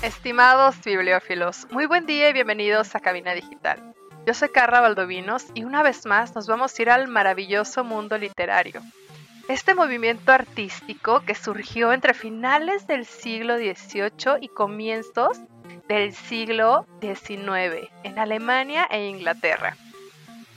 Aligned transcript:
Estimados 0.00 0.82
bibliófilos, 0.82 1.66
muy 1.70 1.84
buen 1.84 2.06
día 2.06 2.30
y 2.30 2.32
bienvenidos 2.32 2.94
a 2.94 3.00
Cabina 3.00 3.34
Digital. 3.34 3.94
Yo 4.26 4.32
soy 4.32 4.48
Carla 4.48 4.80
Valdovinos 4.80 5.44
y 5.52 5.64
una 5.64 5.82
vez 5.82 6.06
más 6.06 6.34
nos 6.34 6.46
vamos 6.46 6.78
a 6.78 6.82
ir 6.82 6.88
al 6.88 7.08
maravilloso 7.08 7.84
mundo 7.84 8.16
literario. 8.16 8.80
Este 9.48 9.74
movimiento 9.74 10.32
artístico 10.32 11.20
que 11.20 11.34
surgió 11.34 11.92
entre 11.92 12.14
finales 12.14 12.86
del 12.86 13.04
siglo 13.04 13.58
XVIII 13.58 14.38
y 14.40 14.48
comienzos 14.48 15.38
del 15.86 16.14
siglo 16.14 16.86
XIX 17.02 17.90
en 18.04 18.18
Alemania 18.18 18.86
e 18.90 19.06
Inglaterra. 19.06 19.76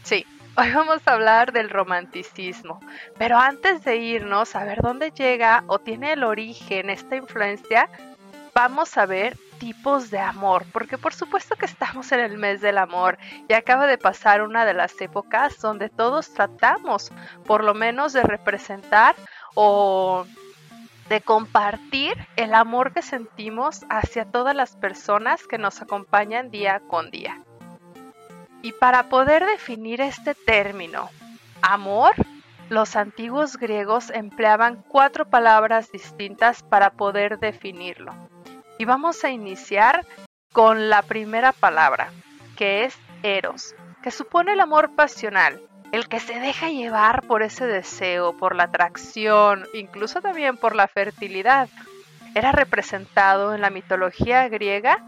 Sí, 0.04 0.26
hoy 0.56 0.72
vamos 0.72 1.02
a 1.06 1.14
hablar 1.14 1.52
del 1.52 1.70
romanticismo, 1.70 2.80
pero 3.18 3.38
antes 3.38 3.84
de 3.84 3.98
irnos 3.98 4.56
a 4.56 4.64
ver 4.64 4.80
dónde 4.82 5.12
llega 5.12 5.66
o 5.68 5.80
tiene 5.80 6.14
el 6.14 6.24
origen 6.24 6.90
esta 6.90 7.18
influencia, 7.18 7.90
vamos 8.56 8.98
a 8.98 9.06
ver 9.06 9.38
tipos 9.60 10.10
de 10.10 10.20
amor, 10.20 10.66
porque 10.72 10.98
por 10.98 11.14
supuesto 11.14 11.56
que 11.56 11.66
estamos 11.66 12.12
en 12.12 12.20
el 12.20 12.38
mes 12.38 12.62
del 12.62 12.78
amor 12.78 13.18
y 13.48 13.54
acaba 13.54 13.88
de 13.88 13.98
pasar 13.98 14.42
una 14.42 14.66
de 14.66 14.74
las 14.74 15.00
épocas 15.02 15.60
donde 15.60 15.90
todos 15.90 16.34
tratamos 16.34 17.12
por 17.46 17.64
lo 17.64 17.74
menos 17.74 18.14
de 18.14 18.24
representar 18.24 19.16
o 19.56 20.26
de 21.10 21.22
compartir 21.22 22.14
el 22.36 22.54
amor 22.54 22.94
que 22.94 23.02
sentimos 23.02 23.86
hacia 23.90 24.26
todas 24.26 24.56
las 24.56 24.76
personas 24.76 25.48
que 25.48 25.58
nos 25.58 25.82
acompañan 25.82 26.52
día 26.52 26.82
con 26.88 27.10
día. 27.12 27.42
Y 28.62 28.74
para 28.74 29.10
poder 29.10 29.46
definir 29.46 30.02
este 30.02 30.36
término, 30.36 31.10
amor, 31.62 32.14
los 32.70 32.96
antiguos 32.98 33.58
griegos 33.58 34.10
empleaban 34.10 34.84
cuatro 34.90 35.30
palabras 35.30 35.92
distintas 35.92 36.64
para 36.64 36.92
poder 36.92 37.40
definirlo. 37.40 38.14
Y 38.78 38.86
vamos 38.86 39.24
a 39.24 39.30
iniciar 39.30 40.06
con 40.54 40.90
la 40.90 41.02
primera 41.02 41.52
palabra, 41.52 42.12
que 42.56 42.86
es 42.86 42.98
eros, 43.24 43.76
que 44.04 44.12
supone 44.12 44.54
el 44.54 44.60
amor 44.60 44.96
pasional, 44.96 45.62
el 45.92 46.08
que 46.08 46.20
se 46.20 46.40
deja 46.40 46.70
llevar 46.70 47.26
por 47.28 47.44
ese 47.44 47.66
deseo, 47.66 48.38
por 48.38 48.56
la 48.56 48.64
atracción, 48.64 49.66
incluso 49.74 50.22
también 50.22 50.58
por 50.58 50.76
la 50.76 50.88
fertilidad. 50.88 51.70
Era 52.36 52.52
representado 52.52 53.56
en 53.56 53.62
la 53.62 53.70
mitología 53.70 54.48
griega 54.50 55.04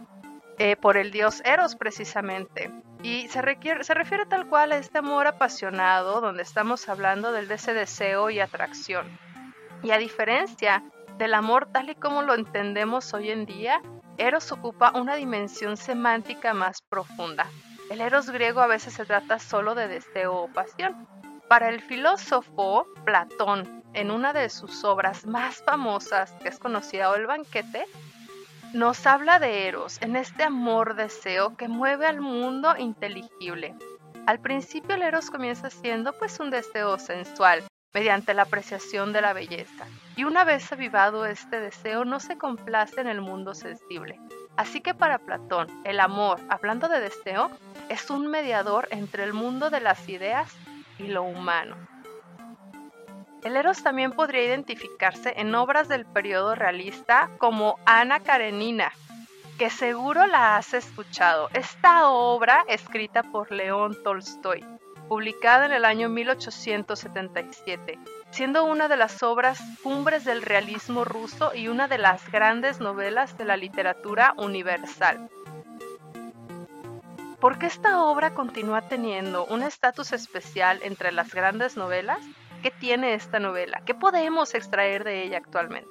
eh, 0.58 0.75
por 0.75 0.97
el 0.97 1.12
dios 1.12 1.42
Eros 1.45 1.75
precisamente. 1.75 2.72
Y 3.03 3.28
se, 3.30 3.42
se 3.81 3.94
refiere 3.94 4.25
tal 4.25 4.47
cual 4.47 4.72
a 4.72 4.78
este 4.78 4.97
amor 4.97 5.28
apasionado, 5.28 6.22
donde 6.22 6.44
estamos 6.44 6.90
hablando 6.90 7.31
del 7.31 7.47
de 7.47 7.56
ese 7.56 7.73
deseo 7.73 8.30
y 8.30 8.40
atracción. 8.40 9.08
Y 9.84 9.92
a 9.92 9.97
diferencia 9.97 10.84
del 11.20 11.34
amor 11.34 11.67
tal 11.72 11.89
y 11.89 11.95
como 11.95 12.22
lo 12.23 12.34
entendemos 12.34 13.14
hoy 13.14 13.30
en 13.30 13.45
día, 13.45 13.81
Eros 14.17 14.53
ocupa 14.53 14.94
una 14.95 15.16
dimensión 15.16 15.75
semántica 15.75 16.53
más 16.53 16.81
profunda. 16.81 17.45
El 17.92 18.00
Eros 18.00 18.30
griego 18.30 18.62
a 18.62 18.67
veces 18.67 18.94
se 18.94 19.06
trata 19.06 19.38
solo 19.38 19.75
de 19.75 19.90
deseo 19.90 20.34
o 20.34 20.47
pasión. 20.47 21.08
Para 21.50 21.70
el 21.70 21.81
filósofo 21.81 22.86
Platón, 23.03 23.84
en 23.94 24.12
una 24.12 24.31
de 24.31 24.50
sus 24.50 24.86
obras 24.86 25.25
más 25.25 25.62
famosas, 25.64 26.31
que 26.42 26.47
es 26.47 26.58
conocida 26.58 27.12
o 27.12 27.16
El 27.16 27.28
banquete, 27.28 27.86
nos 28.74 29.06
habla 29.06 29.40
de 29.40 29.68
Eros, 29.68 30.01
en 30.01 30.16
este 30.16 30.44
amor-deseo 30.44 31.57
que 31.57 31.68
mueve 31.68 32.06
al 32.06 32.22
mundo 32.22 32.75
inteligible. 32.78 33.75
Al 34.25 34.40
principio 34.40 34.96
el 34.96 35.01
Eros 35.01 35.31
comienza 35.31 35.69
siendo 35.69 36.13
pues 36.13 36.40
un 36.40 36.50
deseo 36.50 36.97
sensual, 36.97 37.63
mediante 37.94 38.33
la 38.33 38.44
apreciación 38.44 39.13
de 39.13 39.22
la 39.22 39.33
belleza, 39.33 39.85
y 40.16 40.23
una 40.23 40.44
vez 40.44 40.72
avivado 40.72 41.25
este 41.25 41.59
deseo 41.59 42.05
no 42.05 42.19
se 42.19 42.38
complace 42.38 43.01
en 43.01 43.07
el 43.07 43.22
mundo 43.22 43.53
sensible. 43.53 44.19
Así 44.57 44.81
que 44.81 44.94
para 44.94 45.19
Platón, 45.19 45.67
el 45.85 46.00
amor, 46.00 46.39
hablando 46.50 46.88
de 46.88 47.00
deseo, 47.00 47.50
es 47.88 48.09
un 48.09 48.27
mediador 48.27 48.88
entre 48.91 49.23
el 49.23 49.33
mundo 49.33 49.69
de 49.69 49.79
las 49.79 50.07
ideas 50.09 50.53
y 50.97 51.07
lo 51.07 51.23
humano. 51.23 51.75
El 53.44 53.55
Eros 53.55 53.81
también 53.81 54.11
podría 54.11 54.44
identificarse 54.44 55.33
en 55.38 55.56
obras 55.56 55.88
del 55.88 56.06
periodo 56.06 56.56
realista 56.56 57.29
como 57.38 57.79
Ana 57.85 58.19
Karenina, 58.19 58.91
que 59.57 59.69
seguro 59.69 60.27
la 60.27 60.57
has 60.57 60.73
escuchado. 60.73 61.50
Esta 61.53 62.09
obra, 62.09 62.66
escrita 62.67 63.23
por 63.23 63.51
León 63.51 63.97
Tolstoy, 64.03 64.66
publicada 65.09 65.66
en 65.66 65.74
el 65.74 65.86
año 65.86 66.08
1877, 66.08 67.97
siendo 68.30 68.64
una 68.64 68.88
de 68.88 68.96
las 68.96 69.24
obras 69.24 69.59
cumbres 69.81 70.24
del 70.24 70.44
realismo 70.44 71.03
ruso 71.03 71.52
y 71.56 71.68
una 71.68 71.88
de 71.88 71.97
las 71.97 72.31
grandes 72.31 72.80
novelas 72.80 73.36
de 73.36 73.46
la 73.46 73.58
literatura 73.58 74.36
universal. 74.38 75.28
¿Por 77.42 77.58
qué 77.58 77.66
esta 77.66 78.03
obra 78.03 78.36
continúa 78.36 78.88
teniendo 78.88 79.46
un 79.46 79.64
estatus 79.64 80.14
especial 80.14 80.80
entre 80.84 81.12
las 81.12 81.34
grandes 81.34 81.75
novelas? 81.75 82.19
¿Qué 82.62 82.69
tiene 82.69 83.16
esta 83.16 83.40
novela? 83.40 83.81
¿Qué 83.86 83.96
podemos 83.96 84.53
extraer 84.53 85.03
de 85.03 85.24
ella 85.24 85.38
actualmente? 85.38 85.90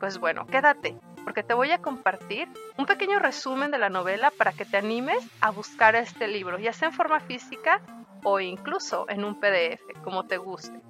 Pues 0.00 0.18
bueno, 0.18 0.46
quédate, 0.46 0.96
porque 1.22 1.44
te 1.44 1.54
voy 1.54 1.70
a 1.70 1.82
compartir 1.82 2.48
un 2.76 2.86
pequeño 2.86 3.20
resumen 3.20 3.70
de 3.70 3.78
la 3.78 3.88
novela 3.88 4.32
para 4.36 4.52
que 4.52 4.64
te 4.64 4.78
animes 4.78 5.24
a 5.40 5.50
buscar 5.50 5.94
este 5.94 6.26
libro, 6.26 6.58
ya 6.58 6.72
sea 6.72 6.88
en 6.88 6.94
forma 6.94 7.20
física 7.20 7.82
o 8.30 8.40
incluso 8.40 9.06
en 9.08 9.24
un 9.24 9.40
PDF, 9.40 9.82
como 10.04 10.26
te 10.26 10.36
guste. 10.36 10.80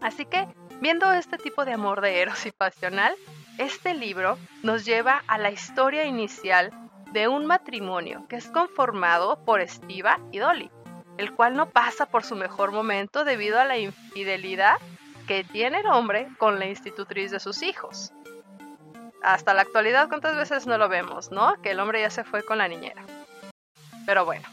Así 0.00 0.24
que, 0.26 0.46
viendo 0.80 1.12
este 1.12 1.38
tipo 1.38 1.64
de 1.64 1.72
amor 1.72 2.00
de 2.00 2.20
Eros 2.20 2.46
y 2.46 2.52
pasional, 2.52 3.14
este 3.58 3.94
libro 3.94 4.38
nos 4.62 4.84
lleva 4.84 5.24
a 5.26 5.38
la 5.38 5.50
historia 5.50 6.04
inicial 6.04 6.70
de 7.12 7.28
un 7.28 7.46
matrimonio 7.46 8.24
que 8.28 8.36
es 8.36 8.48
conformado 8.48 9.44
por 9.44 9.60
Estiva 9.60 10.20
y 10.30 10.38
Dolly, 10.38 10.70
el 11.18 11.32
cual 11.32 11.56
no 11.56 11.68
pasa 11.68 12.06
por 12.06 12.24
su 12.24 12.36
mejor 12.36 12.70
momento 12.70 13.24
debido 13.24 13.58
a 13.58 13.64
la 13.64 13.78
infidelidad 13.78 14.76
que 15.26 15.44
tiene 15.44 15.80
el 15.80 15.86
hombre 15.86 16.28
con 16.38 16.58
la 16.58 16.66
institutriz 16.66 17.30
de 17.30 17.40
sus 17.40 17.62
hijos. 17.62 18.12
Hasta 19.22 19.54
la 19.54 19.62
actualidad, 19.62 20.08
¿cuántas 20.08 20.36
veces 20.36 20.66
no 20.66 20.78
lo 20.78 20.88
vemos, 20.88 21.30
no? 21.30 21.60
Que 21.60 21.72
el 21.72 21.80
hombre 21.80 22.00
ya 22.00 22.10
se 22.10 22.24
fue 22.24 22.42
con 22.44 22.58
la 22.58 22.68
niñera. 22.68 23.04
Pero 24.04 24.24
bueno, 24.24 24.48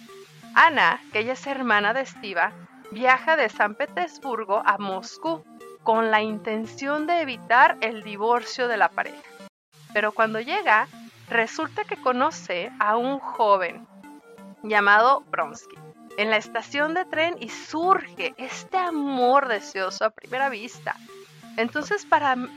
Ana, 0.56 1.00
que 1.12 1.20
ella 1.20 1.34
es 1.34 1.48
hermana 1.48 1.94
de 1.94 2.02
Estiva, 2.02 2.52
viaja 2.92 3.36
de 3.36 3.50
San 3.50 3.76
Petersburgo 3.76 4.62
a 4.66 4.78
Moscú 4.78 5.44
con 5.84 6.12
la 6.12 6.22
intención 6.22 7.08
de 7.08 7.22
evitar 7.22 7.78
el 7.82 8.04
divorcio 8.04 8.68
de 8.68 8.78
la 8.78 8.90
pareja. 8.90 9.22
Pero 9.94 10.12
cuando 10.12 10.40
llega, 10.40 10.88
resulta 11.30 11.84
que 11.84 11.98
conoce 11.98 12.72
a 12.80 12.98
un 12.98 13.20
joven 13.20 13.88
llamado 14.64 15.22
Bronsky 15.30 15.78
en 16.18 16.30
la 16.30 16.38
estación 16.38 16.94
de 16.94 17.06
tren 17.06 17.36
y 17.40 17.50
surge 17.50 18.34
este 18.38 18.78
amor 18.78 19.48
deseoso 19.48 20.06
a 20.06 20.10
primera 20.10 20.50
vista. 20.50 20.96
Entonces, 21.56 22.06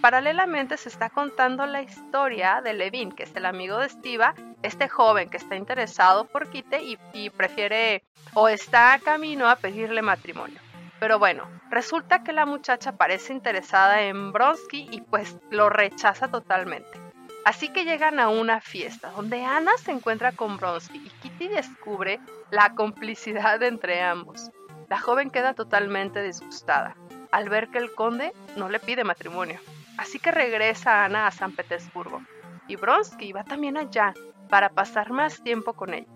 paralelamente 0.01 0.77
se 0.77 0.89
está 0.89 1.11
contando 1.11 1.67
la 1.67 1.83
historia 1.83 2.61
de 2.63 2.73
Levin, 2.73 3.13
que 3.13 3.25
es 3.25 3.35
el 3.35 3.47
amigo 3.47 3.79
de 3.79 3.87
Estiva, 3.87 4.35
este 4.63 4.89
joven 4.89 5.29
que 5.29 5.37
está 5.37 5.57
interesado 5.57 6.25
por 6.25 6.49
Kite 6.51 6.81
y, 7.13 7.31
prefiere 7.31 8.03
o 8.35 8.49
está 8.49 8.95
a 8.95 8.99
camino 8.99 9.49
a 9.49 9.57
pedirle 9.57 10.03
matrimonio. 10.03 10.61
Pero 11.01 11.19
bueno, 11.19 11.49
resulta 11.71 12.23
que 12.23 12.33
la 12.33 12.47
muchacha 12.47 12.93
parece 12.93 13.33
interesada 13.33 14.03
en 14.03 14.33
Bronsky 14.33 14.89
y 14.91 15.01
pues 15.01 15.37
lo 15.51 15.69
rechaza 15.69 16.29
totalmente. 16.29 17.01
Así 17.45 17.71
que 17.71 17.85
llegan 17.85 18.21
a 18.21 18.29
una 18.29 18.61
fiesta 18.61 19.11
donde 19.11 19.45
Ana 19.45 19.73
se 19.83 19.91
encuentra 19.91 20.31
con 20.31 20.59
Bronsky 20.59 20.99
y 20.99 21.11
Kitty 21.23 21.49
descubre 21.49 22.21
la 22.51 22.75
complicidad 22.75 23.61
entre 23.65 24.01
ambos. 24.01 24.53
La 24.89 25.01
joven 25.01 25.31
queda 25.31 25.55
totalmente 25.55 26.23
disgustada 26.23 26.97
al 27.33 27.49
ver 27.49 27.69
que 27.69 27.79
el 27.79 27.93
conde 27.95 28.33
no 28.57 28.69
le 28.69 28.79
pide 28.79 29.03
matrimonio. 29.03 29.59
Así 29.99 30.21
que 30.21 30.31
regresa 30.31 31.05
Ana 31.05 31.27
a 31.27 31.33
San 31.33 31.53
Petersburgo 31.53 32.23
y 32.69 32.77
Bronsky 32.77 33.33
va 33.33 33.45
también 33.45 33.77
allá 33.77 34.15
para 34.49 34.71
pasar 34.71 35.11
más 35.11 35.43
tiempo 35.43 35.75
con 35.75 35.95
ella. 35.95 36.13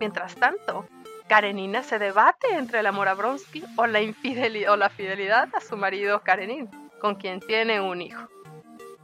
Mientras 0.00 0.34
tanto, 0.36 0.86
Karenina 1.28 1.82
se 1.82 1.98
debate 1.98 2.46
entre 2.54 2.80
el 2.80 2.86
amor 2.86 3.08
a 3.08 3.14
Bronsky 3.14 3.62
o 3.76 3.86
la, 3.86 4.00
infidelidad, 4.00 4.72
o 4.72 4.76
la 4.76 4.88
fidelidad 4.88 5.48
a 5.54 5.60
su 5.60 5.76
marido 5.76 6.20
Karenin, 6.20 6.68
con 7.00 7.16
quien 7.16 7.40
tiene 7.40 7.80
un 7.80 8.00
hijo. 8.00 8.28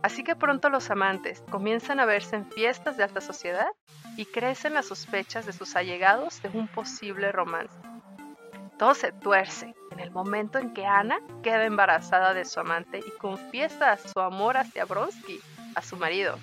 Así 0.02 0.22
que 0.22 0.36
pronto 0.36 0.68
los 0.68 0.90
amantes 0.90 1.42
comienzan 1.50 2.00
a 2.00 2.04
verse 2.04 2.36
en 2.36 2.50
fiestas 2.50 2.96
de 2.96 3.04
alta 3.04 3.20
sociedad 3.20 3.68
y 4.16 4.26
crecen 4.26 4.74
las 4.74 4.86
sospechas 4.86 5.46
de 5.46 5.52
sus 5.52 5.76
allegados 5.76 6.42
de 6.42 6.50
un 6.50 6.68
posible 6.68 7.32
romance. 7.32 7.74
Todo 8.78 8.94
se 8.94 9.12
tuerce 9.12 9.74
en 9.92 10.00
el 10.00 10.10
momento 10.10 10.58
en 10.58 10.74
que 10.74 10.84
Ana 10.84 11.18
queda 11.42 11.64
embarazada 11.64 12.34
de 12.34 12.44
su 12.44 12.60
amante 12.60 12.98
y 12.98 13.10
confiesa 13.18 13.96
su 13.96 14.20
amor 14.20 14.56
hacia 14.56 14.84
Bronsky, 14.84 15.40
a 15.74 15.82
su 15.82 15.96
marido. 15.96 16.38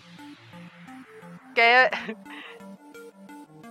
qué, 1.56 1.90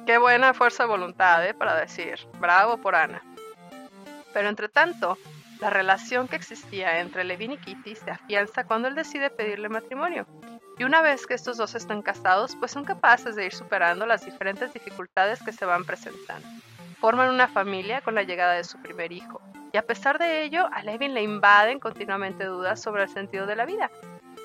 qué 0.07 0.19
buena 0.19 0.55
fuerza 0.55 0.85
de 0.85 0.89
voluntad 0.89 1.47
¿eh? 1.47 1.55
para 1.55 1.77
decir, 1.77 2.19
bravo 2.39 2.79
por 2.79 2.95
Ana. 2.95 3.23
Pero 4.33 4.49
entre 4.49 4.69
tanto, 4.69 5.19
la 5.61 5.71
relación 5.71 6.29
que 6.29 6.37
existía 6.37 7.01
entre 7.01 7.25
Levin 7.25 7.53
y 7.53 7.59
Kitty 7.59 7.95
se 7.95 8.11
afianza 8.11 8.65
cuando 8.65 8.89
él 8.89 8.95
decide 8.95 9.31
pedirle 9.31 9.69
matrimonio. 9.69 10.27
Y 10.79 10.85
una 10.85 11.03
vez 11.03 11.27
que 11.27 11.35
estos 11.35 11.59
dos 11.59 11.75
están 11.75 12.01
casados, 12.01 12.57
pues 12.57 12.73
son 12.73 12.85
capaces 12.85 13.37
de 13.37 13.45
ir 13.45 13.53
superando 13.53 14.07
las 14.07 14.25
diferentes 14.25 14.73
dificultades 14.73 15.43
que 15.43 15.53
se 15.53 15.67
van 15.67 15.85
presentando. 15.85 16.49
Forman 17.01 17.29
una 17.29 17.49
familia 17.49 18.01
con 18.01 18.15
la 18.15 18.23
llegada 18.23 18.55
de 18.55 18.65
su 18.65 18.81
primer 18.81 19.12
hijo. 19.12 19.43
Y 19.73 19.77
a 19.77 19.83
pesar 19.87 20.19
de 20.19 20.43
ello, 20.43 20.67
a 20.73 20.83
Levin 20.83 21.12
le 21.12 21.23
invaden 21.23 21.79
continuamente 21.79 22.45
dudas 22.45 22.81
sobre 22.81 23.03
el 23.03 23.11
sentido 23.11 23.45
de 23.45 23.57
la 23.57 23.67
vida. 23.67 23.91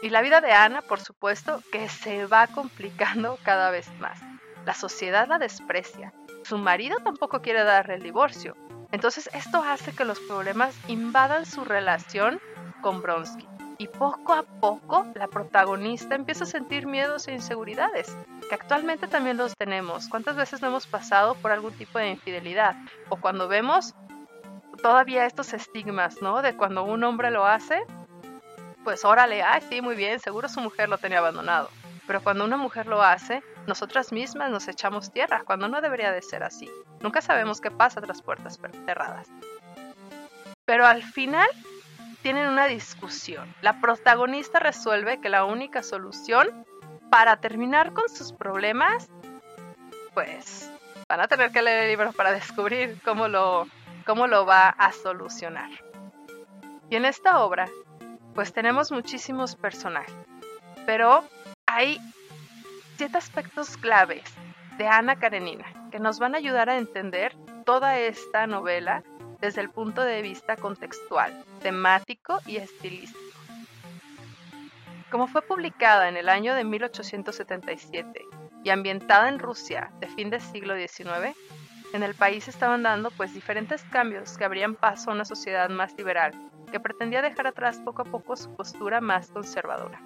Y 0.06 0.12
la 0.12 0.22
vida 0.22 0.40
de 0.40 0.52
Ana, 0.52 0.84
por 0.84 1.00
supuesto, 1.00 1.64
que 1.72 1.90
se 1.90 2.28
va 2.28 2.46
complicando 2.46 3.40
cada 3.42 3.72
vez 3.72 3.90
más. 4.00 4.20
La 4.64 4.76
sociedad 4.76 5.28
la 5.28 5.40
desprecia. 5.40 6.14
Su 6.44 6.60
marido 6.60 7.00
tampoco 7.00 7.42
quiere 7.42 7.64
darle 7.64 7.96
el 7.96 8.04
divorcio. 8.04 8.56
Entonces 8.92 9.32
esto 9.34 9.64
hace 9.64 9.94
que 9.94 10.06
los 10.06 10.20
problemas 10.20 10.76
invadan 10.88 11.48
su 11.48 11.66
relación 11.66 12.40
con 12.84 13.02
Bronsky. 13.02 13.48
Y 13.80 13.88
poco 13.88 14.34
a 14.34 14.44
poco 14.44 15.08
la 15.16 15.28
protagonista 15.28 16.14
empieza 16.14 16.44
a 16.44 16.48
sentir 16.48 16.86
miedos 16.86 17.28
e 17.28 17.34
inseguridades, 17.34 18.16
que 18.48 18.54
actualmente 18.54 19.08
también 19.08 19.38
los 19.38 19.56
tenemos. 19.58 20.08
¿Cuántas 20.08 20.36
veces 20.36 20.62
no 20.62 20.68
hemos 20.68 20.86
pasado 20.86 21.34
por 21.34 21.52
algún 21.52 21.74
tipo 21.74 21.98
de 21.98 22.12
infidelidad? 22.12 22.76
O 23.10 23.16
cuando 23.16 23.48
vemos 23.48 23.96
todavía 24.84 25.26
estos 25.26 25.52
estigmas, 25.56 26.22
¿no? 26.22 26.44
De 26.44 26.56
cuando 26.56 26.84
un 26.84 27.04
hombre 27.04 27.32
lo 27.32 27.48
hace, 27.48 27.84
pues 28.86 29.04
órale, 29.04 29.42
ay, 29.42 29.62
sí, 29.68 29.82
muy 29.82 29.96
bien, 29.96 30.20
seguro 30.20 30.48
su 30.48 30.62
mujer 30.62 30.88
lo 30.88 31.00
tenía 31.00 31.18
abandonado. 31.18 31.70
Pero 32.06 32.22
cuando 32.22 32.46
una 32.46 32.56
mujer 32.56 32.86
lo 32.86 33.02
hace, 33.02 33.42
nosotras 33.66 34.12
mismas 34.12 34.52
nos 34.52 34.68
echamos 34.68 35.12
tierra, 35.12 35.42
cuando 35.44 35.68
no 35.68 35.82
debería 35.82 36.12
de 36.12 36.22
ser 36.22 36.44
así. 36.44 36.70
Nunca 37.02 37.20
sabemos 37.22 37.60
qué 37.60 37.72
pasa 37.72 38.00
tras 38.00 38.22
puertas 38.22 38.60
cerradas. 38.86 39.28
Pero 40.66 40.86
al 40.86 41.02
final 41.02 41.48
tienen 42.22 42.48
una 42.48 42.68
discusión. 42.68 43.52
La 43.62 43.82
protagonista 43.82 44.60
resuelve 44.60 45.20
que 45.20 45.30
la 45.30 45.46
única 45.46 45.82
solución 45.82 46.66
para 47.10 47.38
terminar 47.38 47.92
con 47.94 48.08
sus 48.08 48.34
problemas, 48.34 49.10
pues 50.14 50.72
van 51.10 51.22
a 51.22 51.28
tener 51.28 51.52
que 51.52 51.64
leer 51.64 51.86
el 51.86 51.90
libro 51.90 52.14
para 52.14 52.32
descubrir 52.32 53.00
cómo 53.04 53.28
lo, 53.28 53.68
cómo 54.06 54.28
lo 54.28 54.46
va 54.46 54.70
a 54.70 54.92
solucionar. 54.92 55.72
Y 56.90 56.98
en 56.98 57.06
esta 57.06 57.44
obra, 57.44 57.68
pues 58.36 58.52
tenemos 58.52 58.92
muchísimos 58.92 59.56
personajes, 59.56 60.14
pero 60.86 61.24
hay 61.66 61.98
siete 62.98 63.18
aspectos 63.18 63.78
claves 63.78 64.24
de 64.78 64.88
Ana 64.88 65.16
Karenina 65.16 65.66
que 65.90 66.00
nos 66.00 66.20
van 66.20 66.36
a 66.36 66.38
ayudar 66.38 66.70
a 66.70 66.78
entender 66.78 67.34
toda 67.66 67.98
esta 67.98 68.46
novela 68.46 69.04
desde 69.40 69.62
el 69.62 69.70
punto 69.70 70.02
de 70.02 70.22
vista 70.22 70.58
contextual, 70.58 71.46
temático 71.62 72.40
y 72.46 72.58
estilístico. 72.58 73.20
Como 75.10 75.28
fue 75.28 75.42
publicada 75.42 76.10
en 76.10 76.18
el 76.18 76.28
año 76.28 76.56
de 76.56 76.66
1877 76.66 78.22
y 78.66 78.70
ambientada 78.70 79.30
en 79.30 79.40
Rusia 79.40 79.92
de 80.02 80.08
fin 80.08 80.30
del 80.30 80.42
siglo 80.42 80.76
XIX, 80.76 81.38
en 81.94 82.04
el 82.04 82.16
país 82.16 82.50
estaban 82.50 82.84
dando 82.84 83.12
pues 83.12 83.34
diferentes 83.34 83.84
cambios 83.84 84.38
que 84.38 84.44
abrían 84.44 84.76
paso 84.76 85.10
a 85.10 85.14
una 85.14 85.24
sociedad 85.24 85.70
más 85.70 85.94
liberal, 85.98 86.34
que 86.66 86.80
pretendía 86.80 87.22
dejar 87.22 87.48
atrás 87.48 87.80
poco 87.84 88.02
a 88.02 88.06
poco 88.06 88.36
su 88.36 88.56
postura 88.56 89.02
más 89.02 89.30
conservadora. 89.30 90.02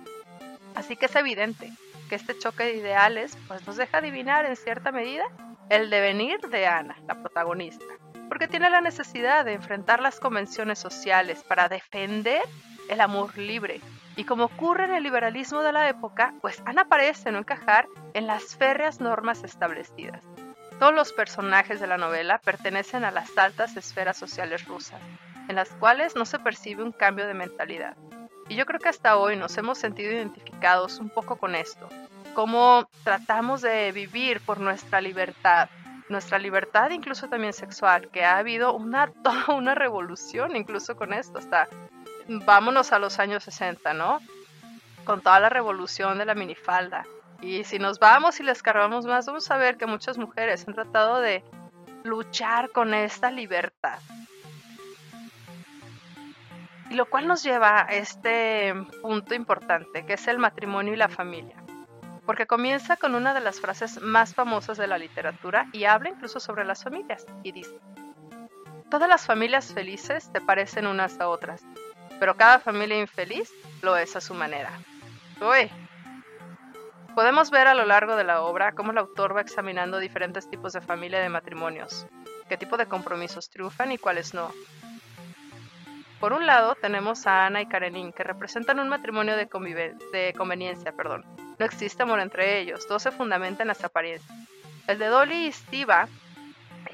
Así 0.75 0.95
que 0.95 1.07
es 1.07 1.15
evidente 1.15 1.71
que 2.09 2.15
este 2.15 2.37
choque 2.37 2.63
de 2.63 2.77
ideales 2.77 3.37
pues 3.47 3.65
nos 3.67 3.77
deja 3.77 3.99
adivinar 3.99 4.45
en 4.45 4.55
cierta 4.55 4.91
medida 4.91 5.25
el 5.69 5.89
devenir 5.89 6.39
de 6.41 6.65
Ana, 6.65 6.97
la 7.07 7.21
protagonista, 7.21 7.85
porque 8.27 8.47
tiene 8.47 8.69
la 8.69 8.81
necesidad 8.81 9.45
de 9.45 9.53
enfrentar 9.53 10.01
las 10.01 10.19
convenciones 10.19 10.79
sociales 10.79 11.43
para 11.43 11.69
defender 11.69 12.41
el 12.89 13.01
amor 13.01 13.37
libre. 13.37 13.81
Y 14.15 14.23
como 14.23 14.45
ocurre 14.45 14.85
en 14.85 14.93
el 14.93 15.03
liberalismo 15.03 15.61
de 15.61 15.71
la 15.71 15.87
época, 15.87 16.33
pues 16.41 16.61
Ana 16.65 16.85
parece 16.85 17.31
no 17.31 17.37
encajar 17.37 17.87
en 18.13 18.27
las 18.27 18.55
férreas 18.55 18.99
normas 18.99 19.43
establecidas. 19.43 20.23
Todos 20.79 20.93
los 20.93 21.13
personajes 21.13 21.79
de 21.79 21.87
la 21.87 21.97
novela 21.97 22.39
pertenecen 22.39 23.03
a 23.03 23.11
las 23.11 23.37
altas 23.37 23.77
esferas 23.77 24.17
sociales 24.17 24.65
rusas, 24.65 25.01
en 25.49 25.55
las 25.55 25.69
cuales 25.71 26.15
no 26.15 26.25
se 26.25 26.39
percibe 26.39 26.83
un 26.83 26.91
cambio 26.91 27.27
de 27.27 27.33
mentalidad. 27.33 27.97
Y 28.47 28.55
yo 28.55 28.65
creo 28.65 28.79
que 28.79 28.89
hasta 28.89 29.17
hoy 29.17 29.35
nos 29.35 29.57
hemos 29.57 29.79
sentido 29.79 30.11
identificados 30.11 30.99
un 30.99 31.09
poco 31.09 31.37
con 31.37 31.55
esto, 31.55 31.89
cómo 32.35 32.87
tratamos 33.03 33.61
de 33.61 33.91
vivir 33.91 34.41
por 34.41 34.59
nuestra 34.59 35.01
libertad, 35.01 35.69
nuestra 36.07 36.37
libertad 36.39 36.91
incluso 36.91 37.27
también 37.29 37.53
sexual, 37.53 38.09
que 38.09 38.23
ha 38.23 38.37
habido 38.37 38.73
una, 38.73 39.11
toda 39.23 39.55
una 39.55 39.75
revolución 39.75 40.55
incluso 40.55 40.95
con 40.95 41.13
esto, 41.13 41.39
hasta 41.39 41.67
vámonos 42.27 42.91
a 42.91 42.99
los 42.99 43.19
años 43.19 43.43
60, 43.43 43.93
¿no? 43.95 44.19
Con 45.03 45.21
toda 45.21 45.39
la 45.39 45.49
revolución 45.49 46.19
de 46.19 46.25
la 46.25 46.35
minifalda. 46.35 47.05
Y 47.41 47.63
si 47.63 47.79
nos 47.79 47.97
vamos 47.97 48.39
y 48.39 48.43
les 48.43 48.61
cargamos 48.61 49.05
más, 49.05 49.25
vamos 49.25 49.49
a 49.49 49.57
ver 49.57 49.77
que 49.77 49.87
muchas 49.87 50.19
mujeres 50.19 50.67
han 50.67 50.75
tratado 50.75 51.19
de 51.19 51.43
luchar 52.03 52.69
con 52.69 52.93
esta 52.93 53.31
libertad. 53.31 53.97
Y 56.89 56.95
lo 56.95 57.09
cual 57.09 57.27
nos 57.27 57.43
lleva 57.43 57.81
a 57.81 57.93
este 57.93 58.73
punto 59.01 59.35
importante, 59.35 60.05
que 60.05 60.13
es 60.13 60.27
el 60.27 60.39
matrimonio 60.39 60.93
y 60.93 60.97
la 60.97 61.09
familia. 61.09 61.55
Porque 62.25 62.47
comienza 62.47 62.97
con 62.97 63.15
una 63.15 63.33
de 63.33 63.41
las 63.41 63.59
frases 63.59 64.01
más 64.01 64.33
famosas 64.33 64.77
de 64.77 64.87
la 64.87 64.97
literatura 64.97 65.67
y 65.71 65.85
habla 65.85 66.09
incluso 66.09 66.39
sobre 66.39 66.65
las 66.65 66.83
familias. 66.83 67.25
Y 67.43 67.51
dice, 67.51 67.79
todas 68.89 69.07
las 69.07 69.25
familias 69.25 69.73
felices 69.73 70.31
te 70.33 70.41
parecen 70.41 70.87
unas 70.87 71.19
a 71.19 71.29
otras, 71.29 71.63
pero 72.19 72.35
cada 72.35 72.59
familia 72.59 72.99
infeliz 72.99 73.51
lo 73.81 73.95
es 73.95 74.15
a 74.15 74.21
su 74.21 74.33
manera. 74.33 74.71
Uy. 75.41 75.71
Podemos 77.15 77.51
ver 77.51 77.67
a 77.67 77.73
lo 77.73 77.85
largo 77.85 78.15
de 78.15 78.23
la 78.23 78.41
obra 78.41 78.73
cómo 78.73 78.91
el 78.91 78.97
autor 78.97 79.35
va 79.35 79.41
examinando 79.41 79.97
diferentes 79.97 80.49
tipos 80.49 80.73
de 80.73 80.81
familia 80.81 81.19
y 81.19 81.23
de 81.23 81.29
matrimonios, 81.29 82.05
qué 82.47 82.55
tipo 82.55 82.77
de 82.77 82.85
compromisos 82.85 83.49
triunfan 83.49 83.91
y 83.91 83.97
cuáles 83.97 84.33
no, 84.33 84.53
por 86.19 86.33
un 86.33 86.45
lado, 86.45 86.75
tenemos 86.75 87.25
a 87.27 87.45
Ana 87.45 87.61
y 87.61 87.67
Karenin, 87.67 88.11
que 88.11 88.23
representan 88.23 88.79
un 88.79 88.89
matrimonio 88.89 89.37
de, 89.37 89.47
conveniencia. 89.47 90.91
Perdón. 90.91 91.25
No 91.57 91.65
existe 91.65 92.03
amor 92.03 92.19
entre 92.19 92.59
ellos, 92.59 92.87
todo 92.87 92.99
se 92.99 93.11
fundamenta 93.11 93.63
en 93.63 93.67
las 93.67 93.83
apariencias. 93.83 94.31
El 94.87 94.97
de 94.97 95.07
Dolly 95.07 95.47
y 95.47 95.51
Stiva 95.51 96.07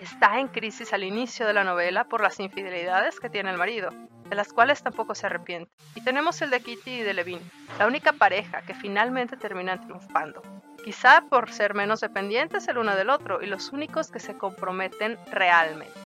está 0.02 0.40
en 0.40 0.48
crisis 0.48 0.92
al 0.92 1.04
inicio 1.04 1.46
de 1.46 1.54
la 1.54 1.64
novela 1.64 2.06
por 2.06 2.22
las 2.22 2.40
infidelidades 2.40 3.20
que 3.20 3.30
tiene 3.30 3.52
el 3.52 3.58
marido, 3.58 3.90
de 4.28 4.36
las 4.36 4.52
cuales 4.52 4.82
tampoco 4.82 5.14
se 5.14 5.28
arrepiente. 5.28 5.72
Y 5.94 6.04
tenemos 6.04 6.42
el 6.42 6.50
de 6.50 6.62
Kitty 6.62 6.92
y 6.92 7.04
de 7.04 7.14
Levin, 7.14 7.40
la 7.78 7.88
única 7.88 8.14
pareja 8.14 8.64
que 8.64 8.74
finalmente 8.74 9.38
terminan 9.38 9.82
triunfando. 9.82 10.42
Quizá 10.84 11.22
por 11.30 11.52
ser 11.52 11.74
menos 11.74 12.02
dependientes 12.02 12.68
el 12.68 12.78
uno 12.78 12.96
del 12.96 13.10
otro 13.10 13.42
y 13.42 13.48
los 13.48 13.72
únicos 13.72 14.12
que 14.12 14.20
se 14.20 14.38
comprometen 14.38 15.18
realmente. 15.32 16.05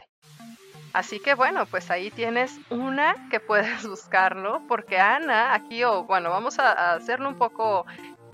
Así 0.93 1.19
que 1.19 1.35
bueno, 1.35 1.65
pues 1.65 1.91
ahí 1.91 2.09
tienes 2.11 2.57
una 2.69 3.15
que 3.29 3.39
puedes 3.39 3.85
buscarlo, 3.87 4.61
porque 4.67 4.99
Ana 4.99 5.53
aquí, 5.53 5.83
o 5.83 6.03
bueno, 6.03 6.29
vamos 6.29 6.59
a, 6.59 6.93
hacerlo 6.93 7.29
un 7.29 7.37
poco, 7.37 7.85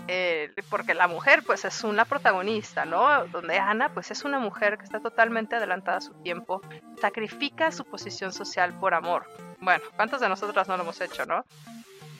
eh, 0.08 0.52
porque 0.70 0.94
la 0.94 1.08
mujer 1.08 1.42
pues 1.44 1.64
es 1.64 1.84
una 1.84 2.04
protagonista, 2.04 2.84
¿no? 2.84 3.26
Donde 3.26 3.58
Ana 3.58 3.90
pues 3.90 4.10
es 4.10 4.24
una 4.24 4.38
mujer 4.38 4.78
que 4.78 4.84
está 4.84 5.00
totalmente 5.00 5.56
adelantada 5.56 5.98
a 5.98 6.00
su 6.02 6.14
tiempo, 6.22 6.62
sacrifica 7.00 7.70
su 7.72 7.84
posición 7.84 8.32
social 8.32 8.72
por 8.78 8.94
amor. 8.94 9.26
Bueno, 9.60 9.84
¿cuántas 9.96 10.20
de 10.20 10.28
nosotras 10.28 10.68
no 10.68 10.76
lo 10.76 10.82
hemos 10.82 11.00
hecho, 11.00 11.26
no? 11.26 11.44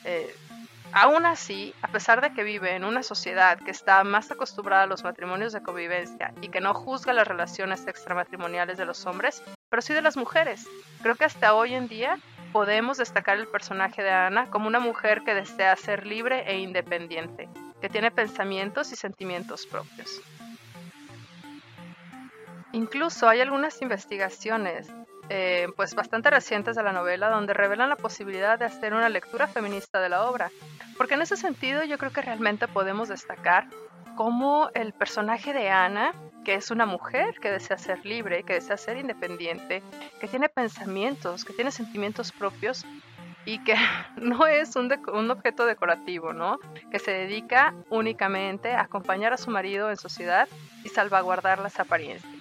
Eh, 0.04 0.34
Aún 0.92 1.26
así, 1.26 1.74
a 1.82 1.88
pesar 1.88 2.20
de 2.20 2.32
que 2.32 2.44
vive 2.44 2.74
en 2.74 2.84
una 2.84 3.02
sociedad 3.02 3.58
que 3.58 3.70
está 3.70 4.02
más 4.04 4.30
acostumbrada 4.30 4.84
a 4.84 4.86
los 4.86 5.04
matrimonios 5.04 5.52
de 5.52 5.62
convivencia 5.62 6.32
y 6.40 6.48
que 6.48 6.60
no 6.60 6.74
juzga 6.74 7.12
las 7.12 7.26
relaciones 7.26 7.86
extramatrimoniales 7.86 8.78
de 8.78 8.86
los 8.86 9.04
hombres, 9.04 9.42
pero 9.68 9.82
sí 9.82 9.94
de 9.94 10.02
las 10.02 10.16
mujeres, 10.16 10.66
creo 11.02 11.14
que 11.14 11.24
hasta 11.24 11.54
hoy 11.54 11.74
en 11.74 11.88
día 11.88 12.18
podemos 12.52 12.98
destacar 12.98 13.38
el 13.38 13.48
personaje 13.48 14.02
de 14.02 14.10
Ana 14.10 14.50
como 14.50 14.66
una 14.66 14.80
mujer 14.80 15.22
que 15.24 15.34
desea 15.34 15.76
ser 15.76 16.06
libre 16.06 16.50
e 16.50 16.58
independiente, 16.58 17.48
que 17.80 17.88
tiene 17.88 18.10
pensamientos 18.10 18.92
y 18.92 18.96
sentimientos 18.96 19.66
propios. 19.66 20.22
Incluso 22.72 23.28
hay 23.28 23.40
algunas 23.40 23.80
investigaciones 23.82 24.88
eh, 25.28 25.68
pues 25.74 25.94
bastante 25.94 26.30
recientes 26.30 26.76
de 26.76 26.82
la 26.84 26.92
novela 26.92 27.30
donde 27.30 27.52
revelan 27.52 27.88
la 27.88 27.96
posibilidad 27.96 28.58
de 28.58 28.66
hacer 28.66 28.94
una 28.94 29.08
lectura 29.08 29.48
feminista 29.48 30.00
de 30.00 30.08
la 30.08 30.24
obra. 30.24 30.50
Porque 30.96 31.14
en 31.14 31.22
ese 31.22 31.36
sentido 31.36 31.82
yo 31.84 31.98
creo 31.98 32.12
que 32.12 32.22
realmente 32.22 32.68
podemos 32.68 33.08
destacar 33.08 33.66
cómo 34.14 34.70
el 34.74 34.92
personaje 34.92 35.52
de 35.52 35.68
Ana, 35.68 36.12
que 36.46 36.54
es 36.54 36.70
una 36.70 36.86
mujer 36.86 37.40
que 37.40 37.50
desea 37.50 37.76
ser 37.76 38.06
libre, 38.06 38.44
que 38.44 38.52
desea 38.52 38.76
ser 38.76 38.98
independiente, 38.98 39.82
que 40.20 40.28
tiene 40.28 40.48
pensamientos, 40.48 41.44
que 41.44 41.52
tiene 41.52 41.72
sentimientos 41.72 42.30
propios, 42.30 42.86
y 43.44 43.58
que 43.64 43.74
no 44.16 44.46
es 44.46 44.76
un, 44.76 44.94
un, 45.12 45.28
objeto 45.32 45.66
decorativo, 45.66 46.32
¿no? 46.32 46.60
Que 46.92 47.00
se 47.00 47.10
dedica 47.10 47.74
únicamente 47.90 48.70
a 48.70 48.82
acompañar 48.82 49.32
a 49.32 49.38
su 49.38 49.50
marido 49.50 49.90
en 49.90 49.96
sociedad 49.96 50.48
y 50.84 50.88
salvaguardar 50.88 51.58
las 51.58 51.80
apariencias. 51.80 52.32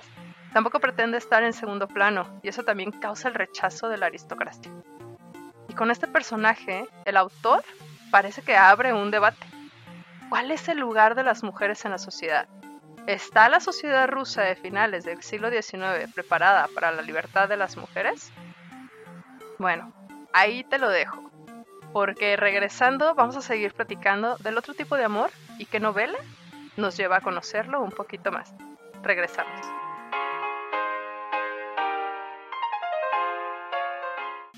Tampoco 0.54 0.80
pretende 0.80 1.18
estar 1.18 1.44
en 1.44 1.54
segundo 1.54 1.88
plano 1.88 2.40
y 2.44 2.50
eso 2.50 2.64
también 2.64 2.92
causa 2.92 3.28
el 3.30 3.34
rechazo 3.34 3.90
de 3.90 3.98
la 3.98 4.06
aristocracia. 4.06 4.72
Y 5.68 5.74
con 5.74 5.90
este 5.90 6.06
personaje, 6.06 6.86
el 7.06 7.18
autor 7.18 7.64
parece 8.12 8.44
que 8.44 8.56
abre 8.56 8.94
un 8.94 9.10
debate. 9.10 9.48
¿Cuál 10.30 10.52
es 10.52 10.70
el 10.70 10.78
lugar 10.78 11.16
de 11.16 11.24
las 11.24 11.42
mujeres 11.42 11.86
en 11.86 11.92
la 11.92 11.98
sociedad? 11.98 12.48
¿Está 13.08 13.50
la 13.50 13.60
sociedad 13.60 14.10
rusa 14.10 14.42
de 14.42 14.56
finales 14.56 15.04
del 15.04 15.22
siglo 15.22 15.52
XIX 15.52 16.12
preparada 16.12 16.68
para 16.74 16.92
la 16.92 17.04
libertad 17.04 17.48
de 17.48 17.56
las 17.56 17.78
mujeres? 17.78 18.32
Bueno, 19.60 19.94
ahí 20.34 20.64
te 20.64 20.80
lo 20.80 20.90
dejo, 20.90 21.32
porque 21.94 22.36
regresando 22.36 23.14
vamos 23.14 23.38
a 23.38 23.42
seguir 23.42 23.76
platicando 23.76 24.38
del 24.38 24.58
otro 24.58 24.74
tipo 24.74 24.98
de 24.98 25.04
amor 25.04 25.30
y 25.60 25.68
qué 25.68 25.80
novela 25.80 26.18
nos 26.78 26.98
lleva 26.98 27.18
a 27.18 27.22
conocerlo 27.22 27.80
un 27.80 27.92
poquito 27.92 28.32
más. 28.32 28.52
Regresamos. 29.04 29.62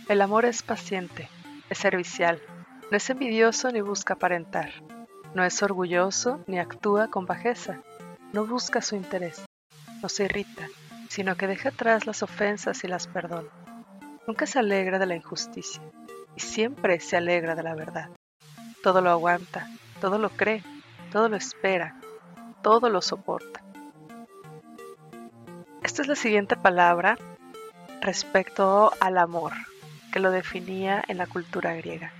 El 0.07 0.21
amor 0.21 0.45
es 0.45 0.63
paciente, 0.63 1.27
es 1.69 1.79
servicial, 1.79 2.41
no 2.89 2.95
es 2.95 3.09
envidioso 3.09 3.69
ni 3.71 3.81
busca 3.81 4.13
aparentar, 4.13 4.71
no 5.33 5.43
es 5.43 5.61
orgulloso 5.61 6.39
ni 6.47 6.59
actúa 6.59 7.09
con 7.09 7.25
bajeza 7.25 7.81
no 8.33 8.45
busca 8.45 8.81
su 8.81 8.95
interés, 8.95 9.45
no 10.01 10.09
se 10.09 10.25
irrita, 10.25 10.67
sino 11.09 11.35
que 11.35 11.47
deja 11.47 11.69
atrás 11.69 12.05
las 12.05 12.23
ofensas 12.23 12.83
y 12.83 12.87
las 12.87 13.07
perdona. 13.07 13.49
Nunca 14.27 14.45
se 14.45 14.59
alegra 14.59 14.99
de 14.99 15.05
la 15.05 15.15
injusticia 15.15 15.81
y 16.35 16.41
siempre 16.41 16.99
se 16.99 17.17
alegra 17.17 17.55
de 17.55 17.63
la 17.63 17.75
verdad. 17.75 18.09
Todo 18.83 19.01
lo 19.01 19.09
aguanta, 19.09 19.69
todo 20.01 20.17
lo 20.17 20.29
cree, 20.29 20.63
todo 21.11 21.29
lo 21.29 21.37
espera, 21.37 21.99
todo 22.61 22.89
lo 22.89 23.01
soporta. 23.01 23.63
Esta 25.83 26.01
es 26.01 26.07
la 26.07 26.15
siguiente 26.15 26.57
palabra 26.57 27.17
respecto 28.01 28.91
al 28.99 29.17
amor, 29.17 29.53
que 30.11 30.19
lo 30.19 30.31
definía 30.31 31.03
en 31.07 31.17
la 31.17 31.27
cultura 31.27 31.73
griega. 31.75 32.11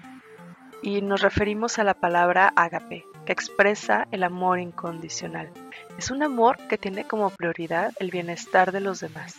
Y 0.81 1.01
nos 1.01 1.21
referimos 1.21 1.77
a 1.79 1.83
la 1.83 1.93
palabra 1.93 2.53
ágape, 2.55 3.03
que 3.27 3.33
expresa 3.33 4.07
el 4.11 4.23
amor 4.23 4.57
incondicional. 4.57 5.49
Es 5.97 6.11
un 6.11 6.23
amor 6.23 6.57
que 6.69 6.77
tiene 6.77 7.03
como 7.03 7.29
prioridad 7.29 7.91
el 7.99 8.09
bienestar 8.09 8.71
de 8.71 8.79
los 8.79 9.01
demás. 9.01 9.35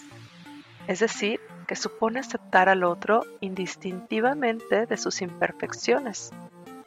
Es 0.87 0.99
decir, 0.99 1.41
que 1.67 1.75
supone 1.75 2.21
aceptar 2.21 2.69
al 2.69 2.85
otro 2.85 3.25
indistintivamente 3.41 4.85
de 4.85 4.97
sus 4.99 5.23
imperfecciones. 5.23 6.33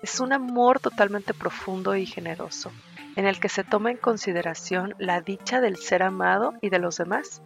Es 0.03 0.19
un 0.19 0.31
amor 0.31 0.79
totalmente 0.79 1.33
profundo 1.33 1.95
y 1.95 2.05
generoso, 2.05 2.71
en 3.15 3.25
el 3.25 3.39
que 3.39 3.49
se 3.49 3.63
toma 3.63 3.89
en 3.89 3.97
consideración 3.97 4.93
la 4.99 5.21
dicha 5.21 5.59
del 5.59 5.77
ser 5.77 6.03
amado 6.03 6.53
y 6.61 6.69
de 6.69 6.77
los 6.77 6.97
demás. 6.97 7.41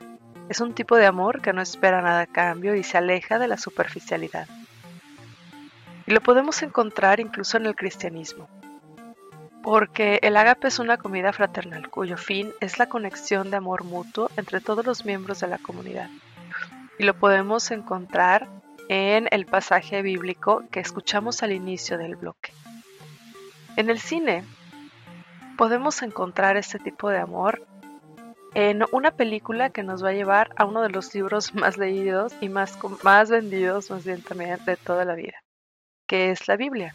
Es 0.50 0.60
un 0.60 0.74
tipo 0.74 0.98
de 0.98 1.06
amor 1.06 1.42
que 1.42 1.54
no 1.54 1.62
espera 1.62 2.02
nada 2.02 2.22
a 2.22 2.28
cambio 2.28 2.76
y 2.76 2.84
se 2.84 2.98
aleja 2.98 3.40
de 3.40 3.48
la 3.48 3.58
superficialidad. 3.58 4.50
Y 6.08 6.12
lo 6.12 6.20
podemos 6.20 6.62
encontrar 6.62 7.22
incluso 7.22 7.56
en 7.56 7.68
el 7.68 7.76
cristianismo 7.78 8.50
porque 9.66 10.20
el 10.22 10.38
ágape 10.38 10.68
es 10.68 10.78
una 10.78 10.98
comida 10.98 11.34
fraternal 11.34 11.90
cuyo 11.90 12.18
fin 12.18 12.54
es 12.62 12.78
la 12.78 12.88
conexión 12.88 13.50
de 13.50 13.58
amor 13.58 13.84
mutuo 13.84 14.30
entre 14.38 14.62
todos 14.62 14.86
los 14.86 15.06
miembros 15.06 15.40
de 15.40 15.48
la 15.48 15.58
comunidad. 15.58 16.08
Y 17.00 17.04
lo 17.04 17.16
podemos 17.16 17.72
encontrar 17.72 18.48
en 18.90 19.28
el 19.32 19.48
pasaje 19.48 20.04
bíblico 20.04 20.62
que 20.70 20.82
escuchamos 20.82 21.42
al 21.42 21.52
inicio 21.52 21.98
del 21.98 22.16
bloque. 22.16 22.54
En 23.76 23.90
el 23.90 23.98
cine 23.98 24.44
podemos 25.58 26.04
encontrar 26.04 26.58
este 26.58 26.78
tipo 26.78 27.10
de 27.10 27.18
amor 27.18 27.66
en 28.54 28.84
una 28.92 29.10
película 29.10 29.72
que 29.72 29.82
nos 29.82 30.04
va 30.04 30.10
a 30.10 30.14
llevar 30.14 30.52
a 30.58 30.66
uno 30.66 30.84
de 30.84 30.90
los 30.92 31.16
libros 31.16 31.56
más 31.56 31.80
leídos 31.80 32.34
y 32.40 32.50
más, 32.50 32.78
más 33.02 33.32
vendidos, 33.32 33.90
más 33.90 34.06
bien 34.06 34.22
también, 34.22 34.64
de 34.64 34.78
toda 34.78 35.06
la 35.06 35.16
vida, 35.16 35.42
que 36.08 36.30
es 36.30 36.48
la 36.48 36.56
Biblia. 36.56 36.94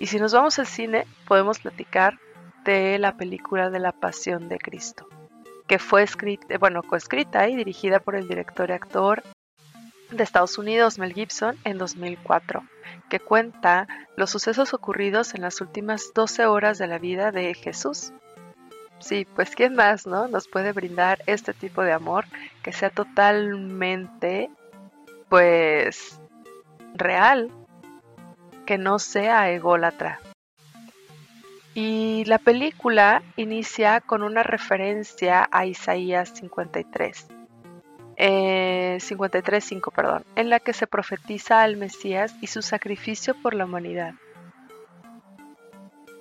Y 0.00 0.06
si 0.06 0.18
nos 0.18 0.32
vamos 0.32 0.58
al 0.58 0.66
cine, 0.66 1.06
podemos 1.26 1.60
platicar 1.60 2.18
de 2.64 2.98
la 2.98 3.16
película 3.16 3.70
de 3.70 3.78
la 3.78 3.92
Pasión 3.92 4.48
de 4.48 4.58
Cristo, 4.58 5.06
que 5.66 5.78
fue 5.78 6.02
escrita, 6.02 6.58
bueno, 6.58 6.82
coescrita 6.82 7.48
y 7.48 7.56
dirigida 7.56 8.00
por 8.00 8.16
el 8.16 8.26
director 8.26 8.70
y 8.70 8.72
actor 8.72 9.22
de 10.10 10.22
Estados 10.22 10.58
Unidos, 10.58 10.98
Mel 10.98 11.12
Gibson, 11.12 11.56
en 11.64 11.78
2004, 11.78 12.64
que 13.08 13.20
cuenta 13.20 13.86
los 14.16 14.30
sucesos 14.30 14.74
ocurridos 14.74 15.34
en 15.34 15.42
las 15.42 15.60
últimas 15.60 16.12
12 16.14 16.46
horas 16.46 16.78
de 16.78 16.86
la 16.86 16.98
vida 16.98 17.30
de 17.30 17.54
Jesús. 17.54 18.12
Sí, 18.98 19.26
pues 19.34 19.54
quién 19.54 19.74
más, 19.74 20.06
¿no? 20.06 20.28
Nos 20.28 20.48
puede 20.48 20.72
brindar 20.72 21.22
este 21.26 21.52
tipo 21.52 21.82
de 21.82 21.92
amor 21.92 22.24
que 22.62 22.72
sea 22.72 22.90
totalmente, 22.90 24.50
pues, 25.28 26.20
real, 26.94 27.50
que 28.64 28.78
no 28.78 28.98
sea 28.98 29.50
ególatra. 29.50 30.20
Y 31.74 32.24
la 32.26 32.38
película 32.38 33.22
inicia 33.36 34.00
con 34.00 34.22
una 34.22 34.42
referencia 34.42 35.48
a 35.50 35.66
Isaías 35.66 36.30
53. 36.34 37.26
53.5, 38.16 39.88
eh, 39.88 39.92
perdón, 39.94 40.24
en 40.36 40.50
la 40.50 40.60
que 40.60 40.72
se 40.72 40.86
profetiza 40.86 41.62
al 41.62 41.76
Mesías 41.76 42.34
y 42.40 42.46
su 42.46 42.62
sacrificio 42.62 43.34
por 43.42 43.54
la 43.54 43.64
humanidad. 43.64 44.14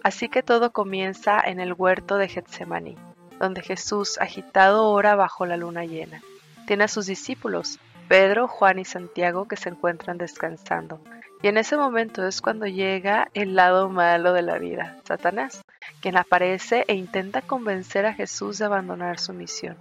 Así 0.04 0.28
que 0.28 0.44
todo 0.44 0.74
comienza 0.74 1.40
en 1.40 1.60
el 1.60 1.74
huerto 1.74 2.18
de 2.18 2.28
Getsemaní, 2.28 2.98
donde 3.40 3.62
Jesús, 3.62 4.18
agitado, 4.20 4.90
ora 4.90 5.16
bajo 5.16 5.46
la 5.46 5.56
luna 5.56 5.86
llena. 5.86 6.22
Tiene 6.66 6.86
a 6.86 6.90
sus 6.90 7.06
discípulos, 7.06 7.80
Pedro, 8.08 8.48
Juan 8.48 8.80
y 8.80 8.86
Santiago, 8.86 9.48
que 9.48 9.56
se 9.56 9.70
encuentran 9.70 10.18
descansando, 10.18 11.00
y 11.44 11.50
en 11.50 11.58
ese 11.58 11.76
momento 11.76 12.26
es 12.26 12.42
cuando 12.42 12.66
llega 12.68 13.28
el 13.34 13.54
lado 13.54 13.90
malo 13.90 14.32
de 14.32 14.42
la 14.42 14.58
vida, 14.58 14.96
Satanás, 15.04 15.62
quien 16.00 16.18
aparece 16.18 16.86
e 16.88 16.96
intenta 16.96 17.42
convencer 17.42 18.06
a 18.06 18.14
Jesús 18.14 18.60
de 18.60 18.66
abandonar 18.66 19.20
su 19.20 19.34
misión. 19.34 19.76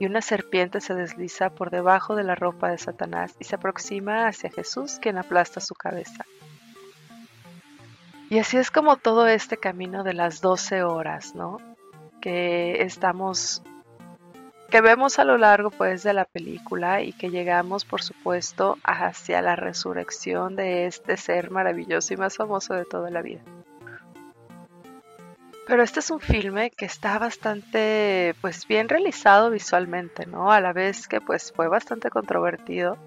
Y 0.00 0.06
una 0.06 0.22
serpiente 0.22 0.80
se 0.80 0.94
desliza 0.94 1.50
por 1.50 1.70
debajo 1.70 2.16
de 2.16 2.24
la 2.24 2.34
ropa 2.34 2.70
de 2.70 2.78
Satanás 2.78 3.36
y 3.38 3.44
se 3.44 3.56
aproxima 3.56 4.26
hacia 4.26 4.48
Jesús, 4.48 4.98
quien 4.98 5.18
aplasta 5.18 5.60
su 5.60 5.74
cabeza. 5.74 6.24
Y 8.30 8.38
así 8.38 8.56
es 8.56 8.70
como 8.70 8.96
todo 8.96 9.28
este 9.28 9.58
camino 9.58 10.02
de 10.02 10.14
las 10.14 10.40
12 10.40 10.82
horas, 10.82 11.34
¿no? 11.34 11.58
Que 12.22 12.82
estamos 12.82 13.62
que 14.76 14.82
vemos 14.82 15.18
a 15.18 15.24
lo 15.24 15.38
largo 15.38 15.70
pues 15.70 16.02
de 16.02 16.12
la 16.12 16.26
película 16.26 17.00
y 17.00 17.14
que 17.14 17.30
llegamos 17.30 17.86
por 17.86 18.02
supuesto 18.02 18.76
hacia 18.84 19.40
la 19.40 19.56
resurrección 19.56 20.54
de 20.54 20.84
este 20.84 21.16
ser 21.16 21.50
maravilloso 21.50 22.12
y 22.12 22.18
más 22.18 22.36
famoso 22.36 22.74
de 22.74 22.84
toda 22.84 23.08
la 23.08 23.22
vida. 23.22 23.40
Pero 25.66 25.82
este 25.82 26.00
es 26.00 26.10
un 26.10 26.20
filme 26.20 26.70
que 26.72 26.84
está 26.84 27.18
bastante 27.18 28.34
pues 28.42 28.68
bien 28.68 28.90
realizado 28.90 29.50
visualmente, 29.50 30.26
¿no? 30.26 30.52
A 30.52 30.60
la 30.60 30.74
vez 30.74 31.08
que 31.08 31.22
pues 31.22 31.52
fue 31.56 31.68
bastante 31.68 32.10
controvertido 32.10 32.98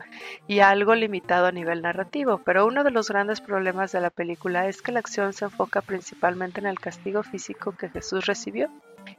y 0.47 0.61
algo 0.61 0.95
limitado 0.95 1.45
a 1.45 1.51
nivel 1.51 1.83
narrativo, 1.83 2.39
pero 2.43 2.65
uno 2.65 2.83
de 2.83 2.89
los 2.89 3.09
grandes 3.09 3.41
problemas 3.41 3.91
de 3.91 4.01
la 4.01 4.09
película 4.09 4.67
es 4.67 4.81
que 4.81 4.91
la 4.91 5.01
acción 5.01 5.33
se 5.33 5.45
enfoca 5.45 5.81
principalmente 5.81 6.61
en 6.61 6.65
el 6.65 6.79
castigo 6.79 7.21
físico 7.21 7.73
que 7.77 7.89
Jesús 7.89 8.25
recibió 8.25 8.71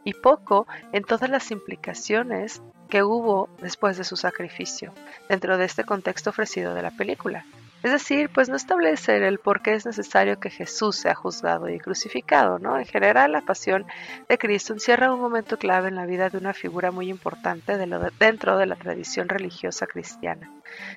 y 0.05 0.15
poco 0.15 0.67
en 0.93 1.05
todas 1.05 1.31
las 1.31 1.51
implicaciones 1.51 2.63
que 2.89 3.03
hubo 3.03 3.49
después 3.61 3.97
de 3.97 4.05
su 4.05 4.17
sacrificio 4.17 4.93
dentro 5.29 5.57
de 5.57 5.65
este 5.65 5.85
contexto 5.85 6.31
ofrecido 6.31 6.75
de 6.75 6.83
la 6.83 6.91
película. 6.91 7.45
Es 7.83 7.93
decir, 7.93 8.29
pues 8.29 8.51
no 8.51 8.57
establece 8.57 9.27
el 9.27 9.39
por 9.39 9.63
qué 9.63 9.73
es 9.73 9.87
necesario 9.87 10.39
que 10.39 10.51
Jesús 10.51 10.97
sea 10.97 11.15
juzgado 11.15 11.67
y 11.71 11.79
crucificado, 11.79 12.59
¿no? 12.59 12.79
En 12.79 12.85
general, 12.85 13.33
la 13.33 13.41
pasión 13.41 13.87
de 14.29 14.37
Cristo 14.37 14.75
encierra 14.75 15.15
un 15.15 15.21
momento 15.21 15.57
clave 15.57 15.89
en 15.89 15.95
la 15.95 16.05
vida 16.05 16.29
de 16.29 16.37
una 16.37 16.53
figura 16.53 16.91
muy 16.91 17.09
importante 17.09 17.79
dentro 18.19 18.59
de 18.59 18.67
la 18.67 18.77
tradición 18.77 19.31
religiosa 19.31 19.87
cristiana. 19.87 20.51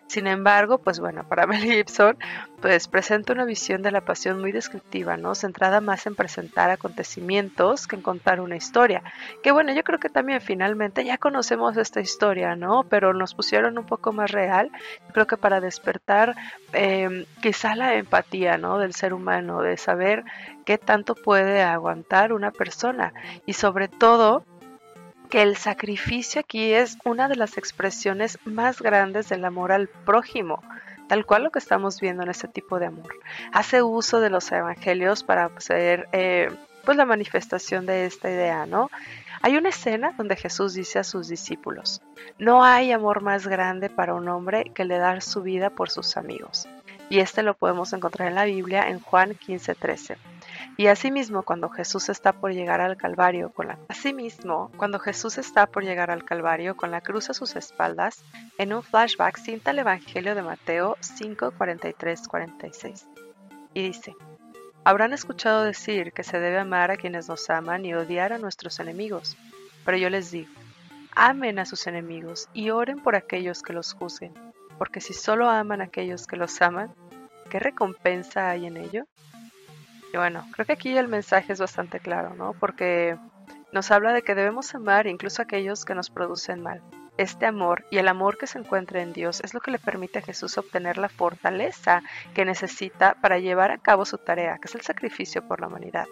Sin 0.08 0.28
embargo, 0.28 0.78
pues 0.78 1.00
bueno, 1.00 1.24
para 1.30 1.48
Mel 1.48 1.62
Gibson, 1.62 2.18
pues 2.62 2.88
presenta 2.88 3.34
una 3.34 3.46
visión 3.46 3.82
de 3.82 3.92
la 3.92 4.02
pasión 4.02 4.40
muy 4.40 4.52
descriptiva, 4.52 5.18
¿no? 5.18 5.36
Centrada 5.36 5.82
más 5.82 6.06
en 6.08 6.16
presentar 6.16 6.70
acontecimientos 6.70 7.88
que 7.88 7.96
en 7.96 8.02
contar 8.02 8.40
una 8.40 8.56
historia. 8.56 9.04
Que 9.42 9.52
bueno, 9.52 9.74
yo 9.74 9.84
creo 9.84 10.00
que 10.00 10.10
también 10.10 10.42
finalmente 10.42 11.04
ya 11.04 11.18
conocemos 11.18 11.76
esta 11.78 12.00
historia, 12.00 12.56
¿no? 12.56 12.84
Pero 12.90 13.14
nos 13.14 13.36
pusieron 13.36 13.78
un 13.78 13.86
poco 13.86 14.14
más 14.14 14.32
real. 14.32 14.72
Creo 15.14 15.28
que 15.28 15.38
para 15.38 15.60
despertar 15.60 16.36
eh, 16.74 17.26
quizá 17.42 17.76
la 17.76 17.96
empatía 17.96 18.58
¿no? 18.58 18.80
del 18.80 18.94
ser 18.94 19.14
humano, 19.14 19.62
de 19.62 19.78
saber 19.78 20.24
qué 20.66 20.78
tanto 20.78 21.16
puede 21.16 21.62
aguantar 21.62 22.34
una 22.34 22.52
persona 22.52 23.14
y 23.46 23.54
sobre 23.54 23.88
todo 23.88 24.44
que 25.34 25.42
el 25.42 25.58
sacrificio 25.58 26.42
aquí 26.42 26.74
es 26.74 27.00
una 27.06 27.28
de 27.28 27.36
las 27.36 27.58
expresiones 27.58 28.38
más 28.46 28.84
grandes 28.84 29.30
del 29.30 29.44
amor 29.46 29.72
al 29.72 29.88
prójimo. 29.88 30.62
tal 31.08 31.26
cual 31.26 31.44
lo 31.44 31.50
que 31.50 31.58
estamos 31.58 32.00
viendo 32.00 32.22
en 32.22 32.30
este 32.30 32.48
tipo 32.48 32.78
de 32.78 32.86
amor. 32.86 33.12
Hace 33.52 33.82
uso 33.82 34.20
de 34.20 34.30
los 34.30 34.52
evangelios 34.52 35.24
para 35.24 35.50
ser 35.60 36.08
eh, 36.12 36.52
pues 36.86 36.98
la 36.98 37.06
manifestación 37.06 37.88
de 37.88 38.06
esta 38.06 38.30
idea, 38.30 38.68
¿no? 38.68 38.92
Hay 39.42 39.58
una 39.58 39.70
escena 39.70 40.14
donde 40.16 40.36
Jesús 40.36 40.76
dice 40.76 41.00
a 41.00 41.04
sus 41.04 41.30
discípulos, 41.30 42.04
no 42.38 42.64
hay 42.64 42.92
amor 42.92 43.22
más 43.22 43.48
grande 43.48 43.90
para 43.90 44.14
un 44.14 44.30
hombre 44.30 44.72
que 44.76 44.86
le 44.86 45.00
dar 45.00 45.24
su 45.24 45.42
vida 45.42 45.72
por 45.72 45.90
sus 45.90 46.16
amigos. 46.16 46.68
Y 47.10 47.20
este 47.20 47.42
lo 47.42 47.56
podemos 47.56 47.92
encontrar 47.92 48.30
en 48.30 48.36
la 48.36 48.46
Biblia 48.46 48.88
en 48.88 49.00
Juan 49.00 49.34
15:13. 49.34 50.16
Y 50.78 50.88
asimismo, 50.88 51.44
cuando 51.44 51.70
Jesús 51.70 52.10
está 52.10 52.34
por 52.34 52.52
llegar 52.54 52.82
al 52.82 52.98
Calvario 52.98 53.52
con 53.54 53.68
la 56.92 57.02
cruz 57.02 57.30
a 57.30 57.34
sus 57.34 57.56
espaldas, 57.56 58.24
en 58.58 58.74
un 58.74 58.84
flashback 58.84 59.38
cinta 59.38 59.72
el 59.72 59.80
Evangelio 59.80 60.36
de 60.36 60.42
Mateo 60.42 60.98
5:43, 61.02 62.28
46. 62.28 63.08
Y 63.74 63.84
dice: 63.84 64.16
Habrán 64.86 65.14
escuchado 65.14 65.64
decir 65.64 66.12
que 66.12 66.24
se 66.24 66.40
debe 66.40 66.60
amar 66.60 66.92
a 66.92 66.98
quienes 66.98 67.30
nos 67.30 67.50
aman 67.50 67.86
y 67.86 67.94
odiar 67.94 68.34
a 68.34 68.38
nuestros 68.38 68.80
enemigos. 68.80 69.38
Pero 69.86 69.98
yo 69.98 70.10
les 70.10 70.32
digo, 70.32 70.52
amen 71.16 71.60
a 71.60 71.66
sus 71.66 71.88
enemigos 71.88 72.50
y 72.54 72.70
oren 72.70 73.02
por 73.02 73.16
aquellos 73.16 73.62
que 73.62 73.74
los 73.74 73.94
juzguen, 73.94 74.34
porque 74.78 75.02
si 75.02 75.14
solo 75.14 75.50
aman 75.50 75.82
a 75.82 75.86
aquellos 75.86 76.28
que 76.28 76.36
los 76.36 76.62
aman, 76.62 76.94
¿qué 77.50 77.60
recompensa 77.60 78.50
hay 78.50 78.66
en 78.66 78.78
ello? 78.78 79.06
Y 80.14 80.18
bueno, 80.18 80.46
creo 80.52 80.68
que 80.68 80.74
aquí 80.74 80.96
el 80.96 81.08
mensaje 81.08 81.54
es 81.54 81.60
bastante 81.60 82.00
claro, 82.00 82.36
¿no? 82.36 82.54
Porque 82.54 83.18
nos 83.72 83.90
habla 83.90 84.14
de 84.14 84.22
que 84.22 84.36
debemos 84.36 84.76
amar 84.76 85.08
incluso 85.08 85.42
a 85.42 85.46
aquellos 85.46 85.86
que 85.86 85.96
nos 85.96 86.12
producen 86.12 86.62
mal. 86.62 86.84
Este 87.18 87.48
amor 87.48 87.84
y 87.90 87.98
el 87.98 88.08
amor 88.08 88.38
que 88.38 88.46
se 88.46 88.60
encuentra 88.60 89.02
en 89.02 89.12
Dios 89.12 89.42
es 89.44 89.56
lo 89.56 89.60
que 89.60 89.72
le 89.72 89.80
permite 89.80 90.20
a 90.20 90.22
Jesús 90.22 90.60
obtener 90.60 91.00
la 91.00 91.10
fortaleza 91.10 92.04
que 92.36 92.46
necesita 92.46 93.16
para 93.16 93.40
llevar 93.40 93.72
a 93.72 93.80
cabo 93.80 94.06
su 94.06 94.20
tarea, 94.20 94.60
que 94.60 94.68
es 94.68 94.76
el 94.76 94.82
sacrificio 94.82 95.48
por 95.48 95.60
la 95.60 95.68
humanidad. 95.68 96.06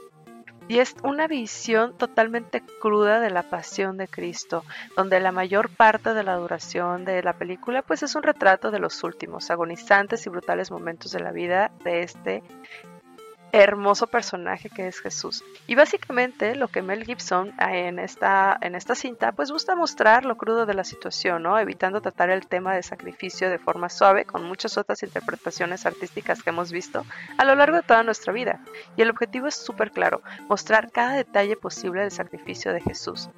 Y 0.67 0.79
es 0.79 0.95
una 1.03 1.27
visión 1.27 1.95
totalmente 1.95 2.63
cruda 2.79 3.19
de 3.19 3.29
la 3.29 3.43
pasión 3.43 3.97
de 3.97 4.07
Cristo, 4.07 4.63
donde 4.95 5.19
la 5.19 5.31
mayor 5.31 5.69
parte 5.69 6.15
de 6.15 6.23
la 6.23 6.37
duración 6.37 7.05
de 7.05 7.21
la 7.21 7.33
película 7.33 7.83
pues 7.83 8.01
es 8.01 8.15
un 8.15 8.23
retrato 8.23 8.71
de 8.71 8.79
los 8.79 9.03
últimos, 9.03 9.51
agonizantes 9.51 10.25
y 10.25 10.29
brutales 10.31 10.71
momentos 10.71 11.11
de 11.11 11.19
la 11.19 11.31
vida 11.31 11.71
de 11.83 12.01
este 12.01 12.41
hermoso 13.51 14.07
personaje 14.07 14.69
que 14.69 14.87
es 14.87 14.99
Jesús. 14.99 15.43
Y 15.67 15.75
básicamente 15.75 16.55
lo 16.55 16.67
que 16.67 16.81
Mel 16.81 17.05
Gibson 17.05 17.53
ah, 17.57 17.75
en 17.75 17.99
esta, 17.99 18.57
en 18.61 18.75
esta 18.75 18.95
cinta 18.95 19.31
pues 19.31 19.51
gusta 19.51 19.75
mostrar 19.75 20.25
lo 20.25 20.37
crudo 20.37 20.65
de 20.65 20.73
la 20.73 20.83
situación, 20.83 21.43
¿no? 21.43 21.57
evitando 21.59 22.01
tratar 22.01 22.29
el 22.29 22.47
tema 22.47 22.75
de 22.75 22.83
sacrificio 22.83 23.49
de 23.49 23.59
forma 23.59 23.89
suave 23.89 24.25
con 24.25 24.43
muchas 24.43 24.77
otras 24.77 25.03
interpretaciones 25.03 25.85
artísticas 25.85 26.43
que 26.43 26.49
hemos 26.49 26.71
visto 26.71 27.05
a 27.37 27.45
lo 27.45 27.55
largo 27.55 27.77
de 27.77 27.83
toda 27.83 28.03
nuestra 28.03 28.33
vida. 28.33 28.61
Y 28.95 29.01
el 29.01 29.09
objetivo 29.09 29.47
es 29.47 29.55
súper 29.55 29.91
claro, 29.91 30.21
mostrar 30.47 30.91
cada 30.91 31.13
detalle 31.13 31.55
posible 31.55 32.01
del 32.01 32.11
sacrificio 32.11 32.73
de 32.73 32.81
Jesús, 32.81 33.29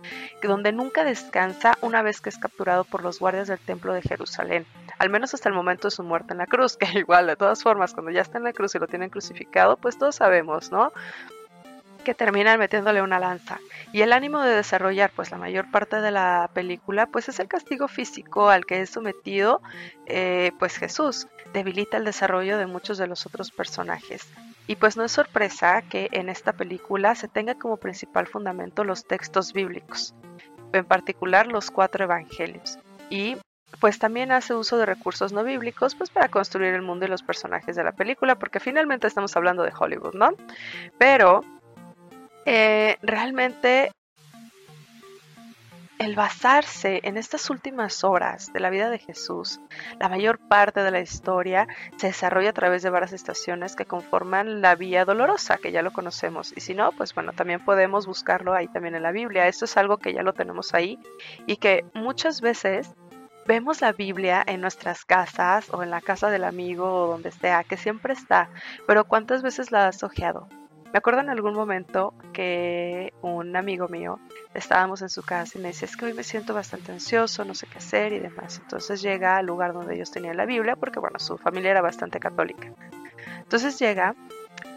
donde 0.42 0.72
nunca 0.72 1.04
descansa 1.04 1.78
una 1.82 2.02
vez 2.02 2.22
que 2.22 2.30
es 2.30 2.38
capturado 2.38 2.84
por 2.84 3.04
los 3.04 3.20
guardias 3.20 3.48
del 3.48 3.60
templo 3.60 3.94
de 3.94 4.02
Jerusalén 4.02 4.66
al 5.00 5.10
menos 5.10 5.34
hasta 5.34 5.50
el 5.50 5.56
momento 5.56 5.88
de 5.88 5.92
su 5.92 6.04
muerte 6.04 6.34
en 6.34 6.40
la 6.40 6.48
cruz, 6.48 6.78
que 6.78 7.00
igual 7.00 7.28
de 7.28 7.36
todas 7.36 7.62
formas 7.62 7.94
cuando 7.94 8.12
ya 8.12 8.22
está 8.22 8.38
en 8.38 8.46
la 8.46 8.54
cruz 8.54 8.76
y 8.76 8.80
lo 8.80 8.88
tienen 8.88 9.10
crucificado, 9.10 9.78
pues 9.78 9.98
todos 10.04 10.16
sabemos, 10.18 10.70
¿no? 10.70 10.92
que 12.04 12.14
terminan 12.14 12.60
metiéndole 12.60 13.02
una 13.02 13.18
lanza. 13.18 13.62
Y 13.94 14.02
el 14.02 14.12
ánimo 14.12 14.42
de 14.42 14.54
desarrollar 14.54 15.14
pues 15.16 15.32
la 15.32 15.38
mayor 15.38 15.72
parte 15.72 16.02
de 16.02 16.12
la 16.12 16.50
película 16.54 17.06
pues 17.06 17.30
es 17.30 17.40
el 17.40 17.48
castigo 17.48 17.88
físico 17.88 18.50
al 18.50 18.66
que 18.66 18.82
es 18.82 18.90
sometido 18.90 19.62
eh, 20.06 20.52
pues 20.60 20.76
Jesús. 20.76 21.28
Debilita 21.54 21.96
el 21.96 22.04
desarrollo 22.04 22.58
de 22.58 22.66
muchos 22.66 22.98
de 22.98 23.08
los 23.08 23.26
otros 23.26 23.52
personajes. 23.52 24.28
Y 24.68 24.76
pues 24.76 24.98
no 24.98 25.06
es 25.06 25.14
sorpresa 25.14 25.82
que 25.84 26.10
en 26.12 26.28
esta 26.28 26.52
película 26.52 27.16
se 27.16 27.30
tenga 27.30 27.56
como 27.56 27.78
principal 27.78 28.28
fundamento 28.28 28.84
los 28.84 29.06
textos 29.06 29.54
bíblicos, 29.54 30.14
en 30.74 30.84
particular 30.84 31.48
los 31.48 31.72
cuatro 31.72 32.04
evangelios. 32.04 32.78
Y 33.10 33.38
pues 33.80 34.00
también 34.00 34.32
hace 34.32 34.54
uso 34.54 34.78
de 34.78 34.86
recursos 34.86 35.34
no 35.34 35.44
bíblicos 35.44 35.96
pues 35.96 36.10
para 36.10 36.30
construir 36.30 36.74
el 36.74 36.82
mundo 36.82 37.06
y 37.06 37.10
los 37.10 37.24
personajes 37.24 37.76
de 37.76 37.84
la 37.84 37.92
película, 37.92 38.36
porque 38.36 38.60
finalmente 38.60 39.08
estamos 39.08 39.36
hablando 39.36 39.64
de 39.64 39.74
Hollywood, 39.78 40.14
¿no? 40.14 40.32
Pero 40.98 41.44
eh, 42.46 42.98
realmente 43.02 43.92
el 46.00 46.16
basarse 46.16 47.00
en 47.04 47.18
estas 47.18 47.50
últimas 47.50 48.04
horas 48.04 48.52
de 48.52 48.60
la 48.60 48.70
vida 48.70 48.90
de 48.90 49.00
Jesús, 49.00 49.60
la 50.00 50.10
mayor 50.10 50.38
parte 50.38 50.82
de 50.84 50.92
la 50.92 51.00
historia 51.00 51.68
se 51.98 52.08
desarrolla 52.08 52.50
a 52.50 52.54
través 52.54 52.84
de 52.84 52.90
varias 52.90 53.14
estaciones 53.14 53.76
que 53.76 53.86
conforman 53.86 54.62
la 54.62 54.76
vía 54.76 55.06
dolorosa, 55.06 55.58
que 55.58 55.72
ya 55.72 55.82
lo 55.82 55.94
conocemos. 55.94 56.54
Y 56.56 56.62
si 56.62 56.74
no, 56.74 56.92
pues 56.92 57.14
bueno, 57.16 57.32
también 57.32 57.64
podemos 57.64 58.06
buscarlo 58.06 58.54
ahí 58.54 58.68
también 58.68 58.96
en 58.96 59.04
la 59.04 59.12
Biblia. 59.12 59.48
Esto 59.48 59.66
es 59.66 59.78
algo 59.78 59.98
que 59.98 60.14
ya 60.14 60.24
lo 60.24 60.34
tenemos 60.34 60.74
ahí 60.74 61.00
y 61.46 61.58
que 61.58 61.86
muchas 61.94 62.42
veces 62.42 62.94
vemos 63.46 63.82
la 63.82 63.92
Biblia 63.92 64.44
en 64.46 64.62
nuestras 64.62 65.06
casas 65.06 65.70
o 65.72 65.84
en 65.84 65.90
la 65.90 66.02
casa 66.02 66.30
del 66.30 66.44
amigo 66.44 66.86
o 66.86 67.08
donde 67.08 67.32
sea, 67.32 67.64
que 67.64 67.78
siempre 67.78 68.14
está, 68.14 68.50
pero 68.88 69.06
¿cuántas 69.06 69.42
veces 69.42 69.72
la 69.72 69.88
has 69.88 70.04
ojeado? 70.04 70.48
Me 70.94 71.00
acuerdo 71.00 71.22
en 71.22 71.30
algún 71.30 71.56
momento 71.56 72.14
que 72.34 73.14
un 73.24 73.56
amigo 73.56 73.88
mío 73.88 74.20
estábamos 74.54 75.02
en 75.02 75.10
su 75.10 75.24
casa 75.24 75.58
y 75.58 75.62
me 75.62 75.70
decía, 75.70 75.88
es 75.88 75.98
que 75.98 76.06
hoy 76.06 76.14
me 76.14 76.24
siento 76.24 76.54
bastante 76.54 76.92
ansioso, 76.92 77.44
no 77.46 77.56
sé 77.56 77.66
qué 77.66 77.80
hacer 77.80 78.14
y 78.14 78.20
demás. 78.20 78.60
Entonces 78.62 79.02
llega 79.02 79.38
al 79.38 79.48
lugar 79.48 79.74
donde 79.74 79.96
ellos 79.96 80.12
tenían 80.12 80.38
la 80.38 80.46
Biblia, 80.46 80.76
porque 80.76 81.00
bueno, 81.00 81.18
su 81.18 81.40
familia 81.40 81.72
era 81.72 81.82
bastante 81.82 82.20
católica. 82.20 82.72
Entonces 83.40 83.80
llega 83.80 84.14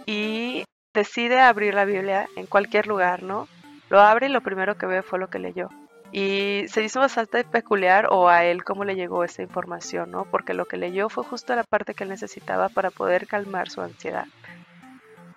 y 0.06 0.64
decide 0.94 1.38
abrir 1.40 1.74
la 1.74 1.84
Biblia 1.84 2.30
en 2.34 2.46
cualquier 2.46 2.86
lugar, 2.86 3.22
¿no? 3.22 3.46
Lo 3.90 4.00
abre 4.00 4.28
y 4.28 4.30
lo 4.30 4.40
primero 4.40 4.78
que 4.78 4.86
ve 4.86 5.02
fue 5.02 5.18
lo 5.18 5.28
que 5.28 5.38
leyó. 5.38 5.68
Y 6.16 6.66
se 6.68 6.82
hizo 6.82 7.00
bastante 7.00 7.44
peculiar 7.44 8.08
o 8.10 8.30
a 8.30 8.42
él 8.42 8.64
cómo 8.64 8.84
le 8.84 8.94
llegó 8.94 9.22
esa 9.22 9.42
información, 9.42 10.10
¿no? 10.10 10.24
Porque 10.24 10.54
lo 10.54 10.64
que 10.64 10.78
leyó 10.78 11.10
fue 11.10 11.24
justo 11.24 11.54
la 11.54 11.62
parte 11.62 11.92
que 11.92 12.04
él 12.04 12.08
necesitaba 12.08 12.70
para 12.70 12.90
poder 12.90 13.26
calmar 13.26 13.68
su 13.68 13.82
ansiedad. 13.82 14.24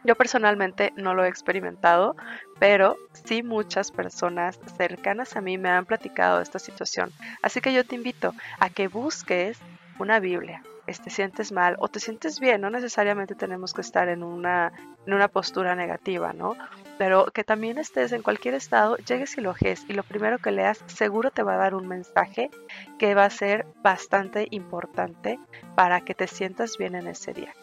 Yo 0.05 0.15
personalmente 0.15 0.93
no 0.95 1.15
lo 1.15 1.25
he 1.25 1.27
experimentado, 1.27 2.15
pero 2.59 2.95
sí 3.25 3.43
muchas 3.43 3.91
personas 3.91 4.57
cercanas 4.77 5.35
a 5.35 5.41
mí 5.41 5.57
me 5.57 5.67
han 5.67 5.85
platicado 5.85 6.39
esta 6.39 6.59
situación. 6.59 7.11
Así 7.41 7.59
que 7.59 7.73
yo 7.73 7.83
te 7.83 7.95
invito 7.95 8.33
a 8.61 8.69
que 8.69 8.87
busques 8.87 9.59
una 9.99 10.21
Biblia, 10.21 10.63
te 10.97 11.11
sientes 11.11 11.51
mal 11.51 11.75
o 11.79 11.87
te 11.87 11.99
sientes 11.99 12.39
bien, 12.39 12.61
no 12.61 12.69
necesariamente 12.69 13.35
tenemos 13.35 13.73
que 13.73 13.81
estar 13.81 14.09
en 14.09 14.23
una, 14.23 14.71
en 15.05 15.13
una 15.13 15.27
postura 15.27 15.75
negativa, 15.75 16.33
¿no? 16.33 16.55
Pero 16.97 17.27
que 17.27 17.43
también 17.43 17.77
estés 17.77 18.11
en 18.11 18.23
cualquier 18.23 18.55
estado, 18.55 18.97
llegues 18.97 19.37
y 19.37 19.41
lo 19.41 19.51
ojes 19.51 19.85
y 19.87 19.93
lo 19.93 20.03
primero 20.03 20.39
que 20.39 20.51
leas 20.51 20.83
seguro 20.87 21.29
te 21.29 21.43
va 21.43 21.53
a 21.53 21.57
dar 21.57 21.75
un 21.75 21.87
mensaje 21.87 22.49
que 22.97 23.13
va 23.13 23.25
a 23.25 23.29
ser 23.29 23.67
bastante 23.83 24.47
importante 24.49 25.39
para 25.75 26.01
que 26.01 26.15
te 26.15 26.25
sientas 26.25 26.77
bien 26.77 26.95
en 26.95 27.07
ese 27.07 27.33
día. 27.33 27.53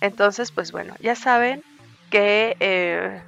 Entonces, 0.00 0.52
pues 0.52 0.72
bueno, 0.72 0.94
ya 1.00 1.14
saben 1.14 1.62
que... 2.10 2.56
Eh, 2.60 3.22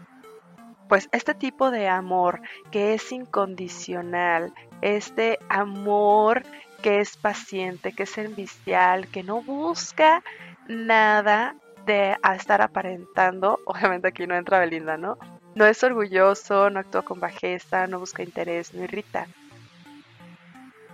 pues 0.88 1.08
este 1.12 1.34
tipo 1.34 1.70
de 1.70 1.86
amor 1.86 2.40
que 2.70 2.94
es 2.94 3.12
incondicional, 3.12 4.54
este 4.80 5.38
amor 5.48 6.44
que 6.82 7.00
es 7.00 7.16
paciente, 7.16 7.92
que 7.92 8.04
es 8.04 8.10
servicial, 8.10 9.08
que 9.08 9.22
no 9.22 9.42
busca 9.42 10.22
nada 10.68 11.56
de 11.86 12.16
estar 12.36 12.62
aparentando. 12.62 13.60
Obviamente 13.66 14.08
aquí 14.08 14.26
no 14.26 14.36
entra 14.36 14.60
Belinda, 14.60 14.96
¿no? 14.96 15.18
No 15.54 15.66
es 15.66 15.82
orgulloso, 15.82 16.70
no 16.70 16.80
actúa 16.80 17.02
con 17.02 17.20
bajeza, 17.20 17.86
no 17.86 17.98
busca 17.98 18.22
interés, 18.22 18.74
no 18.74 18.84
irrita. 18.84 19.26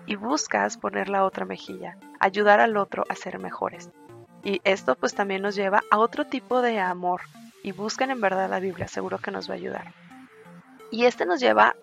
Y 0.07 0.17
buscas 0.17 0.77
poner 0.77 1.09
la 1.09 1.25
otra 1.25 1.45
mejilla, 1.45 1.97
ayudar 2.21 2.61
al 2.61 2.77
otro 2.77 3.05
a 3.09 3.15
ser 3.15 3.39
mejores. 3.39 3.91
Y 4.43 4.61
esto 4.65 4.95
pues 4.95 5.15
también 5.15 5.43
nos 5.43 5.55
lleva 5.55 5.83
a 5.91 5.99
otro 5.99 6.27
tipo 6.27 6.63
de 6.63 6.79
amor. 6.79 7.23
Y 7.63 7.73
busquen 7.73 8.11
en 8.11 8.21
verdad 8.21 8.49
la 8.49 8.61
Biblia, 8.61 8.89
seguro 8.89 9.19
que 9.19 9.31
nos 9.31 9.49
va 9.49 9.55
a 9.55 9.57
ayudar. 9.57 9.95
Y 10.91 11.07
este 11.07 11.25
nos 11.25 11.41
lleva 11.41 11.77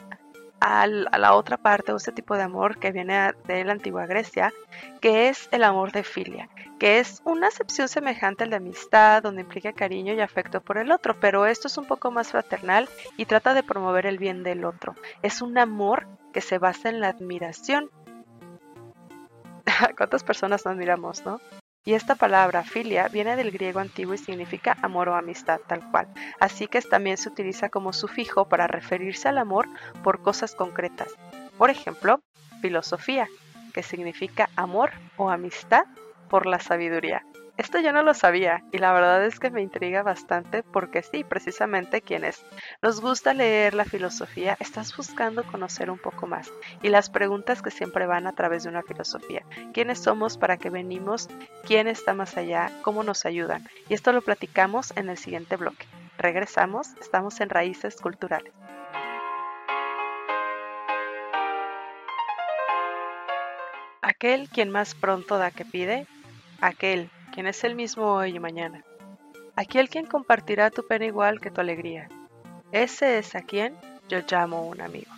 a 0.62 0.86
la 0.86 1.34
otra 1.34 1.58
parte 1.58 1.92
este 1.92 2.12
tipo 2.12 2.36
de 2.36 2.44
amor 2.44 2.78
que 2.78 2.92
viene 2.92 3.34
de 3.48 3.66
la 3.66 3.72
antigua 3.74 4.06
Grecia, 4.06 4.54
que 5.02 5.28
es 5.28 5.50
el 5.52 5.64
amor 5.64 5.92
de 5.92 6.04
filia, 6.04 6.50
que 6.80 7.00
es 7.00 7.22
una 7.26 7.48
acepción 7.48 7.88
semejante 7.88 8.44
al 8.44 8.52
de 8.52 8.58
amistad, 8.58 9.24
donde 9.24 9.42
implica 9.42 9.74
cariño 9.74 10.14
y 10.14 10.22
afecto 10.22 10.62
por 10.62 10.78
el 10.78 10.92
otro, 10.92 11.20
pero 11.20 11.48
esto 11.48 11.68
es 11.68 11.78
un 11.78 11.86
poco 11.86 12.12
más 12.12 12.30
fraternal 12.30 12.88
y 13.18 13.26
trata 13.26 13.56
de 13.56 13.64
promover 13.64 14.06
el 14.06 14.20
bien 14.20 14.44
del 14.44 14.64
otro. 14.64 14.96
Es 15.24 15.42
un 15.42 15.58
amor 15.58 16.08
que 16.32 16.42
se 16.42 16.60
basa 16.60 16.90
en 16.90 17.00
la 17.00 17.10
admiración. 17.10 17.90
¿Cuántas 19.98 20.24
personas 20.24 20.66
nos 20.66 20.74
admiramos, 20.74 21.26
no? 21.26 21.42
Y 21.84 21.94
esta 21.94 22.16
palabra 22.16 22.64
filia 22.64 23.08
viene 23.08 23.36
del 23.36 23.52
griego 23.52 23.80
antiguo 23.80 24.14
y 24.14 24.20
significa 24.20 24.78
amor 24.84 25.10
o 25.10 25.16
amistad 25.16 25.60
tal 25.68 25.90
cual, 25.90 26.08
así 26.40 26.68
que 26.68 26.82
también 26.82 27.18
se 27.18 27.30
utiliza 27.30 27.70
como 27.70 27.92
sufijo 27.92 28.46
para 28.46 28.68
referirse 28.68 29.28
al 29.30 29.40
amor 29.40 29.68
por 30.04 30.22
cosas 30.22 30.54
concretas. 30.54 31.10
Por 31.58 31.72
ejemplo, 31.72 32.22
filosofía, 32.62 33.28
que 33.74 33.82
significa 33.82 34.50
amor 34.56 34.92
o 35.18 35.30
amistad 35.32 35.86
por 36.30 36.46
la 36.46 36.60
sabiduría. 36.60 37.26
Esto 37.62 37.80
yo 37.80 37.94
no 37.94 38.02
lo 38.02 38.16
sabía 38.16 38.64
y 38.72 38.80
la 38.80 38.92
verdad 38.92 39.24
es 39.24 39.40
que 39.40 39.52
me 39.52 39.62
intriga 39.62 40.02
bastante 40.02 40.64
porque 40.64 41.04
sí, 41.04 41.24
precisamente 41.24 42.02
quienes 42.02 42.44
nos 42.82 43.02
gusta 43.02 43.36
leer 43.36 43.76
la 43.76 43.86
filosofía, 43.86 44.58
estás 44.60 44.98
buscando 44.98 45.44
conocer 45.44 45.92
un 45.92 46.00
poco 46.00 46.26
más 46.26 46.52
y 46.82 46.90
las 46.90 47.12
preguntas 47.12 47.62
que 47.62 47.70
siempre 47.70 48.08
van 48.08 48.26
a 48.26 48.32
través 48.32 48.64
de 48.64 48.70
una 48.70 48.82
filosofía. 48.82 49.46
¿Quiénes 49.74 50.00
somos? 50.00 50.40
¿Para 50.40 50.58
qué 50.58 50.72
venimos? 50.72 51.30
¿Quién 51.64 51.88
está 51.88 52.16
más 52.16 52.36
allá? 52.36 52.72
¿Cómo 52.82 53.04
nos 53.04 53.28
ayudan? 53.28 53.70
Y 53.90 53.94
esto 53.94 54.12
lo 54.12 54.24
platicamos 54.24 54.92
en 54.98 55.10
el 55.10 55.20
siguiente 55.20 55.56
bloque. 55.56 55.86
Regresamos, 56.18 56.96
estamos 57.00 57.42
en 57.42 57.50
Raíces 57.50 57.96
Culturales. 57.98 58.54
Aquel 64.02 64.50
quien 64.50 64.72
más 64.72 64.96
pronto 64.96 65.38
da 65.38 65.52
que 65.52 65.64
pide, 65.64 66.08
aquel 66.60 67.12
quien 67.32 67.48
es 67.48 67.64
el 67.64 67.76
mismo 67.76 68.14
hoy 68.14 68.36
y 68.36 68.40
mañana. 68.40 68.84
Aquel 69.56 69.90
quien 69.90 70.06
compartirá 70.06 70.70
tu 70.70 70.86
pena 70.86 71.06
igual 71.06 71.40
que 71.40 71.50
tu 71.50 71.62
alegría. 71.62 72.08
Ese 72.72 73.18
es 73.18 73.36
a 73.36 73.42
quien 73.42 73.76
yo 74.10 74.20
llamo 74.30 74.68
un 74.68 74.82
amigo. 74.82 75.12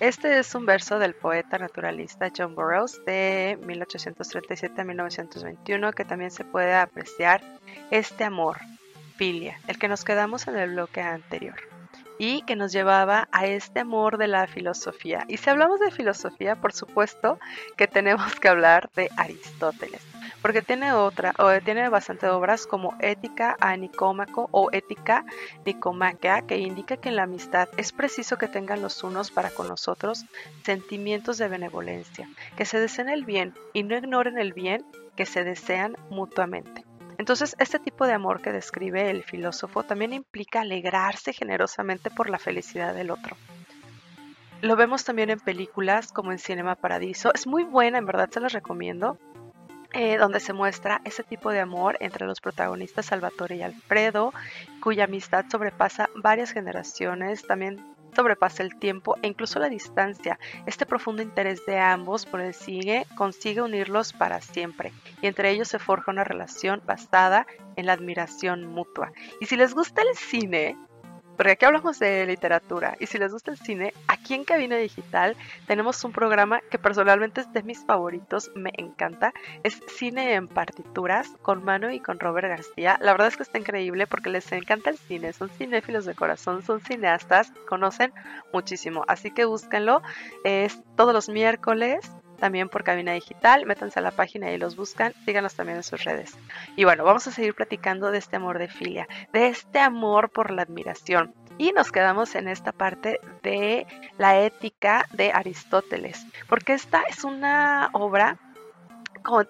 Este 0.00 0.38
es 0.38 0.54
un 0.54 0.66
verso 0.66 0.98
del 0.98 1.14
poeta 1.14 1.58
naturalista 1.58 2.30
John 2.36 2.54
Burroughs 2.54 3.04
de 3.04 3.58
1837 3.66 4.80
a 4.80 4.84
1921 4.84 5.92
que 5.92 6.04
también 6.04 6.30
se 6.30 6.44
puede 6.44 6.74
apreciar 6.74 7.42
este 7.90 8.24
amor, 8.24 8.58
filia, 9.16 9.60
el 9.68 9.78
que 9.78 9.88
nos 9.88 10.04
quedamos 10.04 10.48
en 10.48 10.56
el 10.56 10.70
bloque 10.70 11.02
anterior 11.02 11.56
y 12.18 12.42
que 12.42 12.56
nos 12.56 12.72
llevaba 12.72 13.28
a 13.30 13.46
este 13.46 13.80
amor 13.80 14.18
de 14.18 14.28
la 14.28 14.46
filosofía. 14.46 15.24
Y 15.28 15.36
si 15.36 15.50
hablamos 15.50 15.80
de 15.80 15.90
filosofía, 15.90 16.56
por 16.56 16.72
supuesto 16.72 17.38
que 17.76 17.86
tenemos 17.86 18.34
que 18.40 18.48
hablar 18.48 18.90
de 18.94 19.10
Aristóteles 19.16 20.09
porque 20.42 20.62
tiene 20.62 20.92
otra, 20.92 21.34
o 21.38 21.50
tiene 21.60 21.88
bastante 21.88 22.28
obras 22.28 22.66
como 22.66 22.94
Ética 23.00 23.56
a 23.60 23.76
Nicómaco 23.76 24.48
o 24.52 24.70
Ética 24.72 25.24
Nicomaquea, 25.64 26.42
que 26.42 26.58
indica 26.58 26.96
que 26.96 27.10
en 27.10 27.16
la 27.16 27.24
amistad 27.24 27.68
es 27.76 27.92
preciso 27.92 28.38
que 28.38 28.48
tengan 28.48 28.82
los 28.82 29.02
unos 29.02 29.30
para 29.30 29.50
con 29.50 29.68
los 29.68 29.88
otros 29.88 30.24
sentimientos 30.64 31.38
de 31.38 31.48
benevolencia, 31.48 32.28
que 32.56 32.64
se 32.64 32.78
deseen 32.78 33.08
el 33.08 33.24
bien 33.24 33.54
y 33.72 33.82
no 33.82 33.96
ignoren 33.96 34.38
el 34.38 34.52
bien 34.52 34.84
que 35.16 35.26
se 35.26 35.44
desean 35.44 35.96
mutuamente. 36.10 36.84
Entonces, 37.18 37.54
este 37.58 37.78
tipo 37.78 38.06
de 38.06 38.14
amor 38.14 38.40
que 38.40 38.50
describe 38.50 39.10
el 39.10 39.22
filósofo 39.22 39.82
también 39.82 40.14
implica 40.14 40.62
alegrarse 40.62 41.34
generosamente 41.34 42.10
por 42.10 42.30
la 42.30 42.38
felicidad 42.38 42.94
del 42.94 43.10
otro. 43.10 43.36
Lo 44.62 44.76
vemos 44.76 45.04
también 45.04 45.28
en 45.30 45.40
películas 45.40 46.12
como 46.12 46.32
en 46.32 46.38
Cinema 46.38 46.76
Paradiso. 46.76 47.32
Es 47.34 47.46
muy 47.46 47.64
buena, 47.64 47.98
en 47.98 48.06
verdad 48.06 48.30
se 48.30 48.40
las 48.40 48.52
recomiendo. 48.52 49.18
Eh, 49.92 50.18
donde 50.18 50.38
se 50.38 50.52
muestra 50.52 51.00
ese 51.04 51.24
tipo 51.24 51.50
de 51.50 51.58
amor 51.58 51.96
entre 51.98 52.24
los 52.24 52.40
protagonistas 52.40 53.06
Salvatore 53.06 53.56
y 53.56 53.62
Alfredo, 53.62 54.32
cuya 54.80 55.04
amistad 55.04 55.46
sobrepasa 55.50 56.08
varias 56.14 56.52
generaciones, 56.52 57.44
también 57.44 57.84
sobrepasa 58.14 58.62
el 58.62 58.76
tiempo 58.76 59.16
e 59.22 59.26
incluso 59.26 59.58
la 59.58 59.68
distancia. 59.68 60.38
Este 60.66 60.86
profundo 60.86 61.22
interés 61.22 61.64
de 61.66 61.78
ambos 61.78 62.26
por 62.26 62.40
el 62.40 62.54
sigue 62.54 63.06
consigue 63.16 63.62
unirlos 63.62 64.12
para 64.12 64.40
siempre 64.40 64.92
y 65.22 65.26
entre 65.26 65.50
ellos 65.50 65.68
se 65.68 65.78
forja 65.78 66.12
una 66.12 66.24
relación 66.24 66.82
basada 66.86 67.46
en 67.76 67.86
la 67.86 67.92
admiración 67.92 68.66
mutua. 68.66 69.12
Y 69.40 69.46
si 69.46 69.56
les 69.56 69.74
gusta 69.74 70.02
el 70.02 70.16
cine, 70.16 70.76
porque 71.40 71.52
aquí 71.52 71.64
hablamos 71.64 71.98
de 71.98 72.26
literatura 72.26 72.98
y 73.00 73.06
si 73.06 73.16
les 73.16 73.32
gusta 73.32 73.50
el 73.50 73.56
cine, 73.56 73.94
aquí 74.08 74.34
en 74.34 74.44
Cabina 74.44 74.76
Digital 74.76 75.38
tenemos 75.66 76.04
un 76.04 76.12
programa 76.12 76.60
que 76.70 76.78
personalmente 76.78 77.40
es 77.40 77.50
de 77.50 77.62
mis 77.62 77.82
favoritos, 77.82 78.50
me 78.54 78.74
encanta, 78.76 79.32
es 79.62 79.80
Cine 79.88 80.34
en 80.34 80.48
Partituras 80.48 81.30
con 81.40 81.64
Manu 81.64 81.88
y 81.88 82.00
con 82.00 82.20
Robert 82.20 82.46
García. 82.46 82.98
La 83.00 83.12
verdad 83.12 83.28
es 83.28 83.38
que 83.38 83.44
está 83.44 83.56
increíble 83.56 84.06
porque 84.06 84.28
les 84.28 84.52
encanta 84.52 84.90
el 84.90 84.98
cine, 84.98 85.32
son 85.32 85.48
cinéfilos 85.48 86.04
de 86.04 86.14
corazón, 86.14 86.62
son 86.62 86.82
cineastas, 86.82 87.54
conocen 87.66 88.12
muchísimo, 88.52 89.06
así 89.08 89.30
que 89.30 89.46
búsquenlo, 89.46 90.02
es 90.44 90.82
todos 90.94 91.14
los 91.14 91.30
miércoles 91.30 92.00
también 92.40 92.68
por 92.68 92.82
Cabina 92.82 93.12
Digital. 93.12 93.66
Métanse 93.66 94.00
a 94.00 94.02
la 94.02 94.10
página 94.10 94.50
y 94.50 94.58
los 94.58 94.74
buscan. 94.74 95.14
Síganos 95.24 95.54
también 95.54 95.76
en 95.76 95.82
sus 95.84 96.02
redes. 96.02 96.36
Y 96.74 96.84
bueno, 96.84 97.04
vamos 97.04 97.26
a 97.26 97.30
seguir 97.30 97.54
platicando 97.54 98.10
de 98.10 98.18
este 98.18 98.36
amor 98.36 98.58
de 98.58 98.68
filia, 98.68 99.06
de 99.32 99.46
este 99.48 99.78
amor 99.78 100.30
por 100.30 100.50
la 100.50 100.62
admiración. 100.62 101.34
Y 101.58 101.72
nos 101.72 101.92
quedamos 101.92 102.34
en 102.34 102.48
esta 102.48 102.72
parte 102.72 103.20
de 103.42 103.86
la 104.16 104.40
ética 104.40 105.04
de 105.12 105.30
Aristóteles, 105.30 106.26
porque 106.48 106.72
esta 106.72 107.02
es 107.02 107.22
una 107.22 107.90
obra 107.92 108.38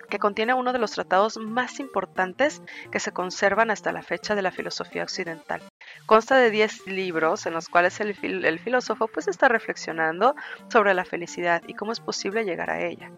que 0.09 0.18
contiene 0.18 0.54
uno 0.54 0.72
de 0.72 0.78
los 0.78 0.92
tratados 0.92 1.37
más 1.38 1.80
importantes 1.80 2.62
que 2.90 3.00
se 3.00 3.12
conservan 3.12 3.70
hasta 3.70 3.92
la 3.92 4.02
fecha 4.02 4.35
de 4.35 4.42
la 4.42 4.50
filosofía 4.50 5.02
occidental. 5.02 5.62
Consta 6.06 6.37
de 6.37 6.50
10 6.50 6.87
libros 6.87 7.46
en 7.46 7.54
los 7.54 7.68
cuales 7.68 8.00
el, 8.00 8.14
filósofo 8.59 9.09
pues 9.09 9.28
está 9.28 9.48
reflexionando 9.48 10.35
sobre 10.68 10.94
la 10.94 11.04
felicidad 11.04 11.62
y 11.66 11.74
cómo 11.74 11.92
es 11.92 12.00
posible 12.00 12.44
llegar 12.44 12.70
a 12.70 12.85
ella. 12.85 13.11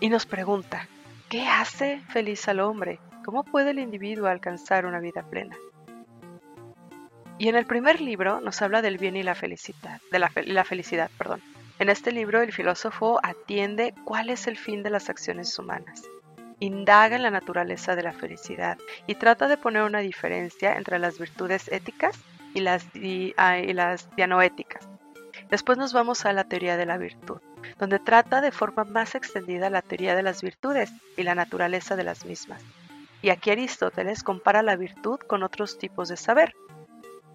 Y 0.00 0.08
nos 0.08 0.26
pregunta, 0.26 0.88
¿qué 1.28 1.46
hace 1.46 2.00
feliz 2.08 2.48
al 2.48 2.60
hombre? 2.60 2.98
¿Cómo 3.24 3.44
puede 3.44 3.70
el 3.70 3.78
individuo 3.78 4.26
alcanzar 4.26 4.84
una 4.84 5.00
vida 5.00 5.22
plena? 5.22 5.56
Y 7.38 7.48
en 7.48 7.56
el 7.56 7.66
primer 7.66 8.00
libro 8.00 8.40
nos 8.40 8.60
habla 8.62 8.82
del 8.82 8.98
bien 8.98 9.16
y 9.16 9.22
la 9.22 9.34
felicidad, 9.34 10.00
de 10.10 10.18
la 10.18 10.64
felicidad, 10.64 11.10
perdón. 11.16 11.40
En 11.78 11.88
este 11.88 12.12
libro 12.12 12.42
el 12.42 12.52
filósofo 12.52 13.18
atiende 13.22 13.94
cuál 14.04 14.30
es 14.30 14.46
el 14.46 14.56
fin 14.56 14.82
de 14.82 14.90
las 14.90 15.08
acciones 15.08 15.58
humanas, 15.58 16.02
indaga 16.60 17.16
en 17.16 17.22
la 17.22 17.30
naturaleza 17.30 17.96
de 17.96 18.02
la 18.02 18.12
felicidad 18.12 18.78
y 19.06 19.16
trata 19.16 19.48
de 19.48 19.56
poner 19.56 19.82
una 19.82 19.98
diferencia 20.00 20.76
entre 20.76 20.98
las 20.98 21.18
virtudes 21.18 21.68
éticas 21.68 22.18
y 22.54 22.60
las, 22.60 22.84
y, 22.94 23.34
ah, 23.36 23.56
las 23.58 24.14
dianoéticas. 24.14 24.88
Después 25.50 25.76
nos 25.76 25.92
vamos 25.92 26.24
a 26.24 26.32
la 26.32 26.44
teoría 26.44 26.76
de 26.76 26.86
la 26.86 26.98
virtud, 26.98 27.40
donde 27.78 27.98
trata 27.98 28.40
de 28.40 28.52
forma 28.52 28.84
más 28.84 29.14
extendida 29.14 29.70
la 29.70 29.82
teoría 29.82 30.14
de 30.14 30.22
las 30.22 30.42
virtudes 30.42 30.92
y 31.16 31.24
la 31.24 31.34
naturaleza 31.34 31.96
de 31.96 32.04
las 32.04 32.24
mismas. 32.24 32.62
Y 33.22 33.30
aquí 33.30 33.50
Aristóteles 33.50 34.22
compara 34.22 34.62
la 34.62 34.76
virtud 34.76 35.18
con 35.20 35.42
otros 35.42 35.78
tipos 35.78 36.08
de 36.08 36.16
saber, 36.16 36.54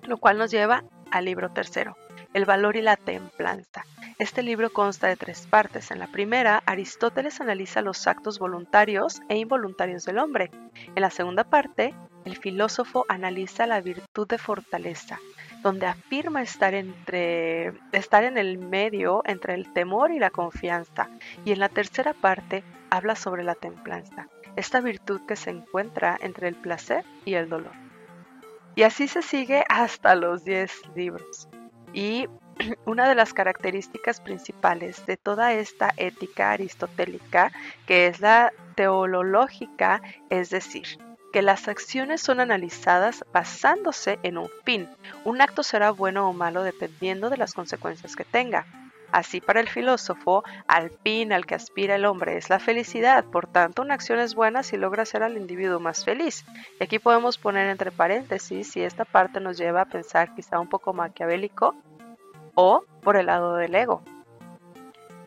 lo 0.03 0.17
cual 0.17 0.37
nos 0.37 0.51
lleva 0.51 0.83
al 1.11 1.25
libro 1.25 1.51
tercero, 1.51 1.95
el 2.33 2.45
valor 2.45 2.75
y 2.75 2.81
la 2.81 2.95
templanza, 2.95 3.83
este 4.19 4.41
libro 4.41 4.71
consta 4.71 5.05
de 5.05 5.15
tres 5.15 5.45
partes. 5.45 5.91
En 5.91 5.99
la 5.99 6.07
primera, 6.07 6.63
Aristóteles 6.65 7.39
analiza 7.39 7.83
los 7.83 8.07
actos 8.07 8.39
voluntarios 8.39 9.21
e 9.29 9.37
involuntarios 9.37 10.05
del 10.05 10.17
hombre. 10.17 10.49
En 10.95 11.01
la 11.01 11.11
segunda 11.11 11.43
parte, 11.43 11.93
el 12.25 12.35
filósofo 12.35 13.05
analiza 13.09 13.67
la 13.67 13.79
virtud 13.79 14.27
de 14.27 14.39
fortaleza, 14.39 15.19
donde 15.61 15.85
afirma 15.85 16.41
estar, 16.41 16.73
entre, 16.73 17.73
estar 17.91 18.23
en 18.23 18.39
el 18.39 18.57
medio 18.57 19.21
entre 19.23 19.53
el 19.53 19.71
temor 19.71 20.11
y 20.11 20.17
la 20.17 20.31
confianza. 20.31 21.09
Y 21.45 21.51
en 21.51 21.59
la 21.59 21.69
tercera 21.69 22.13
parte, 22.15 22.63
habla 22.89 23.15
sobre 23.15 23.43
la 23.43 23.53
templanza, 23.53 24.29
esta 24.55 24.81
virtud 24.81 25.21
que 25.27 25.35
se 25.35 25.51
encuentra 25.51 26.17
entre 26.21 26.47
el 26.47 26.55
placer 26.55 27.05
y 27.23 27.35
el 27.35 27.49
dolor. 27.49 27.73
Y 28.73 28.81
así 28.81 29.07
se 29.07 29.21
sigue 29.21 29.63
hasta 29.69 30.15
los 30.15 30.43
10 30.43 30.95
libros. 30.95 31.47
Y 31.93 32.27
una 32.85 33.07
de 33.07 33.15
las 33.15 33.33
características 33.33 34.21
principales 34.21 35.05
de 35.05 35.17
toda 35.17 35.53
esta 35.53 35.93
ética 35.97 36.51
aristotélica, 36.51 37.51
que 37.85 38.07
es 38.07 38.19
la 38.19 38.53
teológica, 38.75 40.01
es 40.29 40.49
decir, 40.49 40.99
que 41.33 41.41
las 41.41 41.67
acciones 41.67 42.21
son 42.21 42.39
analizadas 42.39 43.25
basándose 43.33 44.19
en 44.23 44.37
un 44.37 44.49
fin. 44.63 44.89
Un 45.25 45.41
acto 45.41 45.63
será 45.63 45.91
bueno 45.91 46.29
o 46.29 46.33
malo 46.33 46.63
dependiendo 46.63 47.29
de 47.29 47.37
las 47.37 47.53
consecuencias 47.53 48.15
que 48.15 48.23
tenga. 48.23 48.65
Así 49.11 49.41
para 49.41 49.59
el 49.59 49.69
filósofo, 49.69 50.43
al 50.67 50.91
fin 51.03 51.31
al 51.31 51.45
que 51.45 51.55
aspira 51.55 51.95
el 51.95 52.05
hombre 52.05 52.37
es 52.37 52.49
la 52.49 52.59
felicidad, 52.59 53.23
por 53.25 53.47
tanto 53.47 53.81
una 53.81 53.93
acción 53.93 54.19
es 54.19 54.35
buena 54.35 54.63
si 54.63 54.77
logra 54.77 55.03
hacer 55.03 55.23
al 55.23 55.37
individuo 55.37 55.79
más 55.79 56.03
feliz. 56.03 56.45
Y 56.79 56.83
aquí 56.83 56.99
podemos 56.99 57.37
poner 57.37 57.69
entre 57.69 57.91
paréntesis 57.91 58.71
si 58.71 58.81
esta 58.81 59.05
parte 59.05 59.39
nos 59.39 59.57
lleva 59.57 59.81
a 59.81 59.85
pensar 59.85 60.35
quizá 60.35 60.59
un 60.59 60.67
poco 60.67 60.93
maquiavélico, 60.93 61.75
o 62.55 62.83
por 63.01 63.17
el 63.17 63.27
lado 63.27 63.55
del 63.55 63.75
ego. 63.75 64.01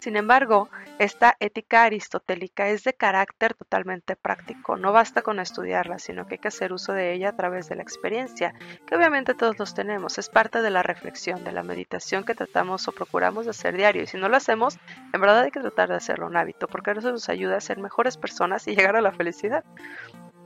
Sin 0.00 0.16
embargo, 0.16 0.70
esta 0.98 1.36
ética 1.40 1.84
aristotélica 1.84 2.68
es 2.68 2.84
de 2.84 2.94
carácter 2.94 3.52
totalmente 3.52 4.16
práctico. 4.16 4.78
No 4.78 4.92
basta 4.92 5.20
con 5.20 5.38
estudiarla, 5.40 5.98
sino 5.98 6.26
que 6.26 6.34
hay 6.34 6.38
que 6.38 6.48
hacer 6.48 6.72
uso 6.72 6.94
de 6.94 7.12
ella 7.12 7.28
a 7.28 7.36
través 7.36 7.68
de 7.68 7.76
la 7.76 7.82
experiencia, 7.82 8.54
que 8.86 8.96
obviamente 8.96 9.34
todos 9.34 9.58
los 9.58 9.74
tenemos. 9.74 10.18
Es 10.18 10.30
parte 10.30 10.62
de 10.62 10.70
la 10.70 10.82
reflexión, 10.82 11.44
de 11.44 11.52
la 11.52 11.62
meditación 11.62 12.24
que 12.24 12.34
tratamos 12.34 12.88
o 12.88 12.92
procuramos 12.92 13.44
de 13.44 13.50
hacer 13.50 13.76
diario. 13.76 14.02
Y 14.02 14.06
si 14.06 14.16
no 14.16 14.30
lo 14.30 14.38
hacemos, 14.38 14.78
en 15.12 15.20
verdad 15.20 15.40
hay 15.40 15.50
que 15.50 15.60
tratar 15.60 15.90
de 15.90 15.96
hacerlo 15.96 16.26
un 16.26 16.36
hábito, 16.36 16.66
porque 16.66 16.92
eso 16.92 17.10
nos 17.10 17.28
ayuda 17.28 17.58
a 17.58 17.60
ser 17.60 17.78
mejores 17.78 18.16
personas 18.16 18.66
y 18.66 18.74
llegar 18.76 18.96
a 18.96 19.02
la 19.02 19.12
felicidad. 19.12 19.64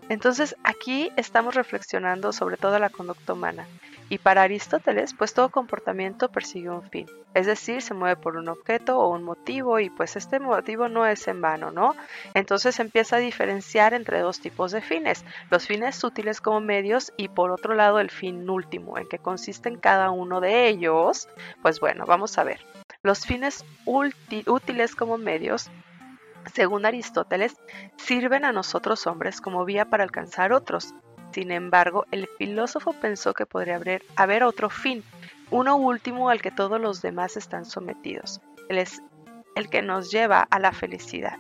Entonces 0.09 0.57
aquí 0.65 1.11
estamos 1.17 1.55
reflexionando 1.55 2.33
sobre 2.33 2.57
toda 2.57 2.79
la 2.79 2.91
conducta 2.91 3.33
humana. 3.33 3.67
Y 4.11 4.19
para 4.19 4.43
Aristóteles, 4.43 5.15
pues 5.15 5.33
todo 5.33 5.49
comportamiento 5.49 6.29
persigue 6.29 6.69
un 6.69 6.83
fin, 6.91 7.07
es 7.33 7.47
decir, 7.47 7.83
se 7.83 7.95
mueve 7.95 8.17
por 8.17 8.37
un 8.37 8.49
objeto 8.49 8.99
o 8.99 9.09
un 9.09 9.25
motivo 9.25 9.81
y 9.81 9.91
pues 9.91 10.15
este 10.15 10.39
motivo 10.39 10.89
no 10.89 11.07
es 11.07 11.27
en 11.27 11.41
vano, 11.41 11.71
¿no? 11.71 11.97
Entonces 12.35 12.79
empieza 12.81 13.17
a 13.17 13.21
diferenciar 13.21 13.95
entre 13.95 14.21
dos 14.21 14.41
tipos 14.41 14.73
de 14.73 14.83
fines, 14.83 15.25
los 15.51 15.67
fines 15.67 16.05
útiles 16.05 16.41
como 16.41 16.61
medios 16.61 17.13
y 17.17 17.29
por 17.29 17.51
otro 17.51 17.75
lado 17.75 17.99
el 17.99 18.11
fin 18.11 18.49
último, 18.49 18.99
en 18.99 19.09
que 19.09 19.19
consiste 19.19 19.75
cada 19.81 20.11
uno 20.11 20.41
de 20.41 20.69
ellos. 20.69 21.29
Pues 21.63 21.81
bueno, 21.81 22.05
vamos 22.07 22.39
a 22.39 22.45
ver. 22.45 22.61
Los 23.03 23.27
fines 23.27 23.65
útiles 23.87 24.95
como 24.95 25.19
medios 25.19 25.71
según 26.53 26.87
Aristóteles, 26.87 27.57
sirven 27.97 28.45
a 28.45 28.53
nosotros 28.53 29.07
hombres 29.07 29.41
como 29.41 29.65
vía 29.65 29.85
para 29.87 30.05
alcanzar 30.05 30.53
otros. 30.53 30.95
Sin 31.33 31.51
embargo, 31.51 32.07
el 32.11 32.29
filósofo 32.39 32.93
pensó 32.93 33.35
que 33.35 33.47
podría 33.47 33.81
haber, 34.17 34.45
otro 34.45 34.71
fin, 34.71 35.03
uno 35.51 35.77
último 35.77 36.31
al 36.31 36.41
que 36.41 36.51
todos 36.51 36.81
los 36.81 37.03
demás 37.03 37.37
están 37.37 37.65
sometidos. 37.65 38.41
Es 38.69 39.03
el 39.57 39.69
que 39.69 39.83
nos 39.83 40.11
lleva 40.11 40.47
a 40.51 40.59
la 40.59 40.73
felicidad. 40.73 41.39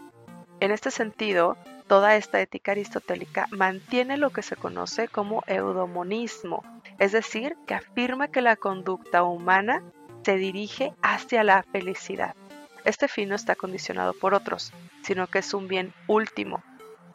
En 0.60 0.70
este 0.70 0.90
sentido, 0.90 1.56
toda 1.86 2.16
esta 2.16 2.40
ética 2.40 2.72
aristotélica 2.72 3.46
mantiene 3.50 4.16
lo 4.16 4.30
que 4.30 4.42
se 4.42 4.56
conoce 4.56 5.08
como 5.08 5.42
eudomonismo, 5.46 6.64
es 6.98 7.12
decir, 7.12 7.56
que 7.66 7.74
afirma 7.74 8.28
que 8.28 8.40
la 8.40 8.56
conducta 8.56 9.22
humana 9.22 9.82
se 10.24 10.36
dirige 10.36 10.92
hacia 11.02 11.44
la 11.44 11.62
felicidad. 11.62 12.34
Este 12.84 13.08
fin 13.08 13.28
no 13.28 13.34
está 13.34 13.56
condicionado 13.56 14.12
por 14.12 14.34
otros, 14.34 14.72
sino 15.04 15.26
que 15.26 15.40
es 15.40 15.54
un 15.54 15.68
bien 15.68 15.92
último. 16.08 16.62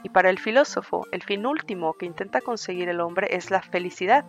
Y 0.04 0.10
para 0.10 0.30
el 0.30 0.40
filósofo, 0.40 1.08
el 1.12 1.24
fin 1.24 1.46
último 1.46 1.94
que 1.94 2.06
intenta 2.06 2.40
conseguir 2.40 2.88
el 2.88 3.02
hombre 3.02 3.36
es 3.36 3.52
la 3.52 3.62
felicidad. 3.62 4.26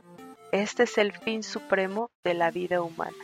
Este 0.51 0.85
es 0.85 0.99
el 0.99 1.13
fin 1.13 1.43
supremo 1.43 2.11
de 2.25 2.35
la 2.35 2.51
vida 2.51 2.83
humana. 2.83 3.17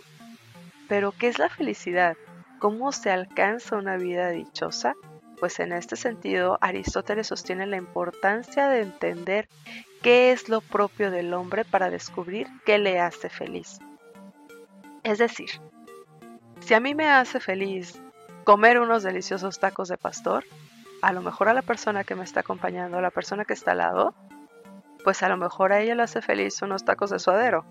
Pero, 0.88 1.10
¿qué 1.10 1.28
es 1.28 1.38
la 1.38 1.48
felicidad? 1.48 2.16
¿Cómo 2.60 2.92
se 2.92 3.10
alcanza 3.10 3.76
una 3.76 3.96
vida 3.96 4.28
dichosa? 4.30 4.94
Pues 5.40 5.58
en 5.58 5.72
este 5.72 5.96
sentido, 5.96 6.58
Aristóteles 6.60 7.26
sostiene 7.26 7.66
la 7.66 7.76
importancia 7.76 8.68
de 8.68 8.82
entender 8.82 9.48
qué 10.02 10.30
es 10.32 10.48
lo 10.48 10.60
propio 10.60 11.10
del 11.10 11.34
hombre 11.34 11.64
para 11.64 11.90
descubrir 11.90 12.46
qué 12.64 12.78
le 12.78 13.00
hace 13.00 13.28
feliz. 13.28 13.80
Es 15.02 15.18
decir, 15.18 15.50
si 16.60 16.74
a 16.74 16.80
mí 16.80 16.94
me 16.94 17.08
hace 17.08 17.40
feliz 17.40 18.00
comer 18.46 18.78
unos 18.78 19.02
deliciosos 19.02 19.58
tacos 19.58 19.88
de 19.88 19.98
pastor, 19.98 20.44
a 21.02 21.12
lo 21.12 21.20
mejor 21.20 21.48
a 21.48 21.52
la 21.52 21.62
persona 21.62 22.04
que 22.04 22.14
me 22.14 22.22
está 22.22 22.40
acompañando, 22.40 22.96
a 22.96 23.02
la 23.02 23.10
persona 23.10 23.44
que 23.44 23.54
está 23.54 23.72
al 23.72 23.78
lado, 23.78 24.14
pues 25.02 25.24
a 25.24 25.28
lo 25.28 25.36
mejor 25.36 25.72
a 25.72 25.80
ella 25.80 25.96
le 25.96 26.04
hace 26.04 26.22
feliz 26.22 26.62
unos 26.62 26.84
tacos 26.84 27.10
de 27.10 27.18
suadero. 27.18 27.64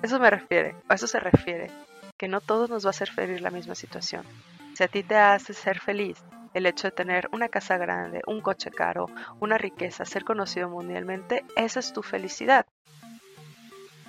Eso 0.00 0.18
me 0.18 0.30
refiere, 0.30 0.74
a 0.88 0.94
eso 0.94 1.06
se 1.06 1.20
refiere, 1.20 1.70
que 2.16 2.28
no 2.28 2.40
todos 2.40 2.70
nos 2.70 2.82
va 2.82 2.88
a 2.88 2.96
hacer 2.96 3.10
feliz 3.10 3.42
la 3.42 3.50
misma 3.50 3.74
situación. 3.74 4.24
Si 4.72 4.82
a 4.82 4.88
ti 4.88 5.02
te 5.02 5.16
hace 5.16 5.52
ser 5.52 5.80
feliz 5.80 6.24
el 6.54 6.64
hecho 6.64 6.86
de 6.86 6.92
tener 6.92 7.28
una 7.32 7.50
casa 7.50 7.76
grande, 7.76 8.22
un 8.26 8.40
coche 8.40 8.70
caro, 8.70 9.10
una 9.38 9.58
riqueza, 9.58 10.06
ser 10.06 10.24
conocido 10.24 10.70
mundialmente, 10.70 11.44
esa 11.56 11.78
es 11.78 11.92
tu 11.92 12.02
felicidad. 12.02 12.64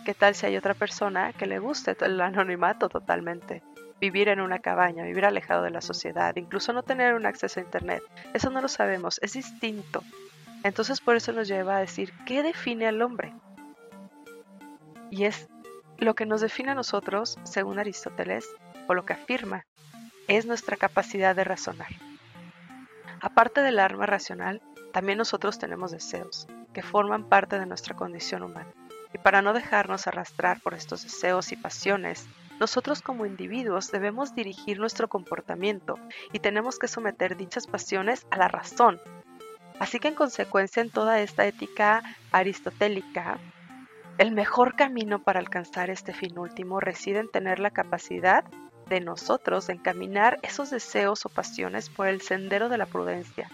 ¿Qué 0.06 0.14
tal 0.14 0.36
si 0.36 0.46
hay 0.46 0.56
otra 0.56 0.74
persona 0.74 1.34
que 1.34 1.48
le 1.48 1.60
guste 1.60 1.98
el 2.00 2.22
anonimato 2.22 2.88
totalmente? 2.88 3.62
Vivir 4.04 4.28
en 4.28 4.42
una 4.42 4.60
cabaña, 4.60 5.06
vivir 5.06 5.24
alejado 5.24 5.64
de 5.64 5.70
la 5.70 5.80
sociedad, 5.80 6.36
incluso 6.36 6.74
no 6.74 6.84
tener 6.84 7.14
un 7.14 7.26
acceso 7.26 7.62
a 7.62 7.64
Internet. 7.64 8.04
Eso 8.34 8.50
no 8.50 8.60
lo 8.60 8.68
sabemos, 8.68 9.18
es 9.24 9.32
distinto. 9.32 10.04
Entonces 10.66 11.00
por 11.00 11.16
eso 11.16 11.32
nos 11.32 11.48
lleva 11.48 11.78
a 11.78 11.80
decir, 11.80 12.12
¿qué 12.26 12.44
define 12.44 12.86
al 12.86 13.02
hombre? 13.02 13.34
Y 15.10 15.24
es 15.24 15.48
lo 16.00 16.16
que 16.16 16.26
nos 16.26 16.42
define 16.42 16.72
a 16.72 16.76
nosotros, 16.76 17.40
según 17.44 17.80
Aristóteles, 17.80 18.46
o 18.88 18.94
lo 18.94 19.06
que 19.06 19.14
afirma, 19.14 19.66
es 20.28 20.46
nuestra 20.46 20.76
capacidad 20.76 21.34
de 21.34 21.46
razonar. 21.46 21.94
Aparte 23.22 23.62
del 23.62 23.80
arma 23.80 24.06
racional, 24.06 24.62
también 24.92 25.18
nosotros 25.18 25.60
tenemos 25.60 25.92
deseos, 25.92 26.46
que 26.74 26.84
forman 26.84 27.30
parte 27.30 27.58
de 27.58 27.68
nuestra 27.68 27.96
condición 27.96 28.44
humana. 28.44 28.74
Y 29.14 29.18
para 29.18 29.42
no 29.42 29.54
dejarnos 29.54 30.08
arrastrar 30.08 30.60
por 30.60 30.74
estos 30.74 31.04
deseos 31.04 31.54
y 31.54 31.56
pasiones, 31.56 32.28
nosotros 32.60 33.02
como 33.02 33.26
individuos 33.26 33.92
debemos 33.92 34.36
dirigir 34.36 34.80
nuestro 34.80 35.08
comportamiento 35.08 36.00
y 36.32 36.40
tenemos 36.40 36.80
que 36.80 36.88
someter 36.88 37.36
dichas 37.36 37.68
pasiones 37.68 38.26
a 38.30 38.38
la 38.38 38.48
razón. 38.48 39.00
Así 39.80 40.00
que 40.00 40.10
en 40.10 40.16
consecuencia 40.16 40.82
en 40.82 40.92
toda 40.92 41.20
esta 41.20 41.46
ética 41.46 42.04
aristotélica, 42.32 43.40
el 44.18 44.32
mejor 44.32 44.76
camino 44.76 45.24
para 45.24 45.40
alcanzar 45.40 45.90
este 45.90 46.14
fin 46.14 46.38
último 46.38 46.80
reside 46.80 47.20
en 47.20 47.32
tener 47.32 47.60
la 47.60 47.72
capacidad 47.72 48.46
de 48.88 49.02
nosotros 49.02 49.68
de 49.68 49.74
encaminar 49.74 50.38
esos 50.44 50.70
deseos 50.70 51.26
o 51.26 51.30
pasiones 51.30 51.90
por 51.90 52.08
el 52.08 52.22
sendero 52.22 52.70
de 52.70 52.78
la 52.78 52.86
prudencia. 52.86 53.50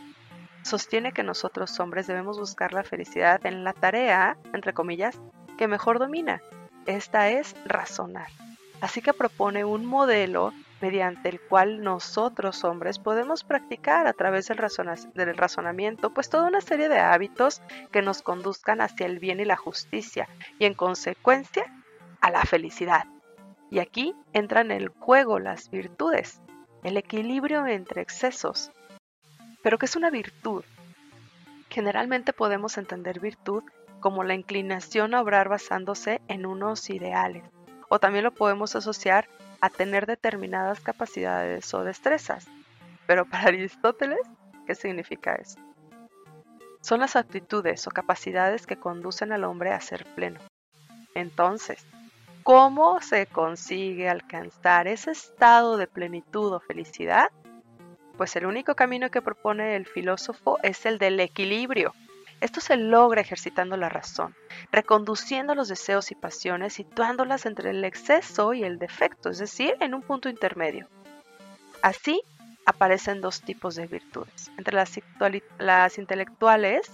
Sostiene 0.64 1.14
que 1.14 1.24
nosotros 1.24 1.80
hombres 1.80 2.08
debemos 2.08 2.38
buscar 2.38 2.74
la 2.74 2.84
felicidad 2.84 3.46
en 3.46 3.64
la 3.64 3.74
tarea, 3.74 4.38
entre 4.54 4.74
comillas, 4.74 5.18
que 5.58 5.68
mejor 5.68 6.00
domina. 6.00 6.42
Esta 6.86 7.30
es 7.30 7.56
razonar. 7.66 8.28
Así 8.82 9.02
que 9.02 9.14
propone 9.14 9.66
un 9.66 9.86
modelo 9.86 10.54
mediante 10.82 11.28
el 11.28 11.42
cual 11.42 11.82
nosotros 11.82 12.64
hombres 12.64 13.00
podemos 13.00 13.44
practicar 13.44 14.08
a 14.08 14.14
través 14.14 14.48
del, 14.48 14.58
razonamiento 15.38 16.14
pues 16.14 16.30
toda 16.30 16.48
una 16.48 16.62
serie 16.62 16.88
de 16.88 17.00
hábitos 17.00 17.62
que 17.92 18.02
nos 18.02 18.22
conduzcan 18.22 18.80
hacia 18.80 19.06
el 19.06 19.20
bien 19.20 19.42
y 19.42 19.46
la 19.46 19.58
justicia 19.58 20.30
y 20.58 20.66
en 20.66 20.74
consecuencia 20.74 21.66
a 22.22 22.32
la 22.32 22.44
felicidad. 22.44 23.06
Y 23.70 23.80
aquí 23.80 24.16
entran 24.32 24.72
en 24.72 24.78
el 24.82 24.88
juego 24.88 25.40
las 25.40 25.70
virtudes, 25.70 26.42
el 26.84 26.96
equilibrio 26.96 27.68
entre 27.68 28.02
excesos. 28.02 28.72
Pero 29.62 29.78
¿qué 29.78 29.86
es 29.86 29.96
una 29.98 30.10
virtud? 30.10 30.64
Generalmente 31.70 32.32
podemos 32.32 32.78
entender 32.78 33.20
virtud 33.20 33.64
como 34.00 34.24
la 34.24 34.34
inclinación 34.34 35.14
a 35.14 35.22
obrar 35.22 35.50
basándose 35.50 36.22
en 36.30 36.46
unos 36.46 36.90
ideales 36.90 37.44
o 37.90 38.00
también 38.00 38.24
lo 38.24 38.32
podemos 38.32 38.76
asociar 38.76 39.28
a 39.62 39.70
tener 39.70 40.06
determinadas 40.06 40.80
capacidades 40.80 41.74
o 41.74 41.84
destrezas. 41.84 42.48
Pero 43.06 43.26
para 43.26 43.44
Aristóteles, 43.48 44.22
¿qué 44.66 44.76
significa 44.76 45.36
eso? 45.36 45.60
Son 46.82 47.02
las 47.02 47.18
actitudes 47.18 47.86
o 47.88 47.92
capacidades 47.92 48.66
que 48.66 48.78
conducen 48.78 49.34
al 49.34 49.44
hombre 49.44 49.72
a 49.72 49.82
ser 49.82 50.06
pleno. 50.16 50.40
Entonces, 51.14 51.86
¿cómo 52.44 53.02
se 53.02 53.26
consigue 53.26 54.08
alcanzar 54.08 54.88
ese 54.88 55.12
estado 55.12 55.76
de 55.76 55.88
plenitud 55.88 56.54
o 56.54 56.60
felicidad? 56.62 57.30
Pues 58.16 58.36
el 58.36 58.46
único 58.46 58.76
camino 58.76 59.10
que 59.10 59.22
propone 59.22 59.76
el 59.76 59.86
filósofo 59.86 60.58
es 60.64 60.86
el 60.86 61.00
del 61.00 61.20
equilibrio, 61.20 61.94
esto 62.42 62.62
se 62.62 62.78
logra 62.78 63.22
ejercitando 63.22 63.76
la 63.76 63.90
razón, 63.90 64.36
reconduciendo 64.72 65.56
los 65.56 65.68
deseos 65.68 66.12
y 66.12 66.16
pasiones, 66.16 66.74
situándolas 66.74 67.46
entre 67.46 67.72
el 67.72 67.84
exceso 67.84 68.54
y 68.54 68.64
el 68.64 68.80
defecto, 68.80 69.30
es 69.30 69.40
decir, 69.40 69.76
en 69.82 69.94
un 69.94 70.02
punto 70.02 70.30
intermedio. 70.30 70.88
Así 71.82 72.22
aparecen 72.66 73.20
dos 73.20 73.42
tipos 73.42 73.76
de 73.76 73.88
virtudes, 73.88 74.52
entre 74.58 74.76
las, 74.76 75.98
intelectuales 75.98 76.92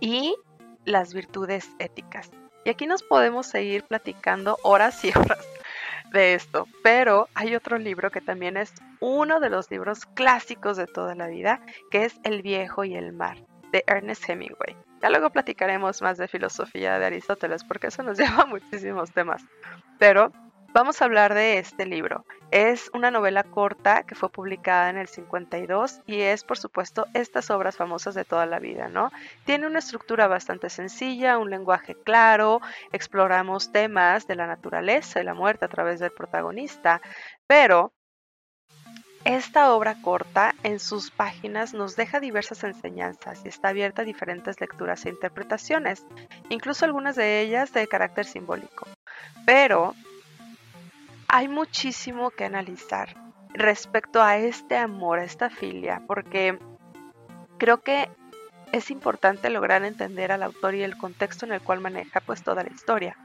y 0.00 0.34
las 0.84 1.14
virtudes 1.14 1.70
éticas. 1.78 2.30
Y 2.64 2.70
aquí 2.70 2.86
nos 2.86 3.02
podemos 3.02 3.46
seguir 3.46 3.84
platicando 3.84 4.58
horas 4.62 5.02
y 5.04 5.10
horas 5.18 5.46
de 6.12 6.34
esto, 6.34 6.68
pero 6.82 7.28
hay 7.34 7.54
otro 7.54 7.78
libro 7.78 8.10
que 8.10 8.20
también 8.20 8.56
es 8.58 8.74
uno 9.00 9.40
de 9.40 9.50
los 9.50 9.70
libros 9.70 10.04
clásicos 10.04 10.76
de 10.76 10.86
toda 10.86 11.14
la 11.14 11.26
vida, 11.26 11.60
que 11.90 12.04
es 12.04 12.14
El 12.22 12.42
viejo 12.42 12.84
y 12.84 12.94
el 12.94 13.12
mar 13.12 13.38
de 13.74 13.82
Ernest 13.88 14.30
Hemingway. 14.30 14.76
Ya 15.02 15.10
luego 15.10 15.30
platicaremos 15.30 16.00
más 16.00 16.16
de 16.16 16.28
filosofía 16.28 16.96
de 17.00 17.06
Aristóteles 17.06 17.64
porque 17.64 17.88
eso 17.88 18.04
nos 18.04 18.16
lleva 18.18 18.42
a 18.42 18.46
muchísimos 18.46 19.10
temas. 19.10 19.42
Pero 19.98 20.30
vamos 20.72 21.02
a 21.02 21.06
hablar 21.06 21.34
de 21.34 21.58
este 21.58 21.84
libro. 21.84 22.24
Es 22.52 22.88
una 22.94 23.10
novela 23.10 23.42
corta 23.42 24.04
que 24.04 24.14
fue 24.14 24.30
publicada 24.30 24.90
en 24.90 24.96
el 24.96 25.08
52 25.08 26.02
y 26.06 26.20
es 26.20 26.44
por 26.44 26.56
supuesto 26.56 27.08
estas 27.14 27.50
obras 27.50 27.76
famosas 27.76 28.14
de 28.14 28.24
toda 28.24 28.46
la 28.46 28.60
vida, 28.60 28.86
¿no? 28.86 29.10
Tiene 29.44 29.66
una 29.66 29.80
estructura 29.80 30.28
bastante 30.28 30.70
sencilla, 30.70 31.38
un 31.38 31.50
lenguaje 31.50 31.96
claro, 32.04 32.60
exploramos 32.92 33.72
temas 33.72 34.28
de 34.28 34.36
la 34.36 34.46
naturaleza 34.46 35.20
y 35.20 35.24
la 35.24 35.34
muerte 35.34 35.64
a 35.64 35.68
través 35.68 35.98
del 35.98 36.12
protagonista, 36.12 37.00
pero 37.48 37.92
esta 39.24 39.72
obra 39.72 39.96
corta 40.02 40.54
en 40.62 40.78
sus 40.78 41.10
páginas 41.10 41.72
nos 41.72 41.96
deja 41.96 42.20
diversas 42.20 42.62
enseñanzas 42.62 43.40
y 43.44 43.48
está 43.48 43.68
abierta 43.68 44.02
a 44.02 44.04
diferentes 44.04 44.60
lecturas 44.60 45.04
e 45.06 45.08
interpretaciones, 45.08 46.04
incluso 46.50 46.84
algunas 46.84 47.16
de 47.16 47.40
ellas 47.40 47.72
de 47.72 47.88
carácter 47.88 48.26
simbólico. 48.26 48.86
Pero 49.46 49.94
hay 51.28 51.48
muchísimo 51.48 52.30
que 52.30 52.44
analizar 52.44 53.16
respecto 53.54 54.22
a 54.22 54.36
este 54.36 54.76
amor, 54.76 55.18
a 55.18 55.24
esta 55.24 55.48
filia, 55.48 56.02
porque 56.06 56.58
creo 57.58 57.80
que 57.80 58.10
es 58.72 58.90
importante 58.90 59.48
lograr 59.50 59.84
entender 59.84 60.32
al 60.32 60.42
autor 60.42 60.74
y 60.74 60.82
el 60.82 60.98
contexto 60.98 61.46
en 61.46 61.52
el 61.52 61.60
cual 61.62 61.80
maneja 61.80 62.20
pues 62.20 62.42
toda 62.42 62.62
la 62.62 62.70
historia. 62.70 63.16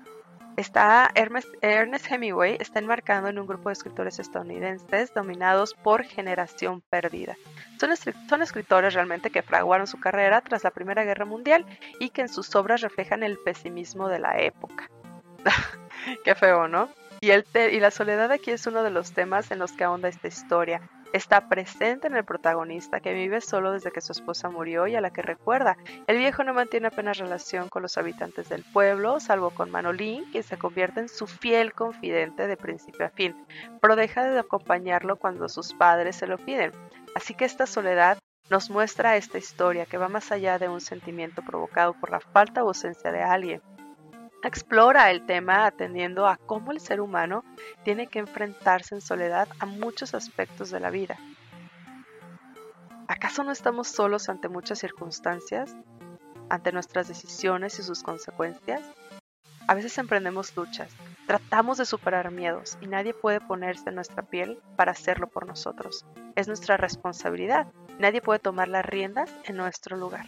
Está 0.60 1.10
Ernest, 1.16 2.12
Hemingway 2.12 2.58
está 2.60 2.80
enmarcado 2.80 3.30
en 3.30 3.40
un 3.40 3.48
grupo 3.48 3.70
de 3.70 3.74
escritores 3.74 4.20
estadounidenses 4.20 5.14
dominados 5.14 5.74
por 5.74 6.04
generación 6.04 6.82
perdida. 6.90 7.38
Son, 7.80 8.42
escritores 8.42 8.94
realmente 8.94 9.30
que 9.30 9.42
fraguaron 9.42 9.88
su 9.88 10.02
carrera 10.02 10.42
tras 10.42 10.66
la 10.66 10.72
Primera 10.72 11.06
Guerra 11.06 11.24
Mundial 11.24 11.66
y 12.02 12.10
que 12.10 12.24
en 12.24 12.28
sus 12.28 12.54
obras 12.56 12.82
reflejan 12.82 13.24
el 13.24 13.38
pesimismo 13.38 14.10
de 14.10 14.20
la 14.20 14.38
época. 14.38 14.90
Qué 16.26 16.36
feo, 16.36 16.68
¿no? 16.68 16.90
Y, 17.22 17.32
y 17.32 17.80
la 17.80 17.92
soledad 17.92 18.30
aquí 18.30 18.52
es 18.52 18.68
uno 18.68 18.84
de 18.84 18.92
los 18.92 19.14
temas 19.14 19.52
en 19.52 19.60
los 19.60 19.72
que 19.72 19.86
ahonda 19.86 20.10
esta 20.10 20.28
historia 20.28 20.82
está 21.14 21.50
presente 21.50 22.08
en 22.08 22.16
el 22.16 22.24
protagonista 22.24 23.00
que 23.00 23.14
vive 23.14 23.42
solo 23.42 23.72
desde 23.72 23.92
que 23.92 24.02
su 24.02 24.12
esposa 24.12 24.50
murió 24.50 24.88
y 24.88 24.96
a 24.96 25.02
la 25.02 25.12
que 25.12 25.22
recuerda. 25.22 25.78
El 26.08 26.18
viejo 26.18 26.44
no 26.44 26.54
mantiene 26.54 26.88
apenas 26.88 27.18
relación 27.18 27.70
con 27.70 27.82
los 27.82 27.98
habitantes 27.98 28.50
del 28.50 28.64
pueblo, 28.64 29.20
salvo 29.20 29.50
con 29.52 29.72
Manolín, 29.72 30.26
quien 30.32 30.44
se 30.44 30.58
convierte 30.58 31.02
en 31.02 31.10
su 31.10 31.28
fiel 31.28 31.74
confidente 31.74 32.48
de 32.48 32.58
principio 32.58 33.06
a 33.06 33.10
fin, 33.10 33.36
pero 33.82 33.96
deja 33.96 34.24
de 34.24 34.40
acompañarlo 34.40 35.18
cuando 35.18 35.50
sus 35.50 35.74
padres 35.74 36.16
se 36.16 36.28
lo 36.28 36.38
piden. 36.38 36.72
Así 37.16 37.34
que 37.34 37.46
esta 37.46 37.66
soledad 37.66 38.18
nos 38.50 38.70
muestra 38.70 39.16
esta 39.16 39.38
historia 39.38 39.86
que 39.86 39.98
va 39.98 40.10
más 40.10 40.32
allá 40.32 40.58
de 40.58 40.70
un 40.70 40.82
sentimiento 40.82 41.44
provocado 41.44 41.94
por 41.94 42.12
la 42.12 42.20
falta 42.20 42.64
o 42.64 42.68
ausencia 42.68 43.12
de 43.12 43.22
alguien 43.22 43.62
explora 44.48 45.12
el 45.12 45.26
tema 45.26 45.66
atendiendo 45.66 46.28
a 46.28 46.38
cómo 46.38 46.72
el 46.72 46.80
ser 46.80 47.02
humano 47.02 47.44
tiene 47.84 48.08
que 48.08 48.20
enfrentarse 48.20 48.96
en 48.96 49.02
soledad 49.02 49.50
a 49.60 49.66
muchos 49.66 50.14
aspectos 50.14 50.72
de 50.72 50.80
la 50.80 50.90
vida. 50.90 51.18
¿Acaso 53.08 53.44
no 53.44 53.52
estamos 53.52 53.88
solos 53.88 54.30
ante 54.30 54.50
muchas 54.50 54.80
circunstancias, 54.80 55.76
ante 56.50 56.72
nuestras 56.72 57.08
decisiones 57.08 57.80
y 57.80 57.84
sus 57.84 58.04
consecuencias? 58.04 58.82
A 59.68 59.76
veces 59.76 59.98
emprendemos 59.98 60.56
luchas, 60.56 60.92
tratamos 61.28 61.78
de 61.78 61.86
superar 61.86 62.32
miedos 62.32 62.78
y 62.82 62.88
nadie 62.88 63.14
puede 63.14 63.40
ponerse 63.40 63.90
en 63.90 63.96
nuestra 63.96 64.24
piel 64.24 64.60
para 64.76 64.94
hacerlo 64.94 65.28
por 65.28 65.46
nosotros. 65.46 66.06
Es 66.36 66.48
nuestra 66.48 66.78
responsabilidad. 66.78 67.68
Nadie 68.00 68.22
puede 68.22 68.40
tomar 68.40 68.68
las 68.68 68.86
riendas 68.86 69.32
en 69.44 69.58
nuestro 69.58 69.98
lugar. 69.98 70.28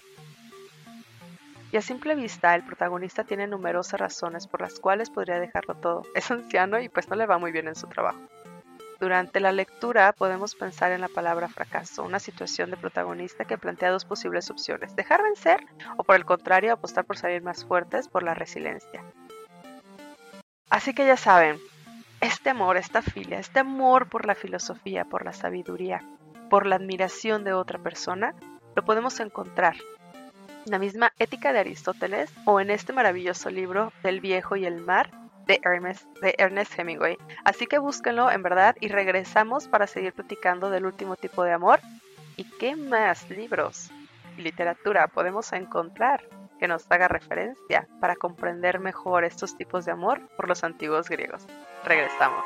Y 1.71 1.77
a 1.77 1.81
simple 1.81 2.15
vista, 2.15 2.53
el 2.53 2.63
protagonista 2.63 3.23
tiene 3.23 3.47
numerosas 3.47 3.99
razones 3.99 4.45
por 4.45 4.61
las 4.61 4.79
cuales 4.79 5.09
podría 5.09 5.39
dejarlo 5.39 5.75
todo. 5.75 6.03
Es 6.15 6.29
anciano 6.29 6.79
y 6.79 6.89
pues 6.89 7.09
no 7.09 7.15
le 7.15 7.25
va 7.25 7.37
muy 7.37 7.51
bien 7.51 7.67
en 7.67 7.75
su 7.75 7.87
trabajo. 7.87 8.19
Durante 8.99 9.39
la 9.39 9.51
lectura 9.51 10.13
podemos 10.13 10.53
pensar 10.53 10.91
en 10.91 11.01
la 11.01 11.07
palabra 11.07 11.47
fracaso, 11.47 12.03
una 12.03 12.19
situación 12.19 12.69
de 12.69 12.77
protagonista 12.77 13.45
que 13.45 13.57
plantea 13.57 13.89
dos 13.89 14.05
posibles 14.05 14.51
opciones, 14.51 14.95
dejar 14.95 15.23
vencer 15.23 15.65
o 15.97 16.03
por 16.03 16.17
el 16.17 16.25
contrario 16.25 16.73
apostar 16.73 17.05
por 17.05 17.17
salir 17.17 17.41
más 17.41 17.65
fuertes 17.65 18.07
por 18.07 18.21
la 18.21 18.35
resiliencia. 18.35 19.03
Así 20.69 20.93
que 20.93 21.07
ya 21.07 21.17
saben, 21.17 21.57
este 22.19 22.51
amor, 22.51 22.77
esta 22.77 23.01
filia, 23.01 23.39
este 23.39 23.59
amor 23.59 24.07
por 24.07 24.27
la 24.27 24.35
filosofía, 24.35 25.05
por 25.05 25.25
la 25.25 25.33
sabiduría, 25.33 26.03
por 26.51 26.67
la 26.67 26.75
admiración 26.75 27.43
de 27.43 27.53
otra 27.53 27.79
persona, 27.79 28.35
lo 28.75 28.85
podemos 28.85 29.19
encontrar 29.19 29.75
la 30.65 30.79
misma 30.79 31.13
ética 31.19 31.53
de 31.53 31.59
Aristóteles 31.59 32.31
o 32.45 32.59
en 32.59 32.69
este 32.69 32.93
maravilloso 32.93 33.49
libro 33.49 33.91
del 34.03 34.21
viejo 34.21 34.55
y 34.55 34.65
el 34.65 34.81
mar 34.81 35.09
de 35.47 35.59
Ernest, 35.63 36.05
de 36.19 36.35
Ernest 36.37 36.77
Hemingway. 36.77 37.17
Así 37.43 37.65
que 37.67 37.79
búsquenlo 37.79 38.31
en 38.31 38.43
verdad 38.43 38.75
y 38.79 38.89
regresamos 38.89 39.67
para 39.67 39.87
seguir 39.87 40.13
platicando 40.13 40.69
del 40.69 40.85
último 40.85 41.15
tipo 41.15 41.43
de 41.43 41.53
amor. 41.53 41.79
¿Y 42.37 42.45
qué 42.59 42.75
más 42.75 43.29
libros 43.29 43.91
y 44.37 44.41
literatura 44.41 45.07
podemos 45.07 45.51
encontrar 45.53 46.23
que 46.59 46.67
nos 46.67 46.89
haga 46.91 47.07
referencia 47.07 47.87
para 47.99 48.15
comprender 48.15 48.79
mejor 48.79 49.23
estos 49.23 49.57
tipos 49.57 49.85
de 49.85 49.91
amor 49.91 50.21
por 50.37 50.47
los 50.47 50.63
antiguos 50.63 51.09
griegos? 51.09 51.45
Regresamos. 51.83 52.45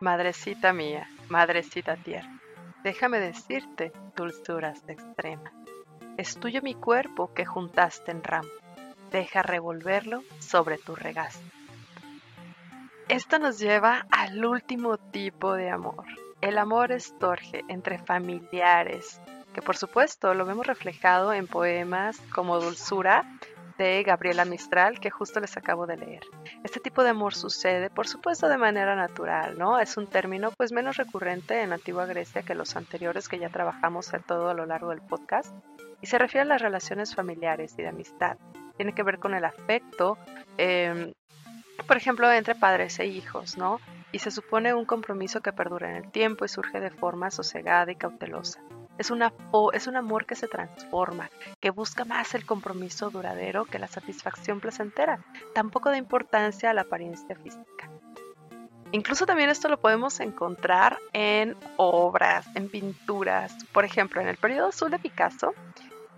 Madrecita 0.00 0.74
mía, 0.74 1.08
madrecita 1.30 1.96
tierra 1.96 2.43
Déjame 2.84 3.18
decirte, 3.18 3.92
dulzuras 4.14 4.84
de 4.84 4.92
extrema, 4.92 5.50
es 6.18 6.36
tuyo 6.36 6.60
mi 6.60 6.74
cuerpo 6.74 7.32
que 7.32 7.46
juntaste 7.46 8.10
en 8.10 8.22
ramo, 8.22 8.50
deja 9.10 9.42
revolverlo 9.42 10.22
sobre 10.38 10.76
tu 10.76 10.94
regazo. 10.94 11.40
Esto 13.08 13.38
nos 13.38 13.58
lleva 13.58 14.06
al 14.10 14.44
último 14.44 14.98
tipo 14.98 15.54
de 15.54 15.70
amor, 15.70 16.04
el 16.42 16.58
amor 16.58 16.92
estorge 16.92 17.64
entre 17.68 17.96
familiares, 17.96 19.18
que 19.54 19.62
por 19.62 19.78
supuesto 19.78 20.34
lo 20.34 20.44
vemos 20.44 20.66
reflejado 20.66 21.32
en 21.32 21.46
poemas 21.46 22.20
como 22.34 22.60
Dulzura 22.60 23.24
de 23.78 24.02
Gabriela 24.02 24.44
Mistral 24.44 25.00
que 25.00 25.10
justo 25.10 25.40
les 25.40 25.56
acabo 25.56 25.86
de 25.86 25.96
leer. 25.96 26.22
Este 26.62 26.80
tipo 26.80 27.02
de 27.02 27.10
amor 27.10 27.34
sucede, 27.34 27.90
por 27.90 28.06
supuesto, 28.06 28.48
de 28.48 28.58
manera 28.58 28.94
natural, 28.96 29.58
¿no? 29.58 29.78
Es 29.78 29.96
un 29.96 30.06
término 30.06 30.50
pues 30.56 30.72
menos 30.72 30.96
recurrente 30.96 31.62
en 31.62 31.72
antigua 31.72 32.06
Grecia 32.06 32.42
que 32.42 32.54
los 32.54 32.76
anteriores 32.76 33.28
que 33.28 33.38
ya 33.38 33.48
trabajamos 33.48 34.12
en 34.14 34.22
todo 34.22 34.50
a 34.50 34.54
lo 34.54 34.66
largo 34.66 34.90
del 34.90 35.00
podcast 35.00 35.54
y 36.00 36.06
se 36.06 36.18
refiere 36.18 36.42
a 36.42 36.44
las 36.44 36.62
relaciones 36.62 37.14
familiares 37.14 37.74
y 37.78 37.82
de 37.82 37.88
amistad. 37.88 38.36
Tiene 38.76 38.94
que 38.94 39.02
ver 39.02 39.18
con 39.18 39.34
el 39.34 39.44
afecto, 39.44 40.18
em, 40.58 41.12
por 41.86 41.96
ejemplo, 41.96 42.30
entre 42.30 42.54
padres 42.54 42.98
e 42.98 43.06
hijos, 43.06 43.56
¿no? 43.56 43.80
Y 44.12 44.18
se 44.18 44.30
supone 44.30 44.74
un 44.74 44.84
compromiso 44.84 45.40
que 45.40 45.52
perdura 45.52 45.90
en 45.90 45.96
el 45.96 46.10
tiempo 46.10 46.44
y 46.44 46.48
surge 46.48 46.80
de 46.80 46.90
forma 46.90 47.30
sosegada 47.30 47.90
y 47.90 47.96
cautelosa. 47.96 48.60
Es, 48.98 49.10
una, 49.10 49.32
es 49.72 49.86
un 49.86 49.96
amor 49.96 50.26
que 50.26 50.36
se 50.36 50.48
transforma, 50.48 51.30
que 51.60 51.70
busca 51.70 52.04
más 52.04 52.34
el 52.34 52.46
compromiso 52.46 53.10
duradero 53.10 53.64
que 53.64 53.78
la 53.78 53.88
satisfacción 53.88 54.60
placentera. 54.60 55.24
Tampoco 55.54 55.90
da 55.90 55.96
importancia 55.96 56.70
a 56.70 56.74
la 56.74 56.82
apariencia 56.82 57.36
física. 57.36 57.90
Incluso 58.94 59.26
también 59.26 59.50
esto 59.50 59.68
lo 59.68 59.80
podemos 59.80 60.20
encontrar 60.20 60.98
en 61.12 61.56
obras, 61.76 62.46
en 62.54 62.68
pinturas. 62.68 63.52
Por 63.72 63.84
ejemplo, 63.84 64.20
en 64.20 64.28
el 64.28 64.36
periodo 64.36 64.68
azul 64.68 64.88
de 64.92 65.00
Picasso, 65.00 65.52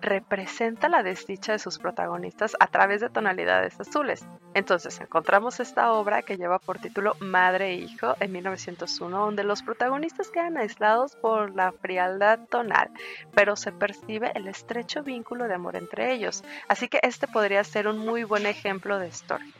representa 0.07 0.89
la 0.89 1.03
desdicha 1.03 1.53
de 1.53 1.59
sus 1.59 1.79
protagonistas 1.79 2.57
a 2.61 2.69
través 2.69 3.01
de 3.01 3.11
tonalidades 3.11 3.79
azules. 3.79 4.25
Entonces 4.55 4.99
encontramos 5.01 5.59
esta 5.61 5.93
obra 5.93 6.23
que 6.23 6.37
lleva 6.37 6.61
por 6.61 6.79
título 6.79 7.17
Madre 7.21 7.71
e 7.71 7.75
Hijo 7.75 8.15
en 8.21 8.33
1901, 8.33 9.19
donde 9.19 9.43
los 9.45 9.63
protagonistas 9.63 10.31
quedan 10.31 10.57
aislados 10.57 11.17
por 11.17 11.55
la 11.55 11.73
frialdad 11.73 12.39
tonal, 12.49 12.91
pero 13.35 13.57
se 13.57 13.73
percibe 13.73 14.31
el 14.35 14.47
estrecho 14.47 15.03
vínculo 15.03 15.49
de 15.49 15.55
amor 15.55 15.77
entre 15.77 16.13
ellos. 16.13 16.45
Así 16.69 16.89
que 16.89 17.01
este 17.03 17.27
podría 17.27 17.65
ser 17.65 17.89
un 17.89 17.99
muy 17.99 18.23
buen 18.23 18.47
ejemplo 18.47 18.99
de 18.99 19.09
story. 19.09 19.53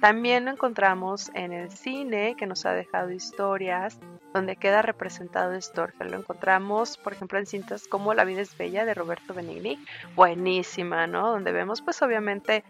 También 0.00 0.46
lo 0.46 0.52
encontramos 0.52 1.30
en 1.34 1.52
el 1.52 1.70
cine, 1.70 2.34
que 2.34 2.46
nos 2.46 2.64
ha 2.64 2.72
dejado 2.72 3.10
historias 3.10 3.98
donde 4.32 4.56
queda 4.56 4.80
representado 4.80 5.60
Storge. 5.60 6.04
Lo 6.04 6.16
encontramos, 6.16 6.96
por 6.96 7.12
ejemplo, 7.12 7.38
en 7.38 7.46
cintas 7.46 7.86
como 7.86 8.14
La 8.14 8.24
vida 8.24 8.40
es 8.40 8.56
bella 8.56 8.86
de 8.86 8.94
Roberto 8.94 9.34
Benigni, 9.34 9.78
buenísima, 10.16 11.06
¿no? 11.06 11.30
Donde 11.30 11.52
vemos, 11.52 11.82
pues, 11.82 12.00
obviamente 12.00 12.64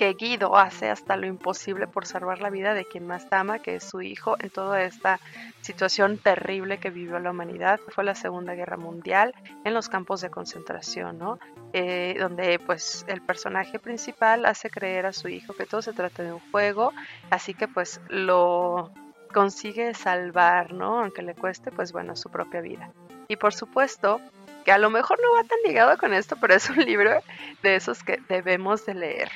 que 0.00 0.14
Guido 0.14 0.56
hace 0.56 0.88
hasta 0.88 1.14
lo 1.14 1.26
imposible 1.26 1.86
por 1.86 2.06
salvar 2.06 2.40
la 2.40 2.48
vida 2.48 2.72
de 2.72 2.86
quien 2.86 3.06
más 3.06 3.26
ama, 3.32 3.58
que 3.58 3.74
es 3.74 3.84
su 3.84 4.00
hijo, 4.00 4.34
en 4.38 4.48
toda 4.48 4.82
esta 4.82 5.20
situación 5.60 6.16
terrible 6.16 6.78
que 6.78 6.88
vivió 6.88 7.18
la 7.18 7.32
humanidad, 7.32 7.78
fue 7.88 8.02
la 8.02 8.14
Segunda 8.14 8.54
Guerra 8.54 8.78
Mundial, 8.78 9.34
en 9.62 9.74
los 9.74 9.90
campos 9.90 10.22
de 10.22 10.30
concentración, 10.30 11.18
¿no? 11.18 11.38
Eh, 11.74 12.16
donde 12.18 12.58
pues 12.60 13.04
el 13.08 13.20
personaje 13.20 13.78
principal 13.78 14.46
hace 14.46 14.70
creer 14.70 15.04
a 15.04 15.12
su 15.12 15.28
hijo 15.28 15.52
que 15.52 15.66
todo 15.66 15.82
se 15.82 15.92
trata 15.92 16.22
de 16.22 16.32
un 16.32 16.40
juego, 16.50 16.94
así 17.28 17.52
que 17.52 17.68
pues 17.68 18.00
lo 18.08 18.90
consigue 19.34 19.92
salvar, 19.92 20.72
¿no? 20.72 21.00
Aunque 21.00 21.20
le 21.20 21.34
cueste, 21.34 21.72
pues 21.72 21.92
bueno, 21.92 22.16
su 22.16 22.30
propia 22.30 22.62
vida. 22.62 22.90
Y 23.28 23.36
por 23.36 23.52
supuesto, 23.52 24.18
que 24.64 24.72
a 24.72 24.78
lo 24.78 24.88
mejor 24.88 25.18
no 25.20 25.34
va 25.34 25.44
tan 25.44 25.58
ligado 25.62 25.98
con 25.98 26.14
esto, 26.14 26.36
pero 26.40 26.54
es 26.54 26.70
un 26.70 26.78
libro 26.78 27.20
de 27.62 27.76
esos 27.76 28.02
que 28.02 28.18
debemos 28.30 28.86
de 28.86 28.94
leer. 28.94 29.30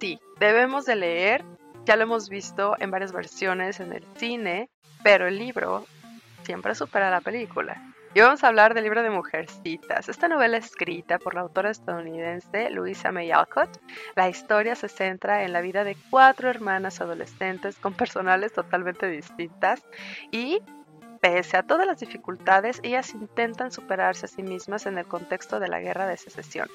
Sí, 0.00 0.20
debemos 0.38 0.84
de 0.84 0.96
leer, 0.96 1.44
ya 1.84 1.96
lo 1.96 2.04
hemos 2.04 2.28
visto 2.28 2.76
en 2.78 2.90
varias 2.90 3.12
versiones 3.12 3.80
en 3.80 3.92
el 3.92 4.04
cine, 4.16 4.70
pero 5.02 5.26
el 5.26 5.38
libro 5.38 5.86
siempre 6.44 6.74
supera 6.74 7.10
la 7.10 7.20
película. 7.20 7.82
Y 8.14 8.20
vamos 8.20 8.42
a 8.42 8.48
hablar 8.48 8.74
del 8.74 8.84
libro 8.84 9.02
de 9.02 9.10
Mujercitas, 9.10 10.08
esta 10.08 10.28
novela 10.28 10.56
escrita 10.56 11.18
por 11.18 11.34
la 11.34 11.42
autora 11.42 11.70
estadounidense 11.70 12.70
Louisa 12.70 13.12
May 13.12 13.30
Alcott. 13.30 13.80
La 14.16 14.28
historia 14.28 14.74
se 14.76 14.88
centra 14.88 15.44
en 15.44 15.52
la 15.52 15.60
vida 15.60 15.84
de 15.84 15.96
cuatro 16.10 16.48
hermanas 16.48 17.00
adolescentes 17.00 17.76
con 17.76 17.94
personales 17.94 18.52
totalmente 18.52 19.08
distintas 19.08 19.82
y 20.30 20.60
pese 21.20 21.56
a 21.56 21.64
todas 21.64 21.86
las 21.86 21.98
dificultades, 21.98 22.80
ellas 22.82 23.12
intentan 23.14 23.72
superarse 23.72 24.26
a 24.26 24.28
sí 24.28 24.42
mismas 24.42 24.86
en 24.86 24.96
el 24.96 25.06
contexto 25.06 25.60
de 25.60 25.68
la 25.68 25.80
guerra 25.80 26.06
de 26.06 26.16
secesión. 26.16 26.68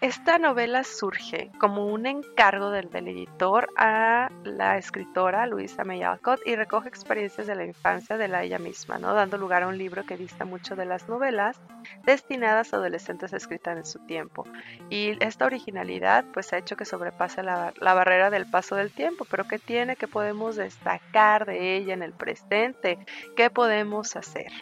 Esta 0.00 0.38
novela 0.38 0.84
surge 0.84 1.50
como 1.58 1.86
un 1.86 2.06
encargo 2.06 2.70
del, 2.70 2.86
editor 2.86 3.68
a 3.76 4.30
la 4.44 4.78
escritora 4.78 5.44
Luisa 5.48 5.82
May 5.82 6.04
Alcott 6.04 6.40
y 6.46 6.54
recoge 6.54 6.88
experiencias 6.88 7.48
de 7.48 7.56
la 7.56 7.64
infancia 7.64 8.16
de 8.16 8.28
la 8.28 8.44
ella 8.44 8.60
misma, 8.60 8.98
¿no? 8.98 9.12
dando 9.12 9.38
lugar 9.38 9.64
a 9.64 9.66
un 9.66 9.76
libro 9.76 10.06
que 10.06 10.16
dista 10.16 10.44
mucho 10.44 10.76
de 10.76 10.84
las 10.84 11.08
novelas 11.08 11.60
destinadas 12.04 12.72
a 12.72 12.76
adolescentes 12.76 13.32
escritas 13.32 13.76
en 13.76 13.84
su 13.84 13.98
tiempo. 14.06 14.44
Y 14.88 15.16
esta 15.18 15.46
originalidad 15.46 16.24
pues 16.32 16.52
ha 16.52 16.58
hecho 16.58 16.76
que 16.76 16.84
sobrepase 16.84 17.42
la, 17.42 17.72
la 17.80 17.94
barrera 17.94 18.30
del 18.30 18.48
paso 18.48 18.76
del 18.76 18.92
tiempo, 18.92 19.26
pero 19.28 19.48
¿qué 19.48 19.58
tiene? 19.58 19.96
que 19.96 20.06
podemos 20.06 20.54
destacar 20.54 21.44
de 21.44 21.76
ella 21.76 21.94
en 21.94 22.04
el 22.04 22.12
presente? 22.12 23.00
¿Qué 23.34 23.50
podemos 23.50 24.14
hacer? 24.14 24.52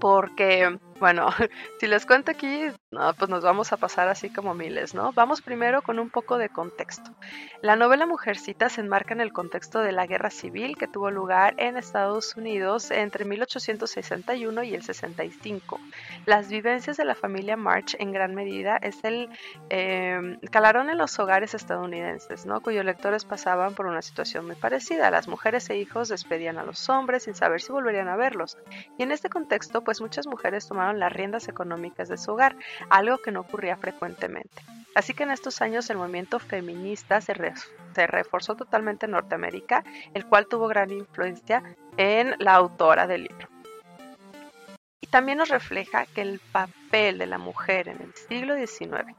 Porque 0.00 0.78
bueno, 0.98 1.28
si 1.80 1.86
les 1.86 2.06
cuento 2.06 2.30
aquí, 2.30 2.66
pues 2.90 3.30
nos 3.30 3.42
vamos 3.42 3.72
a 3.72 3.76
pasar 3.76 4.08
así 4.08 4.30
como 4.30 4.54
miles, 4.54 4.94
¿no? 4.94 5.12
Vamos 5.12 5.42
primero 5.42 5.82
con 5.82 5.98
un 5.98 6.10
poco 6.10 6.38
de 6.38 6.48
contexto. 6.48 7.10
La 7.62 7.76
novela 7.76 8.06
Mujercita 8.06 8.68
se 8.68 8.80
enmarca 8.80 9.14
en 9.14 9.20
el 9.20 9.32
contexto 9.32 9.80
de 9.80 9.92
la 9.92 10.06
guerra 10.06 10.30
civil 10.30 10.76
que 10.76 10.88
tuvo 10.88 11.10
lugar 11.10 11.54
en 11.58 11.76
Estados 11.76 12.36
Unidos 12.36 12.90
entre 12.90 13.24
1861 13.24 14.62
y 14.62 14.74
el 14.74 14.82
65. 14.82 15.80
Las 16.24 16.48
vivencias 16.48 16.96
de 16.96 17.04
la 17.04 17.14
familia 17.14 17.56
March 17.56 17.96
en 17.98 18.12
gran 18.12 18.34
medida 18.34 18.76
es 18.76 19.02
el 19.04 19.28
eh, 19.70 20.38
calaron 20.50 20.90
en 20.90 20.98
los 20.98 21.18
hogares 21.18 21.54
estadounidenses, 21.54 22.46
¿no? 22.46 22.60
Cuyos 22.60 22.84
lectores 22.84 23.24
pasaban 23.24 23.74
por 23.74 23.86
una 23.86 24.02
situación 24.02 24.46
muy 24.46 24.54
parecida. 24.54 25.10
Las 25.10 25.28
mujeres 25.28 25.68
e 25.70 25.78
hijos 25.78 26.08
despedían 26.08 26.58
a 26.58 26.64
los 26.64 26.88
hombres 26.88 27.24
sin 27.24 27.34
saber 27.34 27.60
si 27.60 27.72
volverían 27.72 28.08
a 28.08 28.16
verlos. 28.16 28.56
Y 28.98 29.02
en 29.02 29.12
este 29.12 29.28
contexto, 29.28 29.82
pues 29.82 30.00
muchas 30.00 30.26
mujeres 30.26 30.68
tomaron 30.68 30.85
las 30.92 31.12
riendas 31.12 31.48
económicas 31.48 32.08
de 32.08 32.18
su 32.18 32.32
hogar, 32.32 32.56
algo 32.90 33.18
que 33.18 33.32
no 33.32 33.40
ocurría 33.40 33.76
frecuentemente. 33.76 34.62
Así 34.94 35.12
que 35.12 35.24
en 35.24 35.30
estos 35.30 35.60
años 35.60 35.88
el 35.90 35.98
movimiento 35.98 36.38
feminista 36.38 37.20
se, 37.20 37.34
se 37.94 38.06
reforzó 38.06 38.54
totalmente 38.54 39.06
en 39.06 39.12
Norteamérica, 39.12 39.84
el 40.14 40.26
cual 40.26 40.46
tuvo 40.46 40.68
gran 40.68 40.90
influencia 40.90 41.62
en 41.96 42.34
la 42.38 42.54
autora 42.54 43.06
del 43.06 43.24
libro. 43.24 43.48
Y 45.00 45.06
también 45.08 45.38
nos 45.38 45.50
refleja 45.50 46.06
que 46.06 46.22
el 46.22 46.40
papel 46.52 47.18
de 47.18 47.26
la 47.26 47.38
mujer 47.38 47.88
en 47.88 48.00
el 48.00 48.14
siglo 48.14 48.56
XIX 48.56 49.14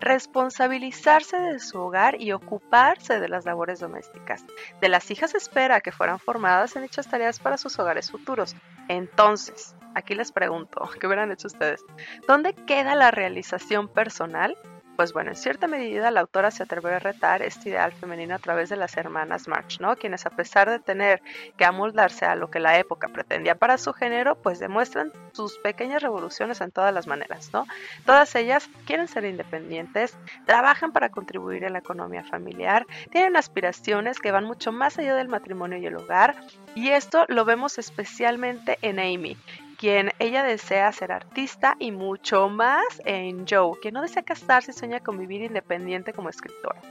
responsabilizarse 0.00 1.36
de 1.38 1.58
su 1.60 1.78
hogar 1.78 2.20
y 2.20 2.32
ocuparse 2.32 3.20
de 3.20 3.28
las 3.28 3.44
labores 3.44 3.80
domésticas. 3.80 4.44
De 4.80 4.88
las 4.88 5.10
hijas 5.10 5.34
espera 5.34 5.80
que 5.80 5.92
fueran 5.92 6.18
formadas 6.18 6.74
en 6.74 6.82
dichas 6.82 7.08
tareas 7.08 7.38
para 7.38 7.58
sus 7.58 7.78
hogares 7.78 8.10
futuros. 8.10 8.56
Entonces, 8.88 9.76
aquí 9.94 10.14
les 10.14 10.32
pregunto, 10.32 10.88
¿qué 10.98 11.06
hubieran 11.06 11.30
hecho 11.32 11.48
ustedes? 11.48 11.84
¿Dónde 12.26 12.54
queda 12.54 12.94
la 12.94 13.10
realización 13.10 13.88
personal 13.88 14.56
pues 15.00 15.14
bueno, 15.14 15.30
en 15.30 15.36
cierta 15.36 15.66
medida 15.66 16.10
la 16.10 16.20
autora 16.20 16.50
se 16.50 16.62
atrevió 16.62 16.94
a 16.94 16.98
retar 16.98 17.40
este 17.40 17.70
ideal 17.70 17.90
femenino 17.90 18.34
a 18.34 18.38
través 18.38 18.68
de 18.68 18.76
las 18.76 18.98
hermanas 18.98 19.48
March, 19.48 19.80
¿no? 19.80 19.96
Quienes 19.96 20.26
a 20.26 20.30
pesar 20.30 20.68
de 20.68 20.78
tener 20.78 21.22
que 21.56 21.64
amoldarse 21.64 22.26
a 22.26 22.34
lo 22.34 22.50
que 22.50 22.60
la 22.60 22.78
época 22.78 23.08
pretendía 23.08 23.54
para 23.54 23.78
su 23.78 23.94
género, 23.94 24.34
pues 24.34 24.58
demuestran 24.58 25.10
sus 25.32 25.56
pequeñas 25.56 26.02
revoluciones 26.02 26.60
en 26.60 26.70
todas 26.70 26.92
las 26.92 27.06
maneras, 27.06 27.50
¿no? 27.54 27.64
Todas 28.04 28.34
ellas 28.34 28.68
quieren 28.84 29.08
ser 29.08 29.24
independientes, 29.24 30.18
trabajan 30.44 30.92
para 30.92 31.08
contribuir 31.08 31.64
a 31.64 31.70
la 31.70 31.78
economía 31.78 32.22
familiar, 32.22 32.86
tienen 33.10 33.36
aspiraciones 33.36 34.18
que 34.18 34.32
van 34.32 34.44
mucho 34.44 34.70
más 34.70 34.98
allá 34.98 35.14
del 35.14 35.28
matrimonio 35.28 35.78
y 35.78 35.86
el 35.86 35.96
hogar, 35.96 36.36
y 36.74 36.90
esto 36.90 37.24
lo 37.28 37.46
vemos 37.46 37.78
especialmente 37.78 38.76
en 38.82 38.98
Amy, 38.98 39.38
quien 39.80 40.12
ella 40.18 40.42
desea 40.42 40.92
ser 40.92 41.10
artista 41.10 41.74
y 41.78 41.90
mucho 41.90 42.50
más 42.50 42.84
en 43.06 43.46
Joe, 43.48 43.78
quien 43.80 43.94
no 43.94 44.02
desea 44.02 44.22
casarse 44.22 44.72
y 44.72 44.74
sueña 44.74 45.00
con 45.00 45.16
vivir 45.16 45.40
independiente 45.40 46.12
como 46.12 46.28
escritora. 46.28 46.82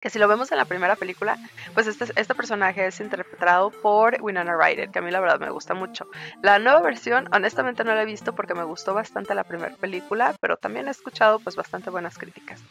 Que 0.00 0.08
si 0.08 0.20
lo 0.20 0.28
vemos 0.28 0.52
en 0.52 0.58
la 0.58 0.66
primera 0.66 0.94
película, 0.94 1.36
pues 1.74 1.88
este, 1.88 2.04
este 2.14 2.34
personaje 2.36 2.86
es 2.86 3.00
interpretado 3.00 3.72
por 3.72 4.18
Winona 4.20 4.56
Ryder, 4.56 4.90
que 4.90 5.00
a 5.00 5.02
mí 5.02 5.10
la 5.10 5.18
verdad 5.18 5.40
me 5.40 5.50
gusta 5.50 5.74
mucho. 5.74 6.06
La 6.42 6.60
nueva 6.60 6.80
versión, 6.80 7.28
honestamente 7.34 7.82
no 7.82 7.92
la 7.92 8.02
he 8.02 8.06
visto 8.06 8.36
porque 8.36 8.54
me 8.54 8.62
gustó 8.62 8.94
bastante 8.94 9.34
la 9.34 9.42
primera 9.42 9.74
película, 9.74 10.36
pero 10.40 10.56
también 10.56 10.86
he 10.86 10.92
escuchado 10.92 11.40
pues 11.40 11.56
bastante 11.56 11.90
buenas 11.90 12.18
críticas. 12.18 12.62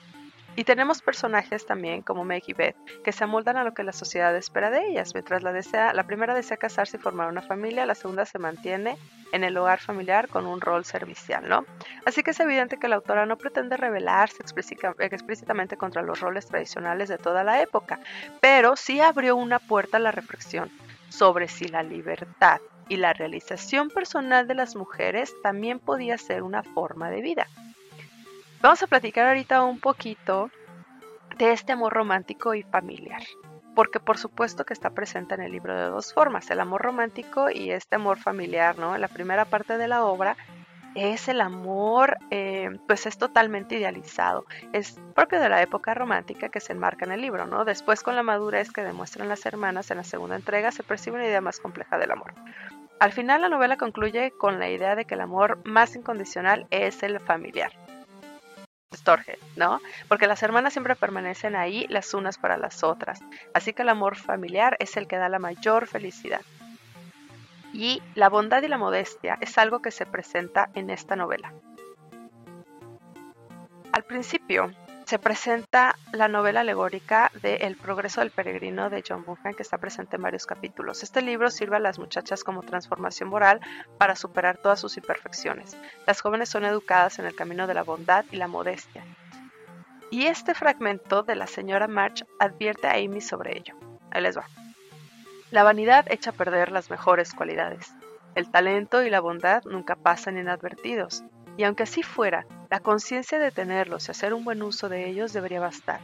Y 0.57 0.63
tenemos 0.63 1.01
personajes 1.01 1.65
también 1.65 2.01
como 2.01 2.23
Meg 2.23 2.43
y 2.47 2.53
Beth 2.53 2.77
que 3.03 3.11
se 3.11 3.25
amoldan 3.25 3.57
a 3.57 3.63
lo 3.63 3.73
que 3.73 3.83
la 3.83 3.91
sociedad 3.91 4.35
espera 4.35 4.69
de 4.69 4.87
ellas. 4.87 5.13
Mientras 5.13 5.43
la, 5.43 5.51
desea, 5.51 5.93
la 5.93 6.07
primera 6.07 6.33
desea 6.33 6.57
casarse 6.57 6.97
y 6.97 6.99
formar 6.99 7.27
una 7.27 7.41
familia, 7.41 7.85
la 7.85 7.95
segunda 7.95 8.25
se 8.25 8.39
mantiene 8.39 8.97
en 9.33 9.43
el 9.43 9.57
hogar 9.57 9.79
familiar 9.79 10.29
con 10.29 10.45
un 10.45 10.61
rol 10.61 10.85
servicial, 10.85 11.49
¿no? 11.49 11.65
Así 12.05 12.23
que 12.23 12.31
es 12.31 12.39
evidente 12.39 12.77
que 12.77 12.87
la 12.87 12.95
autora 12.95 13.25
no 13.25 13.37
pretende 13.37 13.75
rebelarse 13.75 14.37
explícitamente 14.41 15.75
contra 15.75 16.01
los 16.01 16.21
roles 16.21 16.45
tradicionales 16.45 17.09
de 17.09 17.17
toda 17.17 17.43
la 17.43 17.61
época, 17.61 17.99
pero 18.39 18.77
sí 18.77 19.01
abrió 19.01 19.35
una 19.35 19.59
puerta 19.59 19.97
a 19.97 19.99
la 19.99 20.11
reflexión 20.11 20.71
sobre 21.09 21.49
si 21.49 21.67
la 21.67 21.83
libertad 21.83 22.61
y 22.87 22.97
la 22.97 23.13
realización 23.13 23.89
personal 23.89 24.47
de 24.47 24.55
las 24.55 24.75
mujeres 24.75 25.33
también 25.41 25.79
podía 25.79 26.17
ser 26.17 26.43
una 26.43 26.63
forma 26.63 27.09
de 27.09 27.21
vida. 27.21 27.47
Vamos 28.61 28.81
a 28.81 28.87
platicar 28.87 29.27
ahorita 29.27 29.63
un 29.63 29.79
poquito 29.79 30.49
de 31.37 31.51
este 31.51 31.73
amor 31.73 31.93
romántico 31.93 32.53
y 32.53 32.63
familiar, 32.63 33.21
porque 33.75 33.99
por 33.99 34.17
supuesto 34.17 34.65
que 34.65 34.73
está 34.73 34.89
presente 34.91 35.35
en 35.35 35.41
el 35.41 35.51
libro 35.51 35.75
de 35.75 35.85
dos 35.85 36.13
formas, 36.13 36.49
el 36.49 36.59
amor 36.59 36.81
romántico 36.81 37.49
y 37.49 37.71
este 37.71 37.95
amor 37.95 38.17
familiar, 38.17 38.79
¿no? 38.79 38.97
La 38.97 39.07
primera 39.07 39.45
parte 39.45 39.77
de 39.77 39.87
la 39.87 40.05
obra 40.05 40.37
es 40.95 41.27
el 41.27 41.41
amor, 41.41 42.17
eh, 42.31 42.79
pues 42.87 43.05
es 43.05 43.17
totalmente 43.17 43.77
idealizado, 43.77 44.45
es 44.71 44.97
propio 45.13 45.41
de 45.41 45.49
la 45.49 45.61
época 45.61 45.93
romántica 45.93 46.47
que 46.47 46.61
se 46.61 46.71
enmarca 46.71 47.05
en 47.05 47.11
el 47.11 47.21
libro, 47.21 47.45
¿no? 47.45 47.65
Después 47.65 48.01
con 48.01 48.15
la 48.15 48.23
madurez 48.23 48.71
que 48.71 48.81
demuestran 48.81 49.27
las 49.27 49.45
hermanas 49.45 49.91
en 49.91 49.97
la 49.97 50.05
segunda 50.05 50.37
entrega 50.37 50.71
se 50.71 50.83
percibe 50.83 51.17
una 51.17 51.27
idea 51.27 51.41
más 51.41 51.59
compleja 51.59 51.97
del 51.97 52.11
amor. 52.11 52.33
Al 52.99 53.11
final 53.11 53.41
la 53.41 53.49
novela 53.49 53.75
concluye 53.75 54.31
con 54.31 54.57
la 54.57 54.69
idea 54.69 54.95
de 54.95 55.03
que 55.03 55.15
el 55.15 55.21
amor 55.21 55.59
más 55.65 55.97
incondicional 55.97 56.65
es 56.69 57.03
el 57.03 57.19
familiar. 57.19 57.84
Storge, 58.93 59.37
¿no? 59.55 59.81
Porque 60.07 60.27
las 60.27 60.43
hermanas 60.43 60.73
siempre 60.73 60.95
permanecen 60.95 61.55
ahí 61.55 61.85
las 61.89 62.13
unas 62.13 62.37
para 62.37 62.57
las 62.57 62.83
otras. 62.83 63.19
Así 63.53 63.73
que 63.73 63.81
el 63.81 63.89
amor 63.89 64.15
familiar 64.15 64.77
es 64.79 64.97
el 64.97 65.07
que 65.07 65.17
da 65.17 65.29
la 65.29 65.39
mayor 65.39 65.87
felicidad. 65.87 66.41
Y 67.73 68.01
la 68.13 68.29
bondad 68.29 68.63
y 68.63 68.67
la 68.67 68.77
modestia 68.77 69.37
es 69.41 69.57
algo 69.57 69.81
que 69.81 69.91
se 69.91 70.05
presenta 70.05 70.69
en 70.75 70.89
esta 70.89 71.15
novela. 71.15 71.53
Al 73.91 74.03
principio, 74.03 74.71
se 75.05 75.19
presenta 75.19 75.95
la 76.11 76.27
novela 76.27 76.61
alegórica 76.61 77.31
de 77.43 77.57
El 77.57 77.75
progreso 77.77 78.21
del 78.21 78.31
peregrino 78.31 78.89
de 78.89 79.03
John 79.07 79.23
Bunyan 79.23 79.53
que 79.53 79.61
está 79.61 79.77
presente 79.77 80.15
en 80.15 80.23
varios 80.23 80.47
capítulos. 80.47 81.03
Este 81.03 81.21
libro 81.21 81.51
sirve 81.51 81.75
a 81.75 81.79
las 81.79 81.99
muchachas 81.99 82.43
como 82.43 82.63
transformación 82.63 83.29
moral 83.29 83.59
para 83.99 84.15
superar 84.15 84.57
todas 84.57 84.79
sus 84.79 84.97
imperfecciones. 84.97 85.77
Las 86.07 86.21
jóvenes 86.21 86.49
son 86.49 86.65
educadas 86.65 87.19
en 87.19 87.25
el 87.25 87.35
camino 87.35 87.67
de 87.67 87.75
la 87.75 87.83
bondad 87.83 88.25
y 88.31 88.37
la 88.37 88.47
modestia. 88.47 89.05
Y 90.09 90.25
este 90.25 90.55
fragmento 90.55 91.21
de 91.21 91.35
la 91.35 91.45
señora 91.45 91.87
March 91.87 92.25
advierte 92.39 92.87
a 92.87 92.93
Amy 92.93 93.21
sobre 93.21 93.57
ello. 93.57 93.75
Ahí 94.09 94.23
les 94.23 94.35
va. 94.35 94.47
La 95.51 95.63
vanidad 95.63 96.11
echa 96.11 96.31
a 96.31 96.33
perder 96.33 96.71
las 96.71 96.89
mejores 96.89 97.33
cualidades. 97.33 97.93
El 98.33 98.49
talento 98.49 99.03
y 99.03 99.11
la 99.11 99.19
bondad 99.19 99.63
nunca 99.65 99.95
pasan 99.95 100.37
inadvertidos. 100.37 101.23
Y 101.57 101.63
aunque 101.63 101.83
así 101.83 102.01
fuera, 102.01 102.45
la 102.75 102.81
conciencia 102.81 103.39
de 103.39 103.51
tenerlos 103.51 104.05
y 104.05 104.11
hacer 104.11 104.33
un 104.33 104.43
buen 104.43 104.61
uso 104.61 104.89
de 104.89 105.07
ellos 105.07 105.31
debería 105.31 105.61
bastar. 105.61 106.01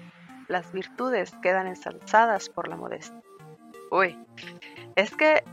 Las 0.47 0.71
virtudes 0.71 1.33
quedan 1.41 1.67
ensalzadas 1.67 2.47
por 2.47 2.69
la 2.69 2.77
modestia. 2.77 3.21
Uy, 3.91 4.17
es 4.95 5.13
que 5.13 5.43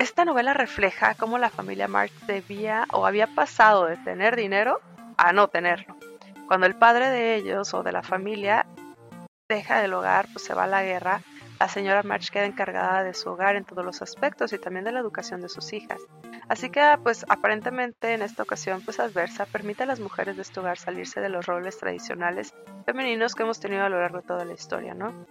esta 0.00 0.24
novela 0.24 0.54
refleja 0.54 1.14
cómo 1.14 1.38
la 1.38 1.50
familia 1.50 1.86
Marx 1.86 2.12
debía 2.26 2.84
o 2.90 3.06
había 3.06 3.28
pasado 3.28 3.86
de 3.86 3.96
tener 3.98 4.34
dinero 4.34 4.80
a 5.16 5.32
no 5.32 5.46
tenerlo. 5.46 5.96
Cuando 6.48 6.66
el 6.66 6.74
padre 6.74 7.10
de 7.10 7.36
ellos 7.36 7.72
o 7.72 7.84
de 7.84 7.92
la 7.92 8.02
familia 8.02 8.66
deja 9.48 9.78
del 9.80 9.94
hogar, 9.94 10.26
pues 10.32 10.44
se 10.44 10.52
va 10.52 10.64
a 10.64 10.66
la 10.66 10.82
guerra, 10.82 11.20
la 11.60 11.68
señora 11.68 12.02
March 12.02 12.30
queda 12.30 12.46
encargada 12.46 13.04
de 13.04 13.14
su 13.14 13.30
hogar 13.30 13.54
en 13.54 13.64
todos 13.64 13.84
los 13.84 14.02
aspectos 14.02 14.52
y 14.52 14.58
también 14.58 14.84
de 14.84 14.90
la 14.90 14.98
educación 14.98 15.40
de 15.42 15.48
sus 15.48 15.72
hijas. 15.72 16.00
Así 16.48 16.70
que, 16.70 16.98
pues 17.02 17.26
aparentemente 17.28 18.14
en 18.14 18.22
esta 18.22 18.42
ocasión, 18.42 18.80
pues 18.82 19.00
adversa, 19.00 19.44
permite 19.44 19.82
a 19.82 19.86
las 19.86 20.00
mujeres 20.00 20.36
de 20.36 20.42
este 20.42 20.60
hogar 20.60 20.78
salirse 20.78 21.20
de 21.20 21.28
los 21.28 21.44
roles 21.44 21.76
tradicionales 21.78 22.54
femeninos 22.86 23.34
que 23.34 23.42
hemos 23.42 23.60
tenido 23.60 23.84
a 23.84 23.90
lo 23.90 24.00
largo 24.00 24.22
de 24.22 24.26
toda 24.26 24.44
la 24.46 24.54
historia, 24.54 24.94
¿no? 24.94 25.26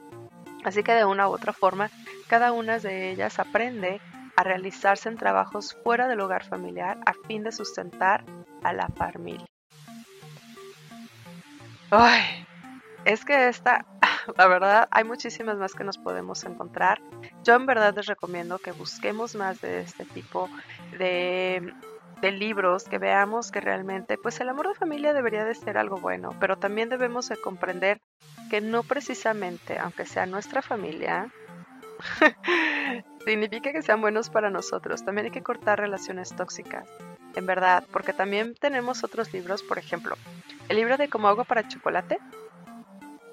Así 0.63 0.83
que 0.83 0.93
de 0.93 1.05
una 1.05 1.27
u 1.27 1.31
otra 1.31 1.53
forma, 1.53 1.89
cada 2.27 2.51
una 2.51 2.77
de 2.77 3.11
ellas 3.11 3.39
aprende 3.39 3.99
a 4.35 4.43
realizarse 4.43 5.09
en 5.09 5.17
trabajos 5.17 5.75
fuera 5.83 6.07
del 6.07 6.19
hogar 6.19 6.43
familiar 6.43 6.99
a 7.05 7.13
fin 7.27 7.43
de 7.43 7.51
sustentar 7.51 8.23
a 8.63 8.73
la 8.73 8.87
familia. 8.89 9.47
Ay, 11.89 12.45
es 13.05 13.25
que 13.25 13.47
esta, 13.47 13.85
la 14.37 14.47
verdad, 14.47 14.87
hay 14.91 15.03
muchísimas 15.03 15.57
más 15.57 15.73
que 15.73 15.83
nos 15.83 15.97
podemos 15.97 16.43
encontrar. 16.43 17.01
Yo 17.43 17.55
en 17.55 17.65
verdad 17.65 17.95
les 17.95 18.05
recomiendo 18.05 18.59
que 18.59 18.71
busquemos 18.71 19.35
más 19.35 19.61
de 19.61 19.81
este 19.81 20.05
tipo 20.05 20.49
de 20.91 21.73
libros 22.21 22.85
que 22.85 22.97
veamos 22.97 23.51
que 23.51 23.61
realmente 23.61 24.17
pues 24.17 24.39
el 24.39 24.49
amor 24.49 24.67
de 24.67 24.73
familia 24.73 25.13
debería 25.13 25.45
de 25.45 25.53
ser 25.53 25.77
algo 25.77 25.97
bueno, 25.97 26.35
pero 26.39 26.57
también 26.57 26.89
debemos 26.89 27.29
de 27.29 27.37
comprender 27.37 28.01
que 28.49 28.59
no 28.59 28.83
precisamente, 28.83 29.77
aunque 29.77 30.05
sea 30.05 30.25
nuestra 30.25 30.61
familia, 30.61 31.31
significa 33.25 33.71
que 33.71 33.81
sean 33.81 34.01
buenos 34.01 34.29
para 34.29 34.49
nosotros. 34.49 35.03
También 35.03 35.25
hay 35.25 35.31
que 35.31 35.43
cortar 35.43 35.79
relaciones 35.79 36.35
tóxicas, 36.35 36.87
en 37.35 37.45
verdad, 37.45 37.83
porque 37.91 38.13
también 38.13 38.55
tenemos 38.55 39.03
otros 39.03 39.31
libros, 39.33 39.63
por 39.63 39.77
ejemplo, 39.77 40.15
el 40.69 40.77
libro 40.77 40.97
de 40.97 41.09
Como 41.09 41.27
agua 41.27 41.43
para 41.43 41.67
chocolate, 41.67 42.17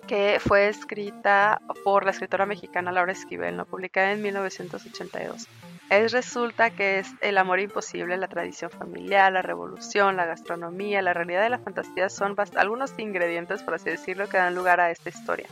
que 0.07 0.41
fue 0.41 0.69
escrita 0.69 1.61
por 1.83 2.05
la 2.05 2.11
escritora 2.11 2.47
mexicana 2.47 2.93
Laura 2.93 3.13
Esquivel, 3.13 3.57
¿no? 3.57 3.65
publicada 3.65 4.13
en 4.13 4.23
1982. 4.23 5.49
Es 5.91 6.13
resulta 6.13 6.71
que 6.71 6.99
es 6.99 7.11
el 7.21 7.37
amor 7.39 7.61
imposible, 7.61 8.17
la 8.17 8.29
tradición 8.29 8.71
familiar, 8.71 9.33
la 9.33 9.43
revolución, 9.43 10.17
la 10.17 10.25
gastronomía, 10.25 11.03
la 11.03 11.13
realidad 11.13 11.47
y 11.47 11.51
la 11.51 11.59
fantasía 11.59 12.09
son 12.09 12.35
algunos 12.57 12.93
ingredientes, 12.99 13.63
por 13.63 13.75
así 13.75 13.91
decirlo, 13.91 14.29
que 14.29 14.39
dan 14.39 14.55
lugar 14.55 14.81
a 14.81 14.91
esta 14.91 15.11
historia, 15.11 15.47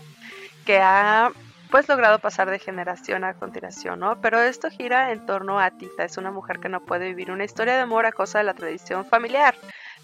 que 0.64 0.78
ha 0.80 1.30
pues 1.70 1.88
logrado 1.88 2.18
pasar 2.18 2.50
de 2.50 2.59
generación 2.59 3.24
a 3.24 3.32
continuación, 3.34 4.00
¿no? 4.00 4.20
Pero 4.20 4.40
esto 4.40 4.68
gira 4.68 5.11
en 5.11 5.24
torno 5.24 5.59
a 5.59 5.70
Tita, 5.70 6.05
es 6.05 6.18
una 6.18 6.30
mujer 6.30 6.61
que 6.61 6.68
no 6.68 6.80
puede 6.80 7.09
vivir 7.09 7.30
una 7.30 7.44
historia 7.44 7.74
de 7.74 7.80
amor 7.80 8.05
a 8.05 8.12
causa 8.12 8.38
de 8.38 8.44
la 8.44 8.53
tradición 8.53 9.07
familiar, 9.07 9.55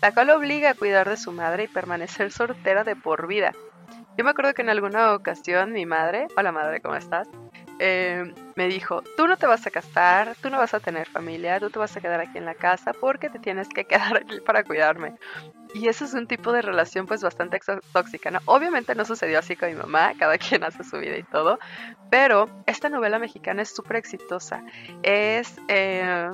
la 0.00 0.12
cual 0.12 0.30
obliga 0.30 0.70
a 0.70 0.74
cuidar 0.74 1.08
de 1.08 1.18
su 1.18 1.30
madre 1.30 1.64
y 1.64 1.68
permanecer 1.68 2.32
soltera 2.32 2.84
de 2.84 2.96
por 2.96 3.26
vida. 3.26 3.52
Yo 4.18 4.24
me 4.24 4.30
acuerdo 4.30 4.52
que 4.52 4.62
en 4.62 4.68
alguna 4.68 5.14
ocasión 5.14 5.72
mi 5.72 5.86
madre, 5.86 6.26
hola 6.36 6.50
madre, 6.50 6.80
¿cómo 6.80 6.96
estás? 6.96 7.28
Eh, 7.78 8.34
me 8.56 8.66
dijo, 8.66 9.04
tú 9.16 9.28
no 9.28 9.36
te 9.36 9.46
vas 9.46 9.64
a 9.64 9.70
casar, 9.70 10.34
tú 10.42 10.50
no 10.50 10.58
vas 10.58 10.74
a 10.74 10.80
tener 10.80 11.06
familia, 11.06 11.60
tú 11.60 11.70
te 11.70 11.78
vas 11.78 11.96
a 11.96 12.00
quedar 12.00 12.18
aquí 12.18 12.36
en 12.36 12.44
la 12.44 12.56
casa 12.56 12.92
porque 12.92 13.30
te 13.30 13.38
tienes 13.38 13.68
que 13.68 13.84
quedar 13.86 14.16
aquí 14.16 14.40
para 14.40 14.64
cuidarme. 14.64 15.14
Y 15.72 15.86
eso 15.86 16.04
es 16.04 16.14
un 16.14 16.26
tipo 16.26 16.50
de 16.50 16.62
relación 16.62 17.06
pues 17.06 17.22
bastante 17.22 17.60
tóxica, 17.92 18.32
¿no? 18.32 18.40
Obviamente 18.46 18.96
no 18.96 19.04
sucedió 19.04 19.38
así 19.38 19.54
con 19.54 19.68
mi 19.68 19.76
mamá, 19.76 20.14
cada 20.18 20.36
quien 20.36 20.64
hace 20.64 20.82
su 20.82 20.98
vida 20.98 21.16
y 21.16 21.22
todo, 21.22 21.60
pero 22.10 22.48
esta 22.66 22.88
novela 22.88 23.20
mexicana 23.20 23.62
es 23.62 23.72
súper 23.72 23.98
exitosa. 23.98 24.64
Es... 25.04 25.60
Eh, 25.68 26.28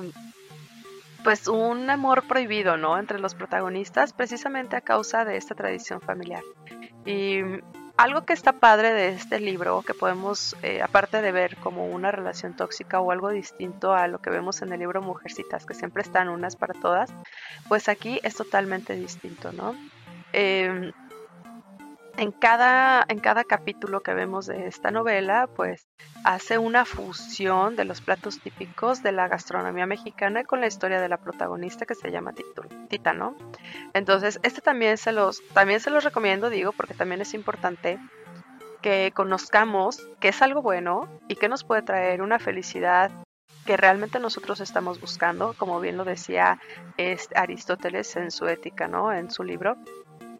pues 1.23 1.47
un 1.47 1.89
amor 1.89 2.27
prohibido, 2.27 2.77
¿no? 2.77 2.99
Entre 2.99 3.17
los 3.17 3.33
protagonistas, 3.33 4.13
precisamente 4.13 4.75
a 4.75 4.81
causa 4.81 5.25
de 5.25 5.37
esta 5.37 5.55
tradición 5.55 5.99
familiar. 5.99 6.43
Y 7.05 7.39
algo 7.97 8.25
que 8.25 8.33
está 8.33 8.53
padre 8.53 8.91
de 8.93 9.09
este 9.09 9.39
libro, 9.39 9.81
que 9.83 9.93
podemos, 9.93 10.55
eh, 10.63 10.81
aparte 10.81 11.21
de 11.21 11.31
ver 11.31 11.55
como 11.57 11.87
una 11.87 12.11
relación 12.11 12.53
tóxica 12.55 12.99
o 12.99 13.11
algo 13.11 13.29
distinto 13.29 13.93
a 13.93 14.07
lo 14.07 14.19
que 14.19 14.29
vemos 14.29 14.61
en 14.61 14.73
el 14.73 14.79
libro 14.79 15.01
Mujercitas, 15.01 15.65
que 15.65 15.73
siempre 15.73 16.01
están 16.01 16.27
unas 16.29 16.55
para 16.55 16.73
todas, 16.73 17.13
pues 17.69 17.87
aquí 17.87 18.19
es 18.23 18.35
totalmente 18.35 18.95
distinto, 18.95 19.51
¿no? 19.53 19.75
Em, 20.33 20.91
en 22.17 22.31
cada, 22.31 23.05
en 23.07 23.19
cada 23.19 23.43
capítulo 23.43 24.01
que 24.01 24.13
vemos 24.13 24.45
de 24.45 24.67
esta 24.67 24.91
novela, 24.91 25.47
pues 25.47 25.87
hace 26.23 26.57
una 26.57 26.85
fusión 26.85 27.75
de 27.75 27.85
los 27.85 28.01
platos 28.01 28.39
típicos 28.39 29.03
de 29.03 29.11
la 29.11 29.27
gastronomía 29.27 29.85
mexicana 29.85 30.43
con 30.43 30.61
la 30.61 30.67
historia 30.67 31.01
de 31.01 31.09
la 31.09 31.17
protagonista 31.17 31.85
que 31.85 31.95
se 31.95 32.11
llama 32.11 32.33
Tita, 32.89 33.13
¿no? 33.13 33.35
Entonces, 33.93 34.39
este 34.43 34.61
también 34.61 34.97
se 34.97 35.11
los, 35.11 35.41
también 35.53 35.79
se 35.79 35.89
los 35.89 36.03
recomiendo, 36.03 36.49
digo, 36.49 36.71
porque 36.71 36.93
también 36.93 37.21
es 37.21 37.33
importante 37.33 37.99
que 38.81 39.11
conozcamos 39.15 40.07
que 40.19 40.29
es 40.29 40.41
algo 40.41 40.61
bueno 40.61 41.09
y 41.27 41.35
que 41.35 41.49
nos 41.49 41.63
puede 41.63 41.81
traer 41.81 42.21
una 42.21 42.39
felicidad 42.39 43.11
que 43.65 43.77
realmente 43.77 44.19
nosotros 44.19 44.61
estamos 44.61 45.01
buscando, 45.01 45.55
como 45.57 45.79
bien 45.79 45.97
lo 45.97 46.05
decía 46.05 46.59
este 46.97 47.37
Aristóteles 47.37 48.15
en 48.15 48.29
su 48.29 48.47
ética, 48.47 48.87
¿no? 48.87 49.11
En 49.11 49.31
su 49.31 49.43
libro 49.43 49.75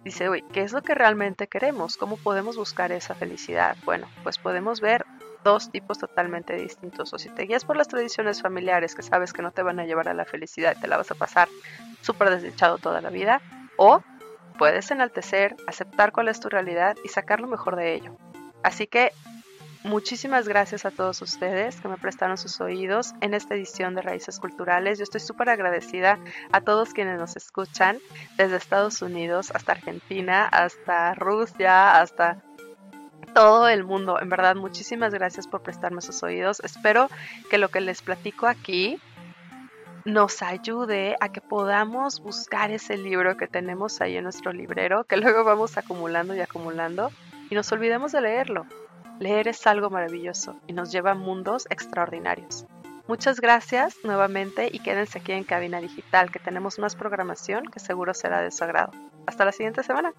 dice, 0.05 0.29
uy, 0.29 0.43
¿qué 0.53 0.61
es 0.61 0.71
lo 0.71 0.83
que 0.83 0.95
realmente 0.95 1.47
queremos? 1.47 1.97
¿Cómo 1.97 2.15
podemos 2.15 2.55
buscar 2.55 2.91
esa 2.91 3.15
felicidad? 3.15 3.75
Bueno, 3.83 4.07
pues 4.23 4.37
podemos 4.37 4.79
ver 4.79 5.05
dos 5.43 5.71
tipos 5.71 5.97
totalmente 5.97 6.55
distintos. 6.55 7.11
O 7.13 7.19
si 7.19 7.29
te 7.29 7.43
guías 7.43 7.65
por 7.65 7.75
las 7.75 7.87
tradiciones 7.87 8.41
familiares 8.41 8.95
que 8.95 9.01
sabes 9.01 9.33
que 9.33 9.41
no 9.41 9.51
te 9.51 9.63
van 9.63 9.79
a 9.79 9.85
llevar 9.85 10.07
a 10.07 10.13
la 10.13 10.25
felicidad 10.25 10.75
y 10.77 10.79
te 10.79 10.87
la 10.87 10.97
vas 10.97 11.11
a 11.11 11.15
pasar 11.15 11.49
súper 12.01 12.29
desdichado 12.29 12.77
toda 12.77 13.01
la 13.01 13.09
vida, 13.09 13.41
o 13.77 14.01
puedes 14.59 14.89
enaltecer, 14.91 15.55
aceptar 15.67 16.11
cuál 16.11 16.27
es 16.27 16.39
tu 16.39 16.49
realidad 16.49 16.95
y 17.03 17.09
sacar 17.09 17.41
lo 17.41 17.47
mejor 17.47 17.75
de 17.75 17.95
ello. 17.95 18.15
Así 18.63 18.87
que 18.87 19.11
Muchísimas 19.85 20.47
gracias 20.47 20.83
a 20.83 20.89
todos 20.89 21.21
ustedes 21.21 21.79
que 21.79 21.87
me 21.87 21.97
prestaron 21.97 22.39
sus 22.39 22.59
oídos 22.59 23.13
en 23.21 23.35
esta 23.35 23.53
edición 23.53 23.93
de 23.93 24.01
Raíces 24.01 24.39
Culturales. 24.39 24.97
Yo 24.97 25.03
estoy 25.03 25.21
súper 25.21 25.47
agradecida 25.47 26.17
a 26.51 26.61
todos 26.61 26.91
quienes 26.91 27.19
nos 27.19 27.35
escuchan, 27.35 27.99
desde 28.35 28.55
Estados 28.55 29.03
Unidos 29.03 29.51
hasta 29.53 29.73
Argentina, 29.73 30.47
hasta 30.47 31.13
Rusia, 31.13 32.01
hasta 32.01 32.41
todo 33.35 33.69
el 33.69 33.83
mundo. 33.83 34.19
En 34.19 34.27
verdad, 34.27 34.55
muchísimas 34.55 35.13
gracias 35.13 35.45
por 35.45 35.61
prestarme 35.61 36.01
sus 36.01 36.23
oídos. 36.23 36.61
Espero 36.61 37.07
que 37.51 37.59
lo 37.59 37.69
que 37.69 37.79
les 37.79 38.01
platico 38.01 38.47
aquí 38.47 38.99
nos 40.03 40.41
ayude 40.41 41.15
a 41.19 41.31
que 41.31 41.41
podamos 41.41 42.21
buscar 42.21 42.71
ese 42.71 42.97
libro 42.97 43.37
que 43.37 43.45
tenemos 43.45 44.01
ahí 44.01 44.17
en 44.17 44.23
nuestro 44.23 44.51
librero, 44.51 45.03
que 45.03 45.17
luego 45.17 45.43
vamos 45.43 45.77
acumulando 45.77 46.35
y 46.35 46.39
acumulando 46.39 47.11
y 47.51 47.53
nos 47.53 47.71
olvidemos 47.71 48.13
de 48.13 48.21
leerlo. 48.21 48.65
Leer 49.19 49.47
es 49.47 49.65
algo 49.65 49.89
maravilloso 49.89 50.55
y 50.67 50.73
nos 50.73 50.91
lleva 50.91 51.11
a 51.11 51.15
mundos 51.15 51.67
extraordinarios. 51.69 52.65
Muchas 53.07 53.39
gracias 53.39 53.95
nuevamente 54.03 54.67
y 54.71 54.79
quédense 54.79 55.19
aquí 55.19 55.31
en 55.31 55.43
Cabina 55.43 55.79
Digital, 55.79 56.31
que 56.31 56.39
tenemos 56.39 56.79
más 56.79 56.95
programación 56.95 57.65
que 57.65 57.79
seguro 57.79 58.13
será 58.13 58.41
de 58.41 58.51
su 58.51 58.63
agrado. 58.63 58.91
Hasta 59.25 59.45
la 59.45 59.51
siguiente 59.51 59.83
semana. 59.83 60.13